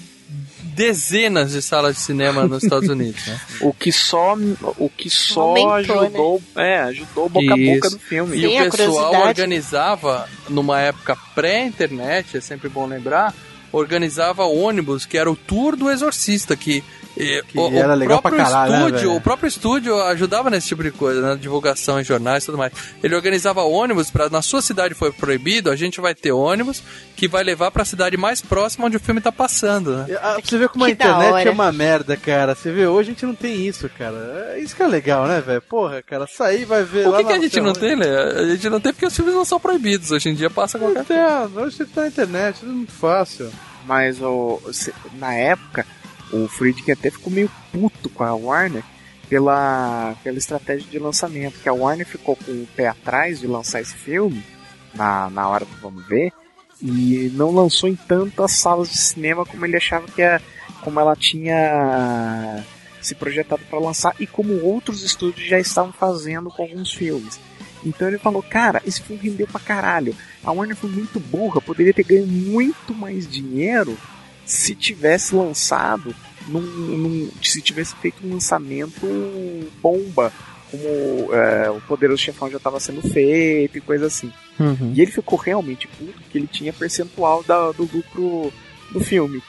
[0.74, 3.40] dezenas de salas de cinema nos Estados Unidos, né?
[3.60, 4.36] O que só,
[4.78, 7.90] o que só Aumentou, ajudou, é, ajudou o boca a boca Isso.
[7.90, 8.36] do filme.
[8.36, 13.34] E Sim, o a pessoal organizava, numa época pré-internet, é sempre bom lembrar,
[13.72, 16.82] organizava ônibus, que era o tour do exorcista, que,
[17.16, 19.16] eh, Que era legal pra próprio caralho, né, estúdio, velho?
[19.16, 22.72] o próprio estúdio ajudava nesse tipo de coisa, na divulgação em jornais e tudo mais.
[23.02, 26.82] Ele organizava ônibus para na sua cidade foi proibido, a gente vai ter ônibus
[27.16, 30.18] que vai levar para a cidade mais próxima onde o filme tá passando, né?
[30.20, 32.54] Ah, Você vê como a Que da internet é uma merda, cara.
[32.54, 34.52] Você vê, hoje a gente não tem isso, cara.
[34.54, 35.62] É Isso que é legal, né, velho?
[35.62, 38.06] Porra, cara, sair e vai ver O lá que, que a gente não tem, né?
[38.08, 40.10] A gente não tem porque os filmes não são proibidos.
[40.10, 41.16] Hoje em dia passa qualquer tem,
[41.62, 43.50] hoje você tá na internet, tudo muito fácil.
[43.86, 45.86] Mas o, se- na época,
[46.32, 48.82] o Friedrich até ficou meio puto com a Warner
[49.28, 51.60] pela, pela estratégia de lançamento.
[51.60, 54.42] Que a Warner ficou com o pé atrás de lançar esse filme
[54.94, 56.32] na, na hora do vamos ver.
[56.82, 60.40] E não lançou em tantas salas de cinema como ele achava que é,
[60.82, 62.64] como ela tinha
[63.00, 67.38] se projetado para lançar e como outros estúdios já estavam fazendo com alguns filmes.
[67.84, 70.16] Então ele falou, cara, esse filme rendeu pra caralho.
[70.42, 73.96] A Warner foi muito burra, poderia ter ganho muito mais dinheiro
[74.44, 76.14] se tivesse lançado,
[76.48, 79.06] num, num- se tivesse feito um lançamento
[79.82, 80.32] bomba,
[80.70, 84.32] como é, o Poderoso Chefão já estava sendo feito e coisa assim.
[84.58, 84.92] Uhum.
[84.94, 88.52] E ele ficou realmente puto que ele tinha percentual da- do lucro
[88.92, 89.42] do filme.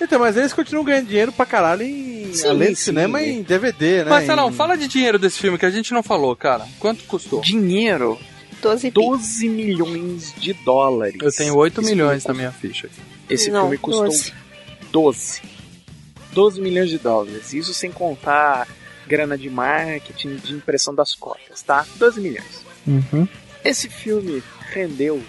[0.00, 2.84] Então, mas eles continuam ganhando dinheiro pra caralho em, Sim, além de sim.
[2.86, 4.10] cinema em DVD, né?
[4.10, 4.52] Marcelão, em...
[4.52, 6.66] fala de dinheiro desse filme que a gente não falou, cara.
[6.78, 7.40] Quanto custou?
[7.40, 8.18] Dinheiro,
[8.60, 8.94] 12 bi.
[8.94, 11.16] 12 milhões de dólares.
[11.22, 13.00] Eu tenho 8 Esse milhões na minha ficha aqui.
[13.28, 14.32] Esse Não, filme custou 12.
[14.92, 15.42] 12.
[16.32, 17.52] 12 milhões de dólares.
[17.52, 18.68] Isso sem contar
[19.06, 21.86] grana de marketing, de impressão das cópias, tá?
[21.96, 22.64] 12 milhões.
[23.64, 24.42] Esse filme
[24.72, 25.22] rendeu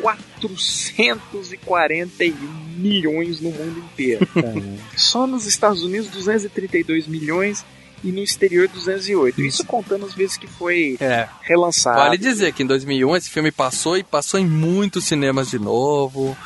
[0.00, 2.36] 441
[2.76, 4.26] milhões no mundo inteiro.
[4.96, 7.64] Só nos Estados Unidos 232 milhões
[8.04, 9.40] e no exterior 208.
[9.40, 11.28] Isso contando as vezes que foi É.
[11.42, 11.98] relançado.
[11.98, 16.36] Vale dizer que em 2001 esse filme passou e passou em muitos cinemas de novo,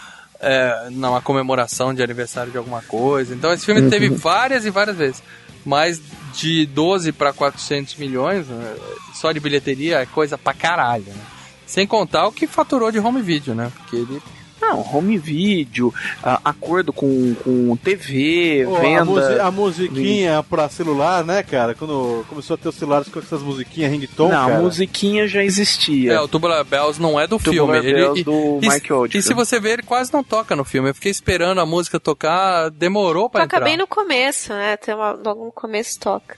[0.41, 3.35] é, numa comemoração de aniversário de alguma coisa.
[3.35, 5.23] Então esse filme teve várias e várias vezes.
[5.65, 6.01] Mas
[6.35, 8.77] de 12 para 400 milhões, né,
[9.15, 11.23] só de bilheteria é coisa pra caralho, né?
[11.67, 13.71] Sem contar o que faturou de home video, né?
[13.77, 14.23] Porque ele
[14.61, 15.93] Não, home video,
[16.23, 19.05] ah, acordo com, com TV, a, venda.
[19.05, 21.75] musi- a musiquinha pra celular, né, cara?
[21.75, 24.59] Quando começou a ter os celulares com essas musiquinhas ringtone, Não, cara.
[24.59, 26.13] a musiquinha já existia.
[26.13, 27.89] É, o Tubular Bells não é do Tubular filme.
[27.91, 29.19] Ele, Bells do e, Mike Oldfield.
[29.19, 30.91] e se você ver, ele quase não toca no filme.
[30.91, 33.65] Eu fiquei esperando a música tocar, demorou pra Toca entrar.
[33.67, 34.77] bem no começo, né?
[34.77, 36.37] Tem uma, logo no começo toca.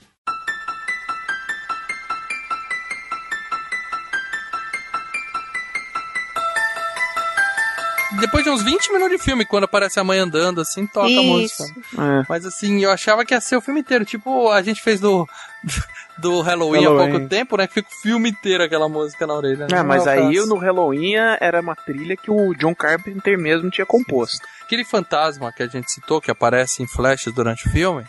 [8.25, 11.11] Depois de uns 20 minutos de filme, quando aparece a mãe andando, assim, toca a
[11.11, 11.23] Isso.
[11.23, 11.63] música.
[11.97, 12.25] É.
[12.29, 14.05] Mas assim, eu achava que ia ser o filme inteiro.
[14.05, 15.27] Tipo, a gente fez do,
[16.17, 17.11] do Halloween, há Halloween.
[17.11, 17.67] pouco tempo, né?
[17.67, 19.67] Que fica o filme inteiro aquela música na orelha.
[19.69, 19.83] né?
[19.83, 20.47] Mas é o aí caso.
[20.47, 24.47] no Halloween era uma trilha que o John Carpenter mesmo tinha composto.
[24.63, 28.05] Aquele fantasma que a gente citou, que aparece em flashes durante o filme,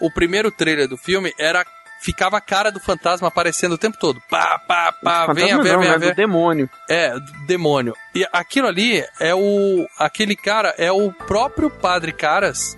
[0.00, 1.64] o primeiro trailer do filme era.
[2.02, 4.20] Ficava a cara do fantasma aparecendo o tempo todo.
[4.30, 5.98] Pá, pá, pá, venha venha né?
[5.98, 6.10] ver.
[6.10, 6.70] Do demônio.
[6.88, 7.94] É, do demônio.
[8.14, 9.86] E aquilo ali é o.
[9.98, 12.76] Aquele cara é o próprio Padre Caras.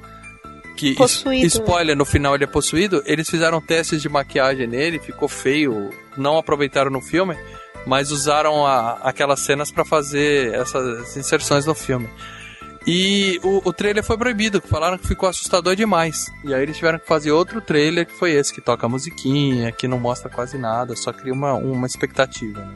[0.77, 3.03] Que, Possuído, es- spoiler, no final ele é possuído.
[3.07, 5.91] Eles fizeram testes de maquiagem nele, ficou feio.
[6.17, 7.37] Não aproveitaram no filme,
[7.87, 12.09] mas usaram a- aquelas cenas pra fazer essas inserções no filme.
[12.87, 16.27] E o, o trailer foi proibido, falaram que ficou assustador demais.
[16.45, 19.71] E aí eles tiveram que fazer outro trailer, que foi esse, que toca a musiquinha,
[19.71, 22.61] que não mostra quase nada, só cria uma, uma expectativa.
[22.61, 22.75] Né?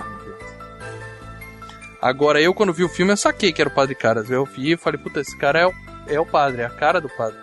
[2.00, 4.30] Agora, eu quando vi o filme, eu saquei que era o Padre Caras.
[4.30, 5.74] Eu vi e falei, puta, esse cara é o,
[6.06, 7.38] é o padre, é a cara do padre.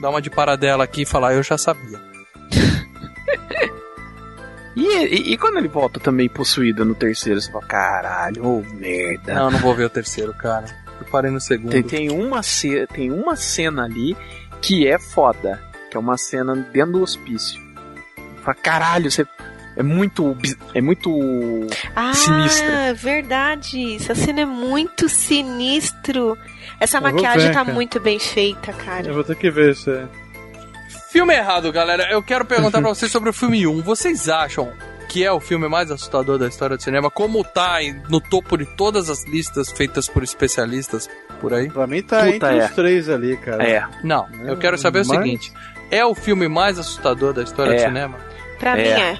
[0.00, 2.00] Dá uma de paradela aqui e falar, eu já sabia.
[4.78, 9.32] E, e- e quando ele volta também possuído no terceiro, você fala, caralho, ô merda.
[9.34, 10.66] Não, não vou ver o terceiro, cara.
[11.00, 11.70] Eu parei no segundo.
[11.70, 14.16] Tem, tem, uma ce- tem uma cena ali
[14.60, 15.62] que é foda.
[15.90, 17.60] Que é uma cena dentro do hospício.
[18.42, 19.26] Fala, caralho, você.
[19.76, 20.36] É muito.
[20.74, 21.10] É muito.
[21.94, 22.94] Ah, Sinistra.
[22.94, 23.96] verdade.
[23.96, 26.36] Essa cena é muito sinistro.
[26.80, 27.74] Essa Eu maquiagem ver, tá cara.
[27.74, 29.06] muito bem feita, cara.
[29.06, 30.06] Eu vou ter que ver isso aí.
[31.10, 32.10] Filme errado, galera.
[32.10, 33.82] Eu quero perguntar pra vocês sobre o filme 1.
[33.82, 34.72] Vocês acham
[35.08, 37.10] que é o filme mais assustador da história do cinema?
[37.10, 37.78] Como tá
[38.08, 41.08] no topo de todas as listas feitas por especialistas
[41.40, 41.68] por aí?
[41.70, 42.64] Pra mim tá Puta, entre é.
[42.66, 43.62] os três ali, cara.
[43.64, 43.84] É.
[44.02, 45.52] Não, eu quero saber o Mas- seguinte:
[45.90, 47.76] é o filme mais assustador da história É.
[47.76, 48.16] do cinema?
[48.58, 48.82] Pra É.
[48.82, 49.18] mim é.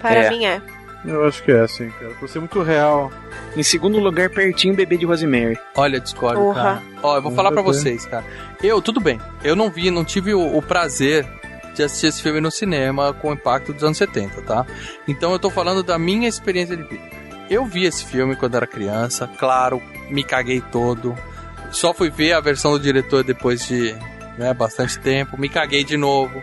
[0.00, 0.30] Para É.
[0.30, 0.60] mim é.
[1.04, 2.12] Eu acho que é assim, cara.
[2.20, 3.10] Por ser muito real.
[3.56, 5.58] Em segundo lugar, pertinho, bebê de Rosemary.
[5.74, 6.62] Olha, discordo, Porra.
[6.62, 6.82] cara.
[7.02, 7.78] Ó, eu vou falar pra Nada a ver.
[7.80, 8.24] vocês, cara.
[8.62, 9.20] Eu, tudo bem.
[9.42, 11.26] Eu não vi, não tive o, o prazer
[11.74, 14.66] de assistir esse filme no cinema com o impacto dos anos 70, tá?
[15.08, 17.02] Então eu tô falando da minha experiência de vida.
[17.50, 21.14] Eu vi esse filme quando era criança, claro, me caguei todo.
[21.70, 23.94] Só fui ver a versão do diretor depois de
[24.38, 26.42] né, bastante tempo, me caguei de novo.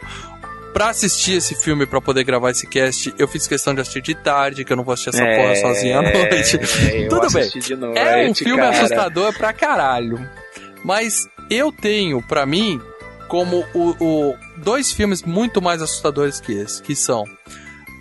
[0.74, 4.14] Pra assistir esse filme, pra poder gravar esse cast, eu fiz questão de assistir de
[4.14, 6.58] tarde, que eu não vou assistir essa porra sozinho à noite.
[6.58, 7.50] É, Tudo bem.
[7.76, 8.78] noite, É um filme cara.
[8.78, 10.20] assustador pra caralho.
[10.84, 12.80] Mas eu tenho, pra mim,
[13.30, 17.24] como o, o- dois filmes muito mais assustadores que esse, que são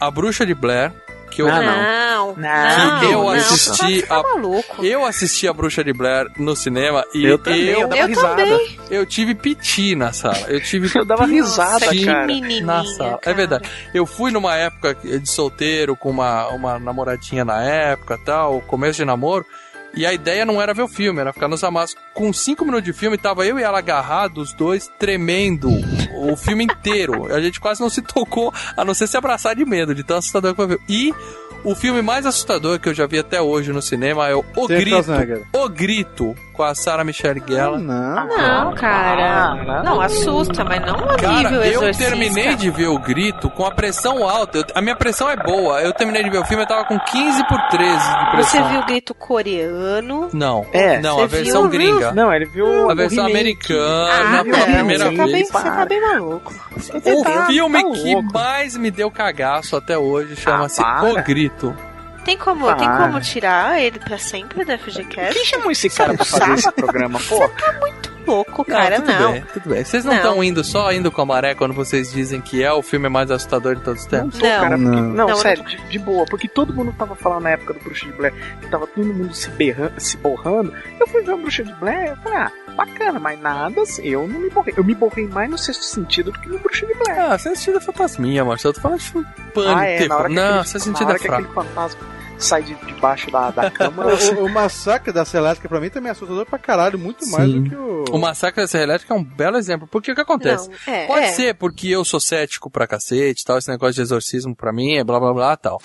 [0.00, 0.92] A Bruxa de Blair,
[1.30, 5.84] que eu, Ah, Não, Não, não, eu não, assisti Tá a- eu assisti A Bruxa
[5.84, 8.36] de Blair no cinema e Eu também, eu, eu, dava Eu risada.
[8.44, 8.80] também.
[8.90, 10.40] eu tive piti na sala.
[10.48, 12.26] Eu tive Eu dava risada, cara.
[12.62, 13.14] na sala.
[13.14, 13.36] É cara.
[13.36, 13.68] verdade.
[13.94, 19.04] Eu fui numa época de solteiro com uma, uma namoradinha na época, tal, começo de
[19.04, 19.44] namoro.
[19.98, 21.96] E a ideia não era ver o filme, era ficar nos amassos.
[22.14, 25.70] Com cinco minutos de filme, tava eu e ela agarrados, os dois tremendo
[26.32, 27.32] o filme inteiro.
[27.34, 30.18] A gente quase não se tocou, a não ser se abraçar de medo, de tão
[30.18, 30.80] assustador que foi ver.
[30.88, 31.14] E
[31.64, 34.66] o filme mais assustador que eu já vi até hoje no cinema é o O
[34.68, 35.04] Grito.
[35.54, 37.78] O Grito, com a Sarah Michelle Gellar.
[37.80, 38.26] Não.
[38.28, 39.82] Não, cara.
[39.82, 42.04] Não, assusta, mas não a Cara, nível eu exorcista.
[42.10, 44.58] terminei de ver o grito com a pressão alta.
[44.58, 45.80] Eu- a minha pressão é boa.
[45.80, 48.62] Eu terminei de ver o filme, eu tava com 15 por 13 de pressão.
[48.62, 50.28] Você viu o grito coreano?
[50.32, 50.66] Não.
[50.72, 51.00] É.
[51.00, 51.70] Não, a versão viu?
[51.70, 52.12] gringa.
[52.12, 53.40] Não, ele viu A versão remake.
[53.72, 55.48] americana, Ah, pela primeira você tá, bem, vez.
[55.50, 56.54] você tá bem maluco.
[56.76, 61.22] Você O tá- filme tá que mais me deu cagaço até hoje chama-se Ah, O.
[61.22, 61.76] Grito.
[62.24, 63.06] Tem como, tem Para.
[63.06, 65.32] como tirar ele pra sempre da FGCast?
[65.34, 67.38] Quem chamou esse cara pra fazer esse programa, pô?
[68.28, 69.32] Louco, cara, tudo não.
[69.32, 69.84] bem, tudo bem.
[69.84, 70.18] Vocês não Não.
[70.18, 73.30] estão indo só indo com a maré quando vocês dizem que é o filme mais
[73.30, 74.38] assustador de todos os tempos?
[74.38, 75.02] Pô, cara, porque- Não.
[75.02, 78.06] não, Não, sério, de, de boa, porque todo mundo tava falando na época do Bruxa
[78.06, 80.72] de Blair que tava todo mundo se, berra, se borrando.
[81.00, 84.28] Eu fui ver o Bruxa de Blair, eu falei, ah, bacana, mas nada, assim, eu
[84.28, 84.74] não me borrei.
[84.76, 87.18] Eu me borrei mais no sexto sentido do que no Bruxa de Blair.
[87.20, 88.70] Ah, você assistiu da Fantasminha, Marcelo.
[88.70, 89.10] Eu tô falando de
[89.52, 89.78] pânico.
[89.78, 91.42] ah, é, na hora que não, aquele, você na sentido hora é que fraco.
[91.42, 92.00] aquele fantasma
[92.38, 94.06] sai de debaixo da, da cama.
[94.06, 94.10] O,
[94.42, 97.62] o- o massacre da Celestica pra mim também é assustador pra caralho, muito mais Sim.
[97.64, 98.04] do que o.
[98.12, 99.86] O Massacre da Serra Elétrica é um belo exemplo.
[99.90, 100.70] Porque o que acontece?
[100.86, 101.32] Não, é, Pode é.
[101.32, 105.04] ser porque eu sou cético pra cacete, tal, esse negócio de exorcismo pra mim é
[105.04, 105.78] blá blá blá tal.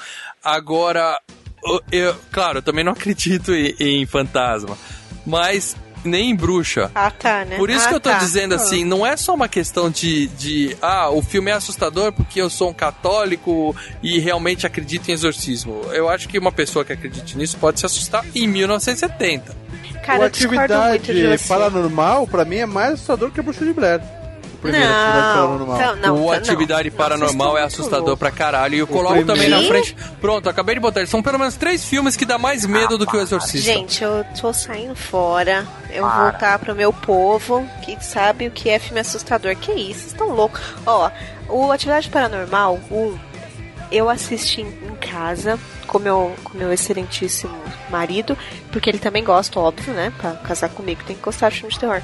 [0.44, 1.18] Agora,
[1.66, 4.78] eu, eu- claro, eu também não acredito em, em fantasma,
[5.26, 6.92] mas nem em bruxa.
[6.94, 7.58] Ah, tá, né?
[7.58, 8.18] Por isso Ah, que eu tô tá.
[8.18, 12.42] dizendo assim, não é só uma questão de, de, ah, o filme é assustador porque
[12.42, 15.82] eu sou um católico e realmente acredito em exorcismo.
[15.92, 19.56] Eu acho que uma pessoa que acredite nisso pode se assustar em 1970.
[20.06, 21.08] Cara, o atividade
[21.48, 24.02] paranormal, pra mim, é mais assustador que a Bruxa de Blair.
[24.64, 25.76] O primeiro atividade Não, paranormal.
[25.76, 28.76] então, não, o não, Atividade não, Paranormal é assustador pra caralho.
[28.76, 29.94] E eu O coloco também na frente.
[30.22, 31.02] Pronto, acabei de botar.
[31.02, 33.60] Eles são pelo menos três filmes que dá mais medo do que o Exorcista.
[33.73, 35.65] Gente, eu tô saindo fora.
[35.91, 36.30] Eu vou Para.
[36.31, 39.53] voltar pro meu povo, que sabe o que é filme assustador.
[39.57, 40.61] Que isso, vocês estão loucos.
[40.85, 41.11] Ó,
[41.49, 43.19] o Atividade Paranormal, o
[43.91, 47.53] eu assisti em casa com meu, com meu excelentíssimo
[47.91, 48.35] marido,
[48.72, 50.11] porque ele também gosta, óbvio, né?
[50.18, 52.02] Pra casar comigo tem que gostar de filme de terror.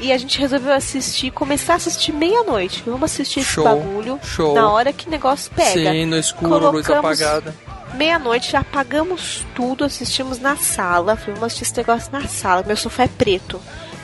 [0.00, 2.82] E a gente resolveu assistir, começar a assistir meia-noite.
[2.86, 4.54] Vamos assistir esse Show, bagulho show.
[4.54, 5.90] na hora que o negócio pega.
[5.92, 7.54] Sim, no escuro, luz Colocamos- apagada.
[7.94, 11.14] Meia-noite, já apagamos tudo, assistimos na sala.
[11.16, 12.62] Vamos assistir esse negócio na sala.
[12.66, 13.60] Meu sofá é preto.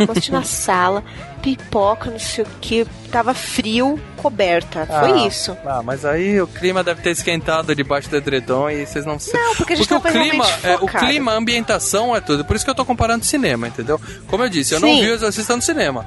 [0.09, 1.03] Assistir na sala,
[1.43, 2.87] pipoca, não sei o que.
[3.11, 4.87] Tava frio, coberta.
[4.87, 5.57] Foi Ah, isso.
[5.65, 9.33] Ah, mas aí o clima deve ter esquentado debaixo do edredom e vocês não se...
[9.33, 12.45] Não, porque a gente Porque o tava clima, é, o clima, a ambientação é tudo.
[12.45, 14.01] Por isso que eu tô comparando cinema, entendeu?
[14.27, 15.01] Como eu disse, eu não Sim.
[15.03, 16.07] vi o Exorcista no cinema.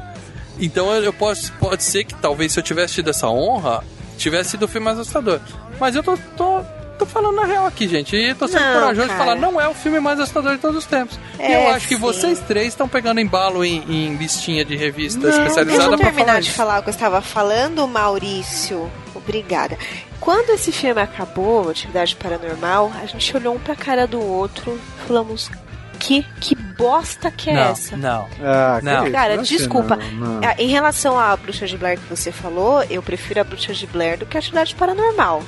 [0.60, 3.84] Então eu, eu posso, pode ser que talvez se eu tivesse tido essa honra,
[4.18, 5.40] tivesse sido o filme mais assustador.
[5.80, 6.62] Mas eu tô, tô,
[6.98, 8.16] tô falando na real aqui, gente.
[8.16, 9.20] E tô sendo Não, corajoso de cara.
[9.26, 11.20] falar, não é o filme mais assustador de todos os tempos.
[11.40, 12.02] e É, eu acho que sim.
[12.02, 16.26] vocês três estão pegando embalo em, em listinha de revista Deixa especializada eu pra terminar
[16.28, 16.58] falar de isso.
[16.58, 18.92] falar o que eu estava falando, Maurício.
[19.16, 19.78] Obrigada.
[20.20, 25.08] Quando esse filme acabou, Atividade Paranormal, a gente olhou um pra cara do outro e
[25.08, 25.50] falamos:
[25.98, 27.98] que, que bosta que é não, essa?
[27.98, 28.28] não.
[28.42, 29.04] Ah, Não.
[29.04, 29.96] isso, Cara, não desculpa.
[29.96, 30.42] não, não.
[30.44, 33.86] Ah, Em relação à Bruxa de Blair que você falou, eu prefiro a Bruxa de
[33.88, 35.44] Blair do que a Atividade Paranormal.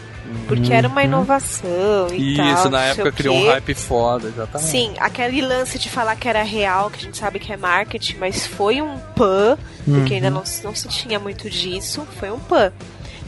[0.47, 2.45] Porque era uma inovação e tal.
[2.45, 2.53] Uhum.
[2.53, 4.69] Isso, na não época criou um hype foda, exatamente.
[4.69, 8.17] Sim, aquele lance de falar que era real, que a gente sabe que é marketing,
[8.19, 10.15] mas foi um pan, porque Uhum.
[10.15, 12.71] ainda não, se- não se tinha muito disso, foi um pan.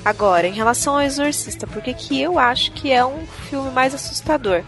[0.06, 3.96] Agora, em relação ao Exorcista, por que que eu acho que é um filme mais
[3.96, 4.62] assustador?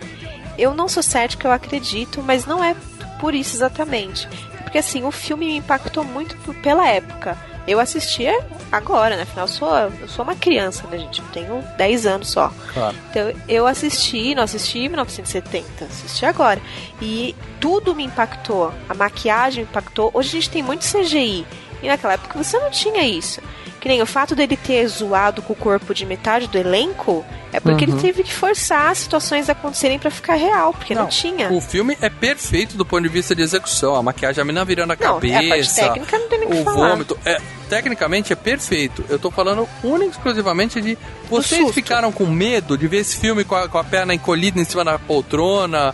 [0.57, 2.75] Eu não sou cética, eu acredito, mas não é
[3.19, 4.27] por isso exatamente.
[4.63, 7.37] Porque assim, o filme me impactou muito por- pela época.
[7.65, 8.37] Eu assistia
[8.71, 9.21] agora, né?
[9.23, 9.69] Afinal, eu sou,
[10.01, 11.19] eu sou uma criança, né, gente?
[11.21, 12.51] Eu tenho 10 anos só.
[12.73, 12.95] Claro.
[13.09, 16.61] Então eu assisti, não assisti em 1970, assisti agora.
[17.01, 18.73] E tudo me impactou.
[18.89, 20.11] A maquiagem impactou.
[20.13, 21.45] Hoje a gente tem muito CGI.
[21.81, 23.41] E naquela época você não tinha isso.
[23.83, 27.59] Que nem o fato dele ter zoado com o corpo de metade do elenco é
[27.59, 27.91] porque Uhum.
[27.91, 31.51] ele teve que forçar as situações acontecerem pra ficar real, porque não, tinha.
[31.51, 33.93] O filme é perfeito do ponto de vista de execução.
[33.93, 35.33] A maquiagem, a mina virando a Não, cabeça.
[35.35, 36.89] é a parte técnica não tem nem o que falar.
[36.91, 37.19] vômito.
[37.25, 39.03] É, tecnicamente é perfeito.
[39.09, 40.97] Eu tô falando única e exclusivamente de.
[41.29, 44.63] Vocês ficaram com medo de ver esse filme com a, com a perna encolhida em
[44.63, 45.93] cima da poltrona,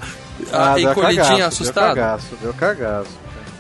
[0.53, 1.95] Ah, a, encolhidinha, cagaço, assustado?
[1.95, 3.10] Deu cagaço, deu cagaço.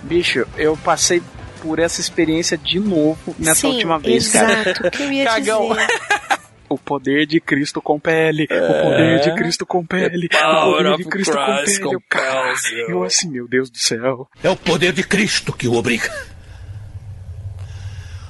[0.03, 1.19] Bicho, eu passei
[1.61, 4.61] por essa experiência de novo nessa Sim, última vez, cara.
[4.61, 5.69] exato, o que eu ia Cagão.
[5.69, 5.87] dizer.
[6.71, 8.43] O poder de Cristo compele.
[8.43, 10.27] O poder de Cristo compele.
[10.27, 11.95] O poder de Cristo Christ compele.
[11.95, 12.53] Eu, cara,
[12.87, 14.29] eu assim, meu Deus do céu.
[14.43, 16.13] É o poder de Cristo que o obriga.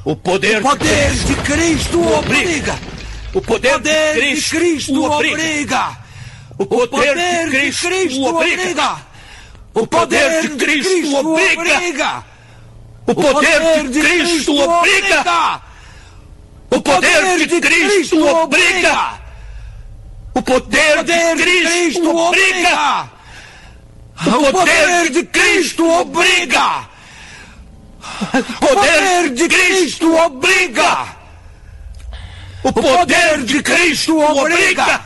[0.05, 2.75] O poder, Poder de Cristo o obriga!
[3.33, 5.35] O poder, Poder de de Cristo, Cristo o obriga.
[5.35, 5.97] obriga!
[6.57, 8.97] O poder, Poder de de Cristo, o obriga!
[9.73, 12.23] O poder de Cristo obriga.
[13.09, 15.51] O poder, poder de Cristo, Cristo obriga.
[16.69, 19.19] O poder, poder de, Cristo, Cristo obriga!
[20.35, 23.09] O poder, poder de Cristo, Cristo obriga!
[24.35, 26.87] O poder de Cristo obriga!
[28.21, 31.09] O poder de Cristo obriga!
[32.61, 35.01] O poder de Cristo obriga!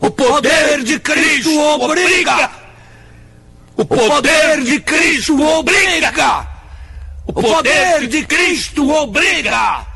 [0.00, 2.50] O poder de Cristo obriga!
[3.76, 6.55] O poder de Cristo obriga!
[7.26, 9.86] O poder, de Cristo obriga!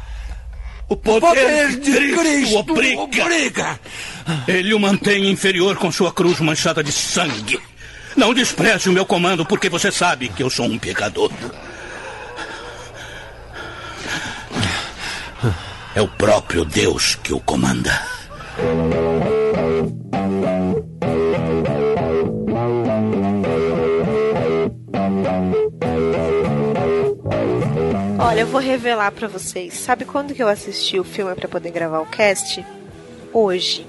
[0.89, 3.01] O poder, o poder de Cristo, Cristo obriga.
[3.03, 3.81] obriga.
[4.49, 7.61] Ele o mantém inferior com sua cruz manchada de sangue.
[8.17, 11.31] Não despreze o meu comando, porque você sabe que eu sou um pecador.
[15.95, 18.01] É o próprio Deus que o comanda.
[28.31, 29.75] Olha, eu vou revelar pra vocês.
[29.75, 32.65] Sabe quando que eu assisti o filme pra poder gravar o cast?
[33.33, 33.85] Hoje.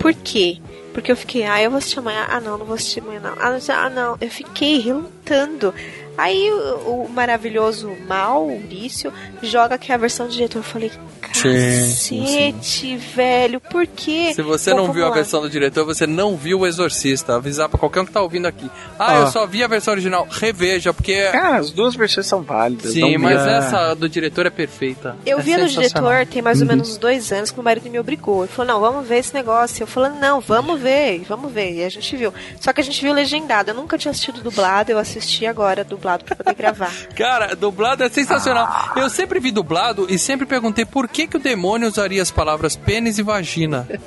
[0.00, 0.58] Por quê?
[0.92, 2.24] Porque eu fiquei, ah, eu vou assistir amanhã.
[2.28, 3.32] Ah, não, não vou assistir amanhã, não.
[3.32, 4.16] Ah, não, ah, não.
[4.20, 5.74] Eu fiquei relutando.
[6.16, 9.12] Aí o, o maravilhoso Maurício
[9.42, 10.58] joga aqui a versão do diretor.
[10.60, 14.32] Eu falei, cacete, velho, por quê?
[14.34, 15.14] Se você Bom, não viu a lá.
[15.14, 17.34] versão do diretor, você não viu o Exorcista.
[17.34, 18.70] Avisar pra qualquer um que tá ouvindo aqui.
[18.98, 19.20] Ah, Ah.
[19.20, 20.26] eu só vi a versão original.
[20.30, 21.24] Reveja, porque.
[21.32, 22.92] Cara, as duas versões são válidas.
[22.92, 25.16] Sim, não mas essa do diretor é perfeita.
[25.26, 26.68] Eu é vi no diretor tem mais ou Uhum.
[26.74, 28.44] menos uns dois anos que meu marido me obrigou.
[28.44, 29.82] Ele falou, não, vamos ver esse negócio.
[29.82, 31.72] Eu falei, não, vamos ver, vamos ver.
[31.72, 32.32] E a gente viu.
[32.60, 33.70] Só que a gente viu legendado.
[33.70, 36.92] Eu nunca tinha assistido dublado, eu assisti agora dublado pra poder gravar.
[37.16, 38.92] Cara, dublado é sensacional.
[38.96, 42.76] Eu sempre vi dublado e sempre perguntei por que, que o demônio usaria as palavras
[42.76, 43.86] pênis e vagina.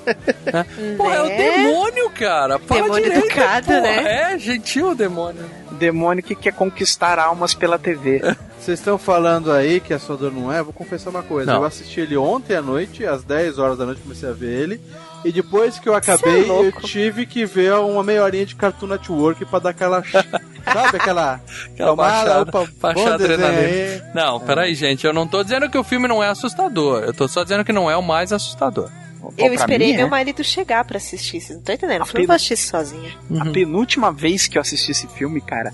[0.48, 0.66] Né?
[0.96, 1.36] Pô, é o Né?
[1.38, 2.58] demônio, cara.
[2.60, 3.74] Fala Demônio direito, educado, pô.
[3.74, 4.34] né?
[4.34, 5.44] É, gentil o demônio.
[5.78, 8.22] Demônio que quer conquistar almas pela TV.
[8.60, 10.62] Vocês estão falando aí que a sua dor não é?
[10.62, 11.52] Vou confessar uma coisa.
[11.52, 11.62] Não.
[11.62, 14.82] Eu assisti ele ontem à noite, às 10 horas da noite comecei a ver ele.
[15.24, 18.56] E depois que eu acabei, Cê é eu tive que ver uma meia horinha de
[18.56, 20.04] Cartoon Network pra dar aquela.
[20.64, 21.42] sabe aquela.
[21.74, 22.52] Aquela baixada,
[22.82, 23.68] baixar a bom desenho adrenalina.
[23.68, 24.02] aí.
[24.14, 25.06] Não, peraí, gente.
[25.08, 27.04] Eu não tô dizendo que o filme não é assustador.
[27.04, 28.90] Eu tô só dizendo que não é o mais assustador.
[29.38, 29.98] Eu esperei mim, é.
[29.98, 31.40] meu marido chegar pra assistir.
[31.42, 32.00] Vocês não estão entendendo?
[32.02, 33.12] Eu falei, vou assistir isso sozinha.
[33.30, 33.42] Uhum.
[33.42, 35.72] A penúltima vez que eu assisti esse filme, cara,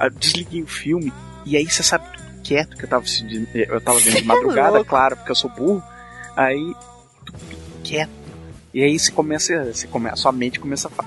[0.00, 1.12] eu desliguei o filme
[1.44, 3.48] e aí você sabe tudo quieto que eu tava assistindo.
[3.54, 4.84] Eu tava vendo de é madrugada, louco.
[4.90, 5.82] claro, porque eu sou burro.
[6.36, 6.74] Aí
[7.24, 7.38] tudo
[7.82, 8.10] quieto.
[8.72, 11.06] E aí você começa, você começa, sua mente começa a, fa-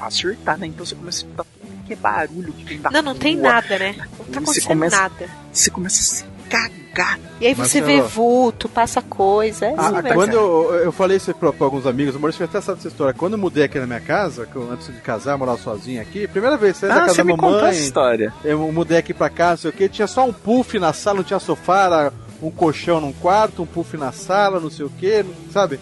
[0.00, 0.66] a, a surtar, né?
[0.66, 3.36] Então você começa a escutar tudo que é barulho que vem da Não, não tem
[3.36, 3.52] rua.
[3.52, 3.94] nada, né?
[3.96, 5.28] Não tá Você acontecendo começa- nada.
[5.52, 7.18] Você começa a se cagar.
[7.40, 8.08] E aí você vê Marcelo.
[8.08, 9.66] vulto, passa coisa.
[9.66, 10.14] É Ah, isso mesmo.
[10.14, 13.14] quando eu, eu falei isso pra, pra alguns amigos, o Maurício até sabe essa história.
[13.14, 16.02] Quando eu mudei aqui na minha casa, que eu, antes de casar, eu morava sozinho
[16.02, 17.68] aqui, primeira vez, saí da Ah, casa você da mamãe.
[17.70, 18.32] essa história.
[18.44, 21.18] Eu mudei aqui pra cá, não sei o que, tinha só um puff na sala,
[21.18, 22.12] não tinha sofá, era
[22.42, 25.78] um colchão num quarto, um puff na sala, não sei o que, sabe?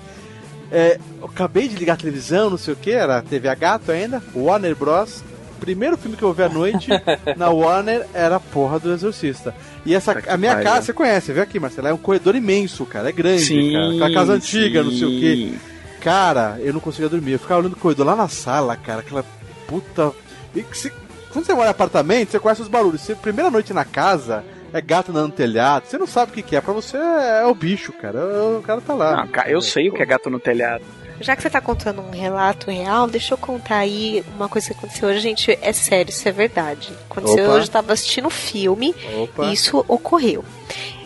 [0.70, 3.90] É, eu acabei de ligar a televisão, não sei o que, era TV a gato
[3.92, 5.22] ainda, Warner Bros.
[5.60, 6.90] Primeiro filme que eu vi à noite
[7.38, 9.54] na Warner era a porra do Exorcista.
[9.86, 12.84] E essa, Tá a minha casa, você conhece, vê aqui, Marcelo, é um corredor imenso,
[12.84, 15.58] cara, é grande, cara, aquela casa antiga, não sei o que.
[16.00, 17.32] Cara, eu não conseguia dormir.
[17.32, 19.00] Eu ficava olhando o corredor lá na sala, cara.
[19.00, 19.24] Aquela
[19.66, 20.12] puta.
[20.54, 20.92] E que se-
[21.32, 23.00] Quando você mora em apartamento, você conhece os barulhos.
[23.00, 25.84] Você, primeira noite na casa, é gato andando no telhado.
[25.86, 26.60] Você não sabe o que, que é.
[26.60, 28.18] Pra você é o bicho, cara.
[28.20, 29.26] O, cara tá lá.
[29.26, 30.84] Não, eu sei o que é gato no telhado.
[31.20, 34.74] Já que você tá contando um relato real, deixa eu contar aí uma coisa que
[34.74, 35.20] aconteceu hoje.
[35.20, 36.90] Gente, é sério, isso é verdade.
[37.10, 37.54] Aconteceu Opa.
[37.54, 39.46] hoje, eu tava assistindo um filme Opa.
[39.46, 40.44] e isso ocorreu.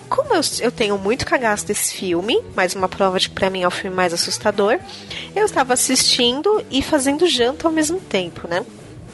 [0.09, 3.62] Como eu, eu tenho muito cagaço desse filme, mais uma prova de que pra mim
[3.62, 4.78] é o filme mais assustador,
[5.37, 8.65] eu estava assistindo e fazendo janta ao mesmo tempo, né?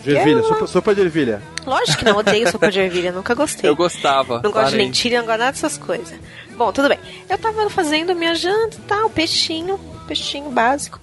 [0.03, 1.43] De ervilha, Eu- sopa, sopa de ervilha.
[1.67, 3.69] Lógico que não, odeio sopa de ervilha, nunca gostei.
[3.69, 4.41] Eu gostava.
[4.43, 4.87] Não gosto de parei.
[4.87, 6.15] lentilha, não gosto nada dessas coisas.
[6.57, 6.99] Bom, tudo bem.
[7.29, 10.99] Eu tava fazendo minha janta e tal, peixinho, peixinho básico.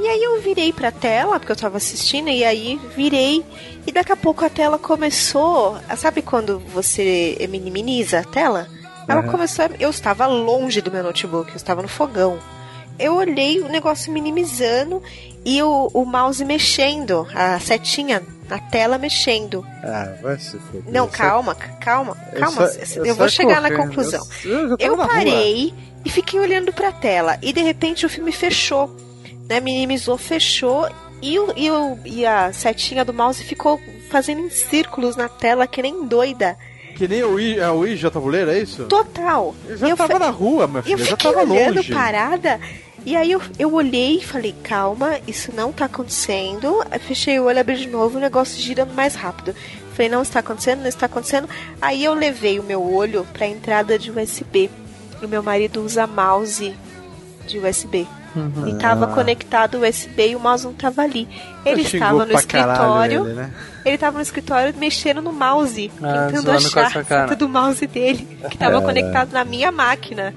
[0.00, 3.44] E aí eu virei pra tela, porque eu tava assistindo, e aí virei.
[3.86, 5.78] E daqui a pouco a tela começou.
[5.96, 8.66] Sabe quando você minimiza a tela?
[9.06, 9.30] Ela Uhum.
[9.30, 9.66] começou.
[9.66, 12.38] A, eu estava longe do meu notebook, eu estava no fogão.
[12.98, 15.02] Eu olhei o negócio minimizando
[15.44, 19.64] e o, o mouse mexendo, a setinha na tela mexendo.
[19.82, 20.92] Ah, vai se foder.
[20.92, 22.64] Não, calma, calma, calma.
[22.64, 23.88] essa- Eu, essa vou é chegar na correndo.
[23.88, 24.26] conclusão.
[24.44, 25.14] Eu- eu Eu na rua.
[25.14, 25.72] parei
[26.04, 27.38] e fiquei olhando pra tela.
[27.42, 28.94] E de repente o filme fechou.
[29.48, 29.60] Né?
[29.60, 30.88] Minimizou, fechou.
[31.22, 33.80] E, o, e, o, e a setinha do mouse ficou
[34.10, 36.56] fazendo em círculos na tela, que nem doida.
[36.96, 38.84] Que nem o I, é o Ija tabuleiro, é isso?
[38.84, 39.54] Total.
[39.66, 40.94] Eu já eu tava fa- na rua, meu filho.
[40.94, 41.92] Eu Eu já fiquei tava olhando longe.
[41.92, 42.60] parada.
[43.06, 46.82] E aí eu, eu olhei e falei, calma, isso não tá acontecendo.
[46.90, 49.54] Aí fechei o olho, abri de novo, o negócio girando mais rápido.
[49.92, 51.48] Falei, não está acontecendo, não está acontecendo.
[51.82, 54.70] Aí eu levei o meu olho pra entrada de USB.
[55.22, 56.74] E meu marido usa mouse
[57.46, 58.06] de USB.
[58.34, 58.68] Uhum.
[58.68, 59.14] E tava Ah.
[59.14, 61.28] conectado o USB e o mouse não tava ali.
[61.64, 63.24] Ele estava no escritório.
[63.26, 63.50] ele, né?
[63.84, 68.26] Ele tava no escritório mexendo no mouse, Ah, tentando achar a seta do mouse dele,
[68.50, 68.80] que tava É.
[68.80, 70.34] conectado na minha máquina.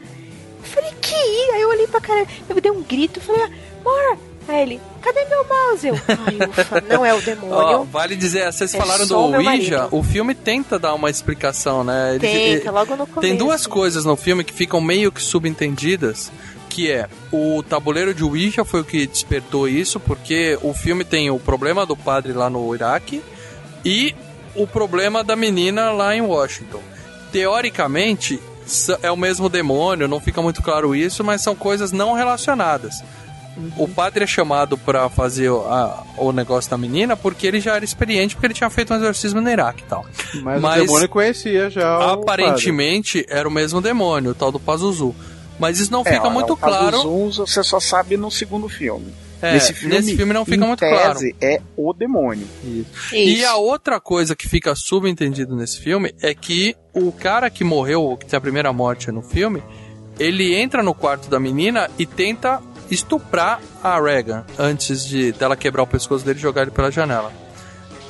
[0.68, 1.16] Eu falei, que?
[1.54, 3.44] Aí eu olhei pra cara, eu dei um grito, falei,
[3.82, 4.18] amor,
[4.48, 5.88] aí ele, cadê meu mouse?
[5.88, 7.84] Eu, ai, ufa, não é o demônio.
[7.86, 12.16] vale dizer, vocês É falaram do Ouija, o filme tenta dar uma explicação, né?
[12.16, 12.20] Ele-
[12.60, 13.22] Tenta, logo no começo.
[13.22, 16.32] Tem duas coisas no filme que ficam meio que subentendidas,
[16.70, 21.30] que é o tabuleiro de Ouija foi o que despertou isso, porque o filme tem
[21.30, 23.22] o problema do padre lá no Iraque
[23.86, 24.14] e
[24.56, 26.82] o problema da menina lá em Washington.
[27.32, 28.42] Teoricamente,
[29.02, 33.04] é o mesmo demônio, não fica muito claro isso, mas são coisas não relacionadas.
[33.76, 37.76] O padre é chamado pra fazer o, a- o negócio da menina porque ele já
[37.76, 40.06] era experiente, porque ele tinha feito um exorcismo no Iraque e tal.
[40.44, 45.16] Mas, o demônio conhecia já o aparentemente era o mesmo demônio, o tal do Pazuzu.
[45.60, 47.02] Mas isso não É, fica olha, muito o claro.
[47.02, 49.12] Zuns você só sabe no segundo filme.
[49.42, 51.54] É, nesse filme, nesse filme não fica em muito tese, claro.
[51.54, 52.48] é o demônio.
[53.14, 58.18] E a outra coisa que fica subentendido nesse filme é que o cara que morreu,
[58.20, 59.62] que tem a primeira morte no filme,
[60.20, 65.84] ele entra no quarto da menina e tenta estuprar a Regan antes de dela quebrar
[65.84, 67.32] o pescoço dele e jogar ele pela janela.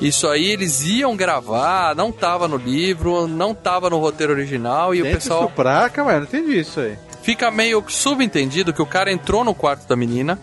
[0.00, 5.02] Isso aí eles iam gravar, não tava no livro, não tava no roteiro original e
[5.02, 6.96] o pessoal estuprar, aí, não entendi isso aí.
[7.28, 10.38] Fica meio subentendido que o cara entrou no quarto da menina.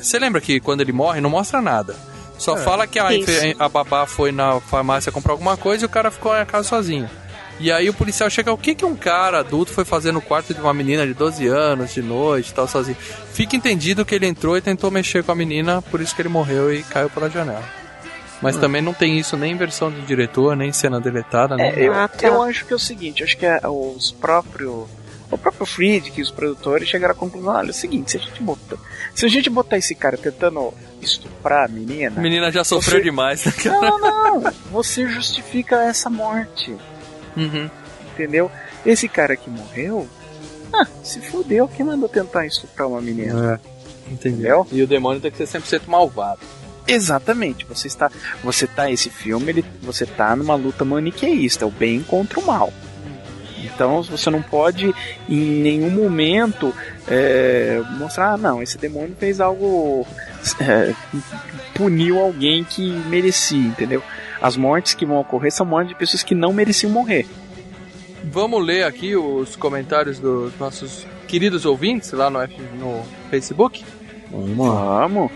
[0.00, 1.94] Você lembra que quando ele morre não mostra nada.
[2.36, 2.60] Só É.
[2.60, 3.08] fala que a,
[3.56, 7.08] a babá foi na farmácia comprar alguma coisa e o cara ficou na casa sozinho.
[7.60, 10.52] E aí o policial chega, o que que um cara adulto foi fazer no quarto
[10.52, 12.96] de uma menina de 12 anos, de noite, tal, sozinho?
[13.32, 16.28] Fica entendido que ele entrou e tentou mexer com a menina, por isso que ele
[16.30, 17.62] morreu e caiu pela janela.
[18.42, 18.60] Mas Hum.
[18.60, 21.86] também não tem isso nem em versão do diretor, nem em cena deletada, nem É,
[21.86, 22.12] eu, nada.
[22.22, 24.86] eu acho que é o seguinte, acho que é os próprios.
[25.30, 28.20] O próprio Friedkin e os produtores chegaram à conclusão, olha, é o seguinte, se a
[28.20, 28.76] gente botar.
[29.14, 32.18] Se a gente botar esse cara tentando estuprar a menina.
[32.18, 33.80] A menina já sofreu você- demais, né, cara?
[33.80, 34.52] Não, não.
[34.72, 36.76] Você justifica essa morte.
[37.36, 37.70] Uhum.
[38.12, 38.50] Entendeu?
[38.84, 40.08] Esse cara que morreu.
[40.72, 43.60] Ah, se fudeu, quem mandou tentar estuprar uma menina?
[44.10, 44.66] Entendeu?
[44.72, 46.40] E o demônio tem que ser 100% malvado.
[46.88, 47.64] Exatamente.
[47.66, 48.10] Você está,
[48.42, 52.46] você tá esse filme, ele, você tá numa luta maniqueísta, é o bem contra o
[52.46, 52.72] mal.
[53.64, 54.94] Então você não pode
[55.28, 56.74] em nenhum momento
[57.08, 60.06] é, mostrar, ah, não, esse demônio fez algo,
[60.60, 60.94] é,
[61.74, 64.02] puniu alguém que merecia, entendeu?
[64.40, 67.26] As mortes que vão ocorrer são mortes de pessoas que não mereciam morrer.
[68.24, 73.84] Vamos ler aqui os comentários dos nossos queridos ouvintes lá no, F- no Facebook?
[74.30, 75.30] Vamos.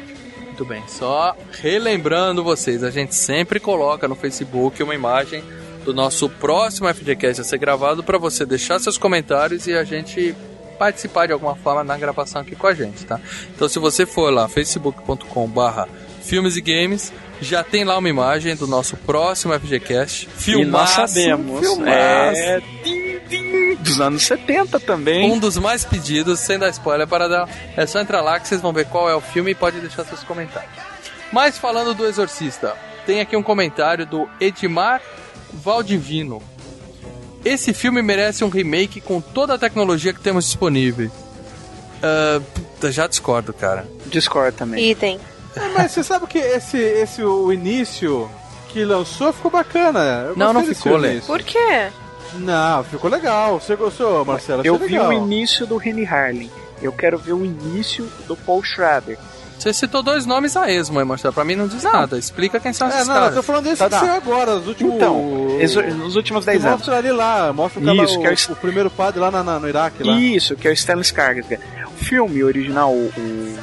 [0.45, 0.83] Muito bem.
[0.87, 5.43] Só relembrando vocês, a gente sempre coloca no Facebook uma imagem
[5.85, 10.35] do nosso próximo FGCast a ser gravado para você deixar seus comentários e a gente
[10.79, 13.21] participar de alguma forma na gravação aqui com a gente, tá?
[13.55, 15.89] Então se você for lá facebook.com barra
[16.23, 20.25] filmes e games, já tem lá uma imagem do nosso próximo FGCast.
[20.25, 21.61] e nós Filmaço, sabemos.
[21.61, 21.87] filmaço.
[21.87, 25.31] É, tim, tim, dos anos 70 também.
[25.31, 27.49] Um dos mais pedidos, sem dar spoiler, para dar.
[27.77, 30.05] É só entrar lá que vocês vão ver qual é o filme e pode deixar
[30.05, 30.73] seus comentários.
[31.31, 32.75] Mas falando do Exorcista,
[33.07, 35.03] tem aqui um comentário do Edmar
[35.55, 36.43] Valdivino.
[37.45, 41.11] Esse filme merece um remake com toda a tecnologia que temos disponível.
[42.03, 43.87] Ah, puta, já discordo, cara.
[44.07, 44.91] Discordo também.
[44.91, 45.19] Idem.
[45.57, 48.29] É, mas você sabe que esse, esse o início
[48.69, 50.27] que lançou ficou bacana.
[50.29, 51.13] Eu Não, não ficou, Lê.
[51.13, 51.27] início.
[51.27, 51.89] Por quê?
[52.35, 53.61] Não, ficou legal.
[53.61, 54.63] Você gostou, Marcelo?
[54.65, 55.11] Eu vi legal.
[55.11, 56.51] o início do Rennie Harlin.
[56.83, 59.17] Eu quero ver o início do Paul Schrader.
[59.59, 61.33] Você citou dois nomes a esmo, hein, Marcelo?
[61.33, 62.19] Pra mim não diz nada.
[62.19, 63.31] Explica quem são É, esses não, caras.
[63.31, 64.01] eu tô falando desse Tá, que tá.
[64.01, 64.95] saiu agora, os últimos.
[64.97, 65.23] Então,
[65.99, 66.79] nos últimos 10 que anos.
[66.81, 69.31] Mostra ali lá, mostra o, cara, Isso, o, que é o- o primeiro padre lá
[69.31, 70.03] na- na- no Iraque.
[70.03, 70.19] Lá.
[70.19, 71.59] Isso, que é o Stellan Skarsgård.
[71.87, 73.11] O filme original, o,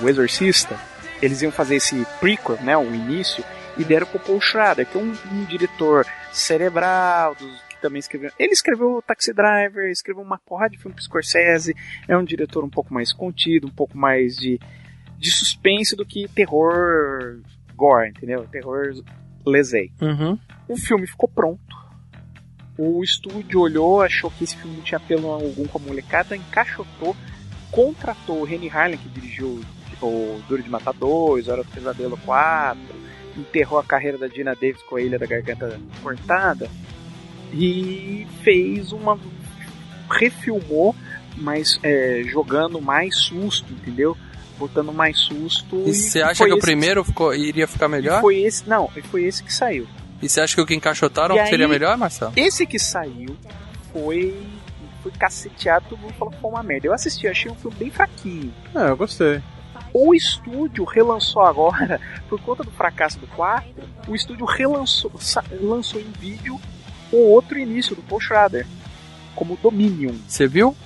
[0.02, 0.76] o Exorcista,
[1.22, 3.44] eles iam fazer esse prequel, né, o início,
[3.78, 8.32] e deram pro Paul Schrader, que é um, um diretor cerebral, dos, que também escreveu...
[8.40, 11.76] Ele escreveu o Taxi Driver, escreveu uma porrada de filme pro Scorsese,
[12.08, 14.60] é um diretor um pouco mais contido, um pouco mais de,
[15.22, 17.40] de suspense do que terror
[17.76, 18.44] gore, entendeu?
[18.52, 18.92] Terror
[19.46, 19.92] lesei.
[20.02, 20.38] Uhum.
[20.68, 21.62] O filme ficou pronto.
[22.76, 27.16] O estúdio olhou, achou que esse filme não tinha apelo algum com a molecada, encaixotou,
[27.70, 29.62] contratou o Rennie Harlan, que dirigiu
[30.02, 32.82] o Duro de Matar 2, Hora do Pesadelo 4,
[33.38, 36.68] enterrou a carreira da Dina Davis com a Ilha da Garganta Cortada,
[37.54, 39.20] e fez uma.
[40.10, 40.96] refilmou,
[41.38, 44.18] mas é, jogando mais susto, entendeu?
[44.62, 45.84] Botando mais susto.
[45.88, 48.22] E você e acha que o primeiro ficou- iria ficar e melhor?
[48.22, 49.88] foi esse, não, e foi esse que saiu.
[50.22, 52.32] E você acha que o que encaixotaram E aí- seria melhor, Marcelo?
[52.36, 53.36] Esse que saiu
[53.92, 54.38] foi.
[55.02, 56.86] Foi caceteado, todo mundo falou que foi uma merda.
[56.86, 58.54] Eu assisti, achei um filme bem fraquinho.
[58.76, 59.42] É, eu gostei.
[59.92, 63.68] O estúdio relançou agora, por conta do fracasso do 4,
[64.08, 65.12] o estúdio relançou
[65.60, 66.62] lançou em vídeo
[67.12, 68.68] o outro início do Paul Schrader,
[69.36, 70.14] como Dominion.
[70.28, 70.78] Você viu?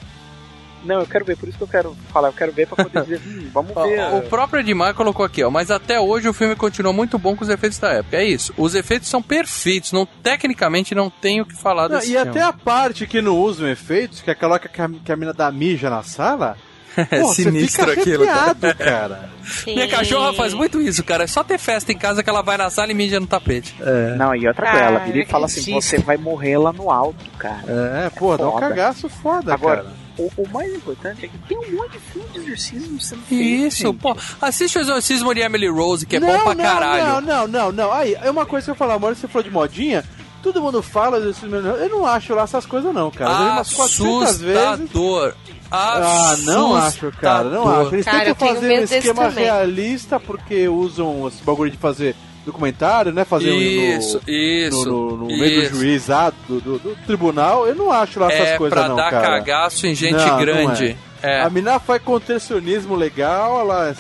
[0.86, 3.02] Não, eu quero ver, por isso que eu quero falar, eu quero ver pra poder
[3.04, 4.00] dizer, hum, vamos ver.
[4.14, 7.44] O próprio Edmar colocou aqui, ó, mas até hoje o filme continua muito bom com
[7.44, 8.18] os efeitos da época.
[8.18, 8.54] É isso.
[8.58, 12.30] Os efeitos são perfeitos, não tecnicamente não tenho o que falar Não, desse e filme.
[12.30, 15.34] até a parte que não usam efeitos, que é aquela que a, que a mina
[15.34, 16.56] dá mija na sala.
[16.98, 18.40] É pô, você sinistro fica aquilo, cara.
[18.52, 19.30] arrepiado, cara.
[19.66, 21.26] Minha cachorra faz muito isso, cara.
[21.26, 23.76] É só ter festa em casa que ela vai na sala e mija no tapete.
[23.82, 24.16] É.
[24.16, 25.82] Não, e outra Ah, coisa, ela vira e fala assim: acredito.
[25.84, 27.64] você vai morrer lá no alto, cara.
[28.06, 28.70] É, pô, dá um Foda.
[28.70, 29.94] cagaço foda, Agora, cara.
[30.18, 33.44] O, o mais importante é que tem um monte de filme de exorcismo sendo feito.
[33.44, 33.98] Isso, gente.
[33.98, 34.16] pô.
[34.42, 37.06] Assiste o Exorcismo de Emily Rose, que é não, bom pra não, caralho.
[37.06, 37.92] Não, não, não, não.
[37.92, 40.04] Aí, é uma coisa que eu falar, amor, você falou de modinha.
[40.42, 43.32] Todo mundo fala desse Eu não acho lá essas coisas, não, cara.
[43.32, 44.64] Eu umas 400 vezes.
[44.64, 45.36] Assustador.
[45.72, 47.50] Ah, não acho, cara.
[47.50, 47.96] Não acho.
[47.96, 49.44] Eles Cara, tentam fazer um esquema também.
[49.44, 52.16] realista porque usam esse bagulho de fazer
[52.46, 53.26] documentário, né?
[53.26, 54.86] Fazer Isso, no, isso.
[54.86, 55.76] no, no, no meio do isso.
[55.76, 57.68] juizado, do, do, do tribunal.
[57.68, 59.28] Eu não acho lá essas É coisas, pra não, dar cara.
[59.40, 60.98] cagaço em gente Não, não grande.
[61.24, 61.42] É.
[61.42, 63.96] A mina faz contorcionismo legal, ela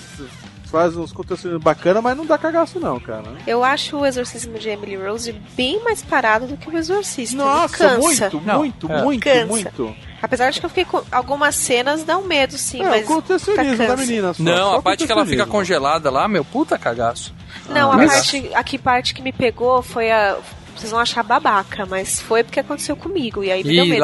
[0.75, 3.23] faz uns contorcionismos bacana, mas não dá cagaço, não, cara.
[3.47, 7.37] Eu acho o exorcismo de Emily Rose bem mais parado do que o exorcista.
[7.37, 7.97] Nossa, Cansa.
[8.01, 9.01] muito, Não, muito, é.
[9.03, 9.45] muito, Cansa.
[9.45, 9.95] muito.
[10.21, 13.09] Apesar de que eu fiquei com algumas cenas dão medo, sim, É, mas.
[13.09, 13.37] o tá
[13.87, 14.43] da menina só.
[14.43, 17.33] Não, só a parte que ela fica congelada lá, meu, puta cagaço.
[17.69, 20.37] Não, a Mas- parte, a que parte que me pegou foi a.
[20.75, 23.41] Vocês vão achar babaca, mas foi porque aconteceu comigo.
[23.41, 23.99] E aí me deu Ih, medo.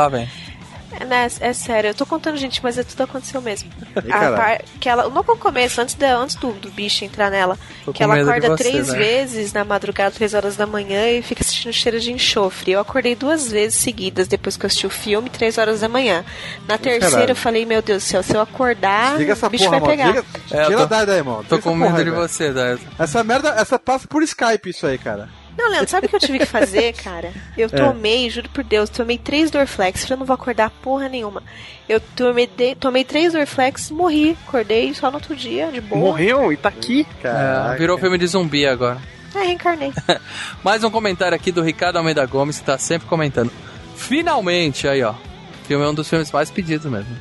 [0.99, 3.69] É, né, é sério, eu tô contando, gente, mas é tudo aconteceu mesmo.
[4.05, 7.29] Ih, A par, que ela, logo no começo, antes, da, antes do, do bicho entrar
[7.31, 8.97] nela, Tô que ela acorda você, três né?
[8.97, 12.71] vezes na madrugada, três horas da manhã, e fica sentindo cheiro de enxofre.
[12.73, 16.25] Eu acordei duas vezes seguidas depois que eu assisti o filme, três horas da manhã.
[16.67, 17.31] Na terceira caralho.
[17.31, 20.11] eu falei, meu Deus do céu, se eu acordar, o bicho porra, vai pegar.
[20.11, 21.45] Desliga, É, tira tô- a daí daí, mano.
[21.47, 22.15] Tô com medo de velho.
[22.15, 22.79] você, Dad.
[22.99, 25.29] Essa merda, essa passa por Skype isso aí, cara.
[25.57, 27.31] Não, Leandro, sabe o que eu tive que fazer, cara?
[27.57, 31.43] Eu tomei, juro por Deus, tomei três Dorflex, eu não vou acordar porra nenhuma.
[31.89, 35.99] Eu tomei, de- tomei três Dorflex, morri, acordei só no outro dia, de boa.
[36.01, 37.05] Morreu e tá aqui.
[37.23, 38.99] É, virou filme de zumbi agora.
[39.35, 39.93] É, reencarnei.
[40.63, 43.51] Mais um comentário aqui do Ricardo Almeida Gomes, que tá sempre comentando.
[43.95, 45.11] Finalmente, aí ó.
[45.11, 47.15] O filme é um dos filmes mais pedidos mesmo.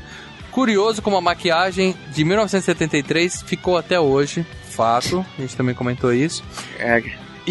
[0.51, 4.45] Curioso como a maquiagem de 1973 ficou até hoje.
[4.71, 6.43] Fato, a gente também comentou isso.
[6.79, 7.01] É,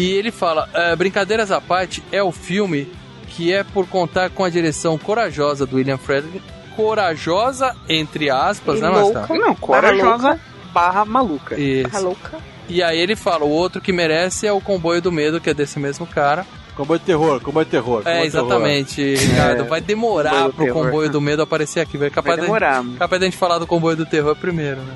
[0.00, 2.90] E ele fala: "É, Brincadeiras à parte, é o filme
[3.28, 6.40] que é por contar com a direção corajosa do William Frederick.
[6.76, 9.18] Corajosa, entre aspas, E né, louca.
[9.20, 9.38] Marcelo?
[9.40, 10.40] não, corajosa
[10.72, 11.60] barra maluca.
[11.60, 11.90] Isso.
[11.90, 12.38] Tá louca?
[12.68, 15.54] E aí ele fala: o outro que merece é o Comboio do Medo, que é
[15.54, 16.46] desse mesmo cara.
[16.76, 17.98] Comboio de terror, comboio de terror.
[17.98, 18.46] comboio É, de terror.
[18.46, 19.64] exatamente, Ricardo.
[19.66, 20.84] Vai demorar Comboio pro terror.
[20.84, 23.66] comboio do medo aparecer aqui, vai Vai capaz, da, demorar, capaz da gente falar do
[23.66, 24.94] comboio do terror primeiro, né?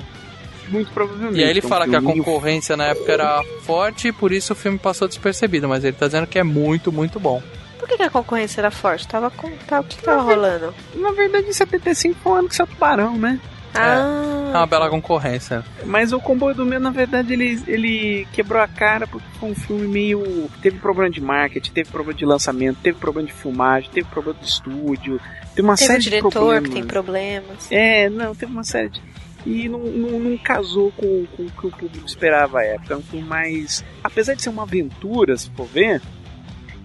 [0.69, 1.39] Muito provavelmente.
[1.39, 4.31] E aí ele É um fala que a concorrência na época era forte e por
[4.31, 7.41] isso o filme passou despercebido, mas ele tá dizendo que é muito, muito bom.
[7.79, 9.07] Por que, que a concorrência era forte?
[9.07, 9.49] Tava com.
[9.67, 10.73] Tava, o que, tava rolando?
[10.95, 13.39] Na verdade, em 75 foi o ano que saiu Tubarão, né?
[13.75, 14.51] É Ah.
[14.55, 15.63] uma bela concorrência.
[15.85, 19.55] Mas o Comboio do Medo, na verdade, ele, ele quebrou a cara porque foi um
[19.55, 20.49] filme meio.
[20.61, 24.45] Teve problema de marketing, teve problema de lançamento, teve problema de filmagem, teve problema do
[24.45, 25.19] estúdio,
[25.53, 26.69] teve uma Teve série o de diretor problemas.
[26.69, 27.67] que tem problemas.
[27.69, 29.01] É, não, teve uma série de.
[29.45, 32.93] E não, não, não casou com, com o que o público esperava à época.
[32.93, 33.83] É um filme mais.
[34.03, 36.01] Apesar de ser uma aventura, se for ver,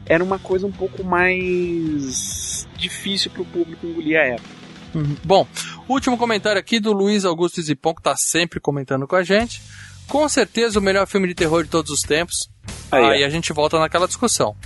[0.04, 4.60] era uma coisa um pouco mais difícil pro público engolir à época.
[4.94, 5.16] Uhum.
[5.24, 5.46] Bom,
[5.88, 9.62] último comentário aqui do Luiz Augusto Zipon, que tá sempre comentando com a gente.
[10.06, 12.50] Com certeza o melhor filme de terror de todos os tempos.
[12.90, 13.26] Aí, Aí, ó.
[13.26, 14.56] a gente volta naquela discussão.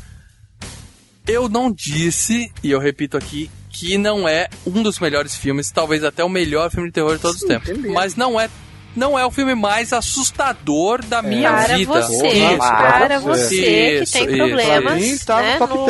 [1.26, 6.04] Eu não disse, e eu repito aqui, que não é um dos melhores filmes, talvez
[6.04, 7.92] até o melhor filme de terror de todos Sim, os tempos.
[7.92, 8.48] Mas não é,
[8.94, 11.92] não é o filme mais assustador da minha Para vida.
[11.92, 13.44] você, Isso, para você.
[13.44, 14.36] você Isso, que tem isso.
[14.36, 15.82] problemas tá no né, top no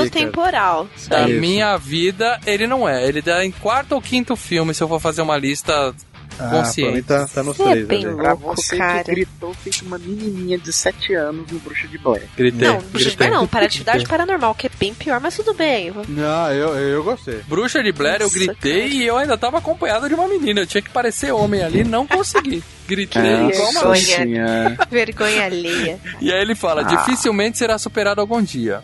[0.00, 0.10] ali, cara.
[0.10, 0.88] temporal.
[1.08, 3.06] Da minha vida, ele não é.
[3.06, 5.94] Ele dá em quarto ou quinto filme, se eu for fazer uma lista
[6.38, 7.02] Ah, pra mim consciente.
[7.02, 8.06] tá, tá nos Você é três bem ali.
[8.06, 8.22] louco.
[8.22, 9.04] Pra Louco, você cara.
[9.04, 12.22] que gritou feito uma menininha de 7 anos no Bruxa de Blair.
[12.36, 12.68] Gritei.
[12.68, 13.16] Não, Bruxa de.
[13.16, 15.92] Blair não, para atividade paranormal, que é bem pior, mas tudo bem.
[16.08, 17.40] Não, eu, eu gostei.
[17.48, 18.94] Bruxa de Blair, eu Nossa, gritei cara.
[18.94, 20.60] e eu ainda tava acompanhado de uma menina.
[20.60, 22.62] Eu tinha que parecer homem ali, não consegui.
[22.86, 24.78] Gritei igual uma vergonha.
[24.90, 25.98] Vergonha alheia.
[26.20, 26.84] E aí ele fala: Ah.
[26.84, 28.82] dificilmente será superado algum dia.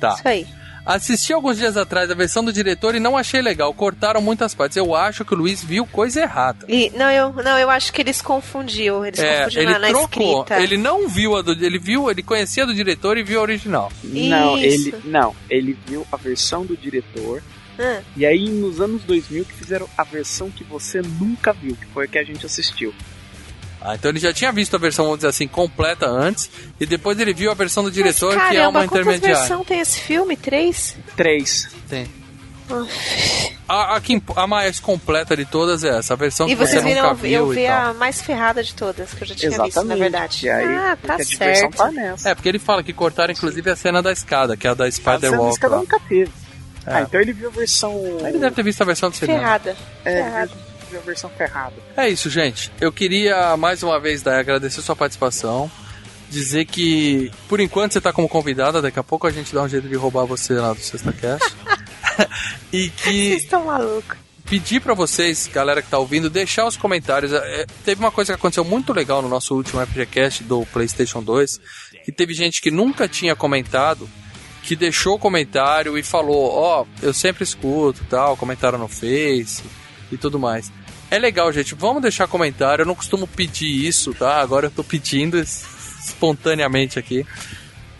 [0.00, 0.14] Tá.
[0.14, 0.46] Isso aí.
[0.94, 3.72] Assisti alguns dias atrás a versão do diretor e não achei legal.
[3.72, 4.76] Cortaram muitas partes.
[4.76, 6.66] Eu acho que o Luiz viu coisa errada.
[6.68, 9.04] E, não, eu, não, eu acho que eles confundiu.
[9.06, 10.40] Eles É, confundiram ele na, na trocou.
[10.42, 10.60] escrita.
[10.62, 11.52] Ele não viu a do.
[11.52, 13.92] Ele viu, ele conhecia do diretor e viu a original.
[14.02, 14.88] Não, Isso.
[14.88, 17.42] ele, não, ele viu a versão do diretor.
[17.78, 21.86] Ah, E aí, nos anos 2000, que fizeram a versão que você nunca viu, que
[21.86, 22.92] foi a que a gente assistiu.
[23.82, 26.50] Ah, então ele já tinha visto a versão, vamos dizer assim, completa antes.
[26.78, 29.38] E depois ele viu a versão do diretor, mas, que é caramba, uma quantas intermediária.
[29.38, 30.36] versões tem esse filme?
[30.36, 30.96] Três?
[31.16, 31.68] Três.
[31.88, 32.06] Tem.
[33.68, 36.80] A, a, que a mais completa de todas é essa, a versão E que você
[36.80, 37.90] vocês nunca viram, viu eu e vi tal.
[37.90, 39.74] a mais ferrada de todas, que eu já tinha Exatamente.
[39.74, 40.46] visto, na verdade.
[40.46, 41.76] E aí, ah, tá a certo.
[41.76, 41.90] tá.
[42.24, 44.84] É, porque ele fala que cortaram inclusive a cena da escada, que é a da
[44.84, 45.58] A Spider cena Walk.
[45.58, 45.80] cada lá.
[45.80, 46.30] nunca teve.
[46.86, 46.94] É.
[46.94, 47.92] Ah, então ele viu a versão.
[48.24, 49.38] Ele deve ter visto a versão do cinema.
[49.40, 49.76] Ferrada.
[50.04, 50.50] É, Ferrada.
[50.96, 51.74] A versão ferrada.
[51.96, 52.70] É isso, gente.
[52.80, 55.70] Eu queria mais uma vez dar, agradecer sua participação.
[56.30, 59.68] Dizer que, por enquanto, você tá como convidada, daqui a pouco a gente dá um
[59.68, 61.56] jeito de roubar você lá do Sexta Cast.
[62.72, 64.16] e que Vocês estão malucos.
[64.48, 67.32] pedir pra vocês, galera que tá ouvindo, deixar os comentários.
[67.32, 71.60] É, teve uma coisa que aconteceu muito legal no nosso último FGCast do PlayStation 2,
[72.04, 74.08] que teve gente que nunca tinha comentado,
[74.62, 79.64] que deixou comentário e falou: Ó, eu sempre escuto, tal, comentaram no Face
[80.12, 80.70] e tudo mais.
[81.10, 81.74] É legal, gente.
[81.74, 82.82] Vamos deixar comentário.
[82.82, 84.40] Eu não costumo pedir isso, tá?
[84.40, 85.64] Agora eu tô pedindo es-
[86.06, 87.26] espontaneamente aqui.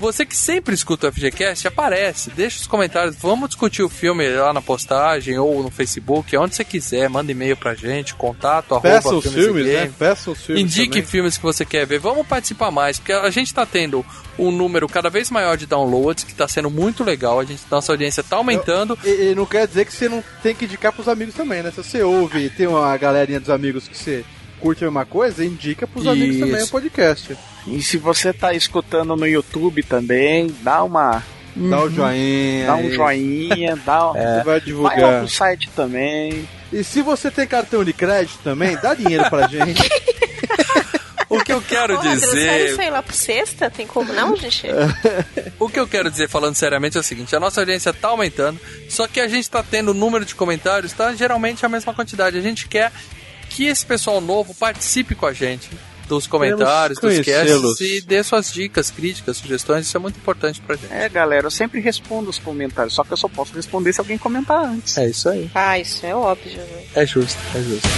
[0.01, 4.51] Você que sempre escuta o FGCast, aparece, deixa os comentários, vamos discutir o filme lá
[4.51, 9.19] na postagem ou no Facebook, onde você quiser, manda e-mail pra gente, contato, Peça arroba
[9.19, 9.93] os filmes, né?
[9.99, 10.63] Peça os filmes.
[10.65, 11.03] Indique também.
[11.05, 14.03] filmes que você quer ver, vamos participar mais, porque a gente tá tendo
[14.39, 17.93] um número cada vez maior de downloads, que tá sendo muito legal, a gente, nossa
[17.93, 18.99] audiência tá aumentando.
[19.05, 21.71] E, e não quer dizer que você não tem que indicar pros amigos também, né?
[21.71, 24.25] Se você ouve e tem uma galerinha dos amigos que você
[24.61, 26.71] curte a mesma coisa, indica pros amigos também o Isso.
[26.71, 27.37] podcast.
[27.67, 31.23] E se você tá escutando no YouTube também, dá uma.
[31.55, 32.67] Dá o joinha.
[32.67, 35.23] Dá um joinha, dá Você vai Vai lá divulgar.
[35.23, 36.49] no site também.
[36.73, 39.83] E se você tem cartão de crédito também, dá dinheiro pra gente.
[41.31, 42.81] O que eu quero sério dizer.
[42.81, 43.71] aí lá pro sexta?
[43.71, 44.67] Tem como não, gente?
[45.61, 48.59] O que eu quero dizer, falando seriamente, é o seguinte: a nossa audiência tá aumentando,
[48.89, 52.37] só que a gente tá tendo o número de comentários, tá geralmente a mesma quantidade.
[52.37, 52.91] A gente quer
[53.49, 55.71] que esse pessoal novo participe com a gente
[56.11, 59.87] dos comentários, dos casts e dê suas dicas, críticas, sugestões.
[59.87, 60.93] Isso é muito importante pra gente.
[60.93, 64.19] É, galera, eu sempre respondo os comentários, só que eu só posso responder se alguém
[64.19, 64.99] comentar antes.
[64.99, 65.49] É isso aí.
[65.55, 66.85] Ah, isso é óbvio, né?
[66.97, 67.89] É justo, é justo.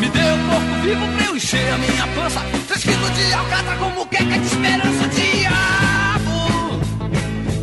[0.00, 2.57] Me dê um porco vivo pra eu encher a minha pança.
[2.88, 5.08] Quilos de alcatra como queca de esperança.
[5.08, 6.80] Diabo,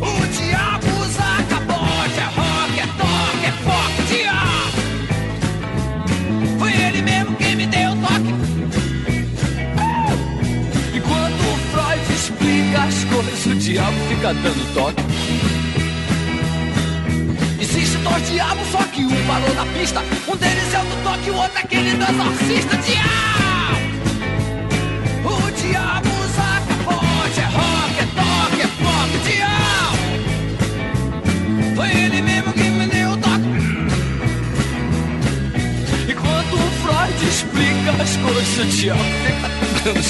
[0.00, 2.18] o diabo usa capote.
[2.20, 4.02] É rock, é toque, é foco.
[4.08, 4.78] Diabo,
[6.58, 8.34] foi ele mesmo quem me deu o toque.
[10.94, 15.02] Enquanto o Freud explica as coisas, o diabo fica dando toque.
[17.60, 20.00] Existe dois diabos, só que um parou na pista.
[20.28, 22.76] Um deles é o do toque, o outro é aquele do exorcista.
[22.76, 23.85] Diabo!
[37.36, 39.48] Explica as coisas, o diabo fica
[39.84, 40.00] dando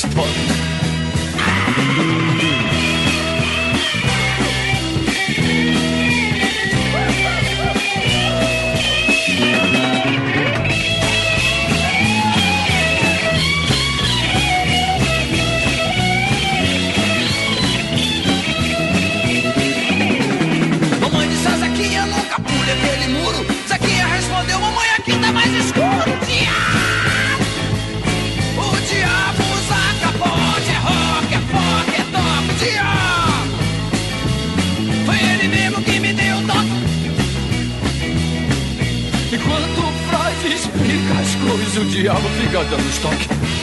[41.96, 43.55] coisas, o diabo fica dando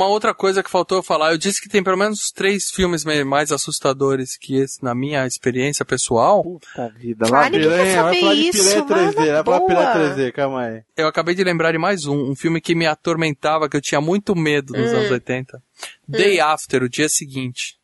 [0.00, 3.04] Uma outra coisa que faltou eu falar, eu disse que tem pelo menos três filmes
[3.04, 6.42] me- mais assustadores que esse, na minha experiência pessoal.
[6.42, 9.60] Puta vida, lá Ah, quer Piranha, vai falar de isso, piranha mano, 3D, vai falar
[9.60, 10.82] piranha 3D, calma aí.
[10.96, 14.00] Eu acabei de lembrar de mais um, um filme que me atormentava, que eu tinha
[14.00, 14.96] muito medo nos Hum.
[14.96, 15.62] anos 80.
[16.08, 17.74] Day After, o dia seguinte.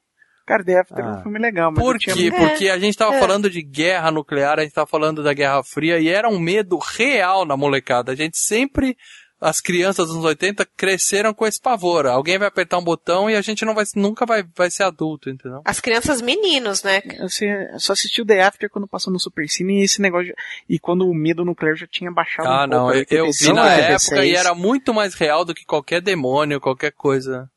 [0.46, 1.18] Cara, The After é Ah.
[1.18, 2.30] um filme legal, mas Por tinha quê?
[2.34, 3.20] É, Porque a gente tava é.
[3.20, 6.78] falando de guerra nuclear, a gente tava falando da Guerra Fria, e era um medo
[6.78, 8.12] real na molecada.
[8.12, 8.96] A gente sempre,
[9.40, 12.06] as crianças dos anos 80 cresceram com esse pavor.
[12.06, 15.28] Alguém vai apertar um botão e a gente não vai, nunca vai, vai ser adulto,
[15.28, 15.60] entendeu?
[15.64, 17.00] As crianças meninos, né?
[17.20, 17.46] Você
[17.78, 20.28] só assistiu The After quando passou no Super Cine e esse negócio.
[20.28, 20.34] de-
[20.68, 22.92] E quando o medo nuclear já tinha baixado Ah, um não, pouco.
[22.94, 24.08] eu, né, que eu pensei vi na 96.
[24.12, 27.48] época e era muito mais real do que qualquer demônio, qualquer coisa.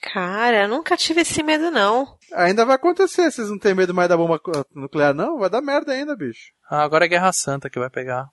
[0.00, 2.16] Cara, eu nunca tive esse medo, não.
[2.32, 4.40] Ainda vai acontecer, vocês não têm medo mais da bomba
[4.74, 5.38] nuclear, não?
[5.38, 6.50] Vai dar merda ainda, bicho.
[6.68, 8.26] Ah, agora é Guerra Santa que vai pegar.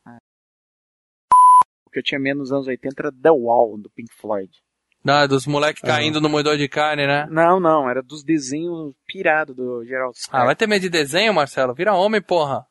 [1.89, 4.51] O que eu tinha medo nos anos 80 era The Wall, do Pink Floyd.
[5.03, 7.25] Não, é dos moleques caindo no moedor de carne, né?
[7.31, 10.45] Não, não, era dos desenhos pirados do Gerald Ah, Scar.
[10.45, 11.73] vai ter medo de desenho, Marcelo?
[11.73, 12.65] Vira homem, porra.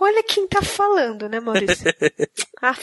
[0.00, 1.84] Olha quem tá falando, né, Maurício?
[2.62, 2.74] Ah,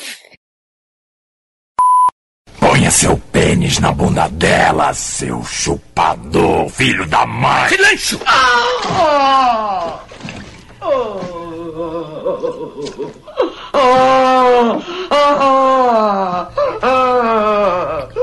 [2.60, 7.70] Ponha seu pênis na bunda dela, seu chupador, filho da mãe.
[7.70, 8.20] Silêncio!
[8.26, 10.06] Ah,
[13.74, 16.48] 어어어
[16.84, 18.21] 어 어.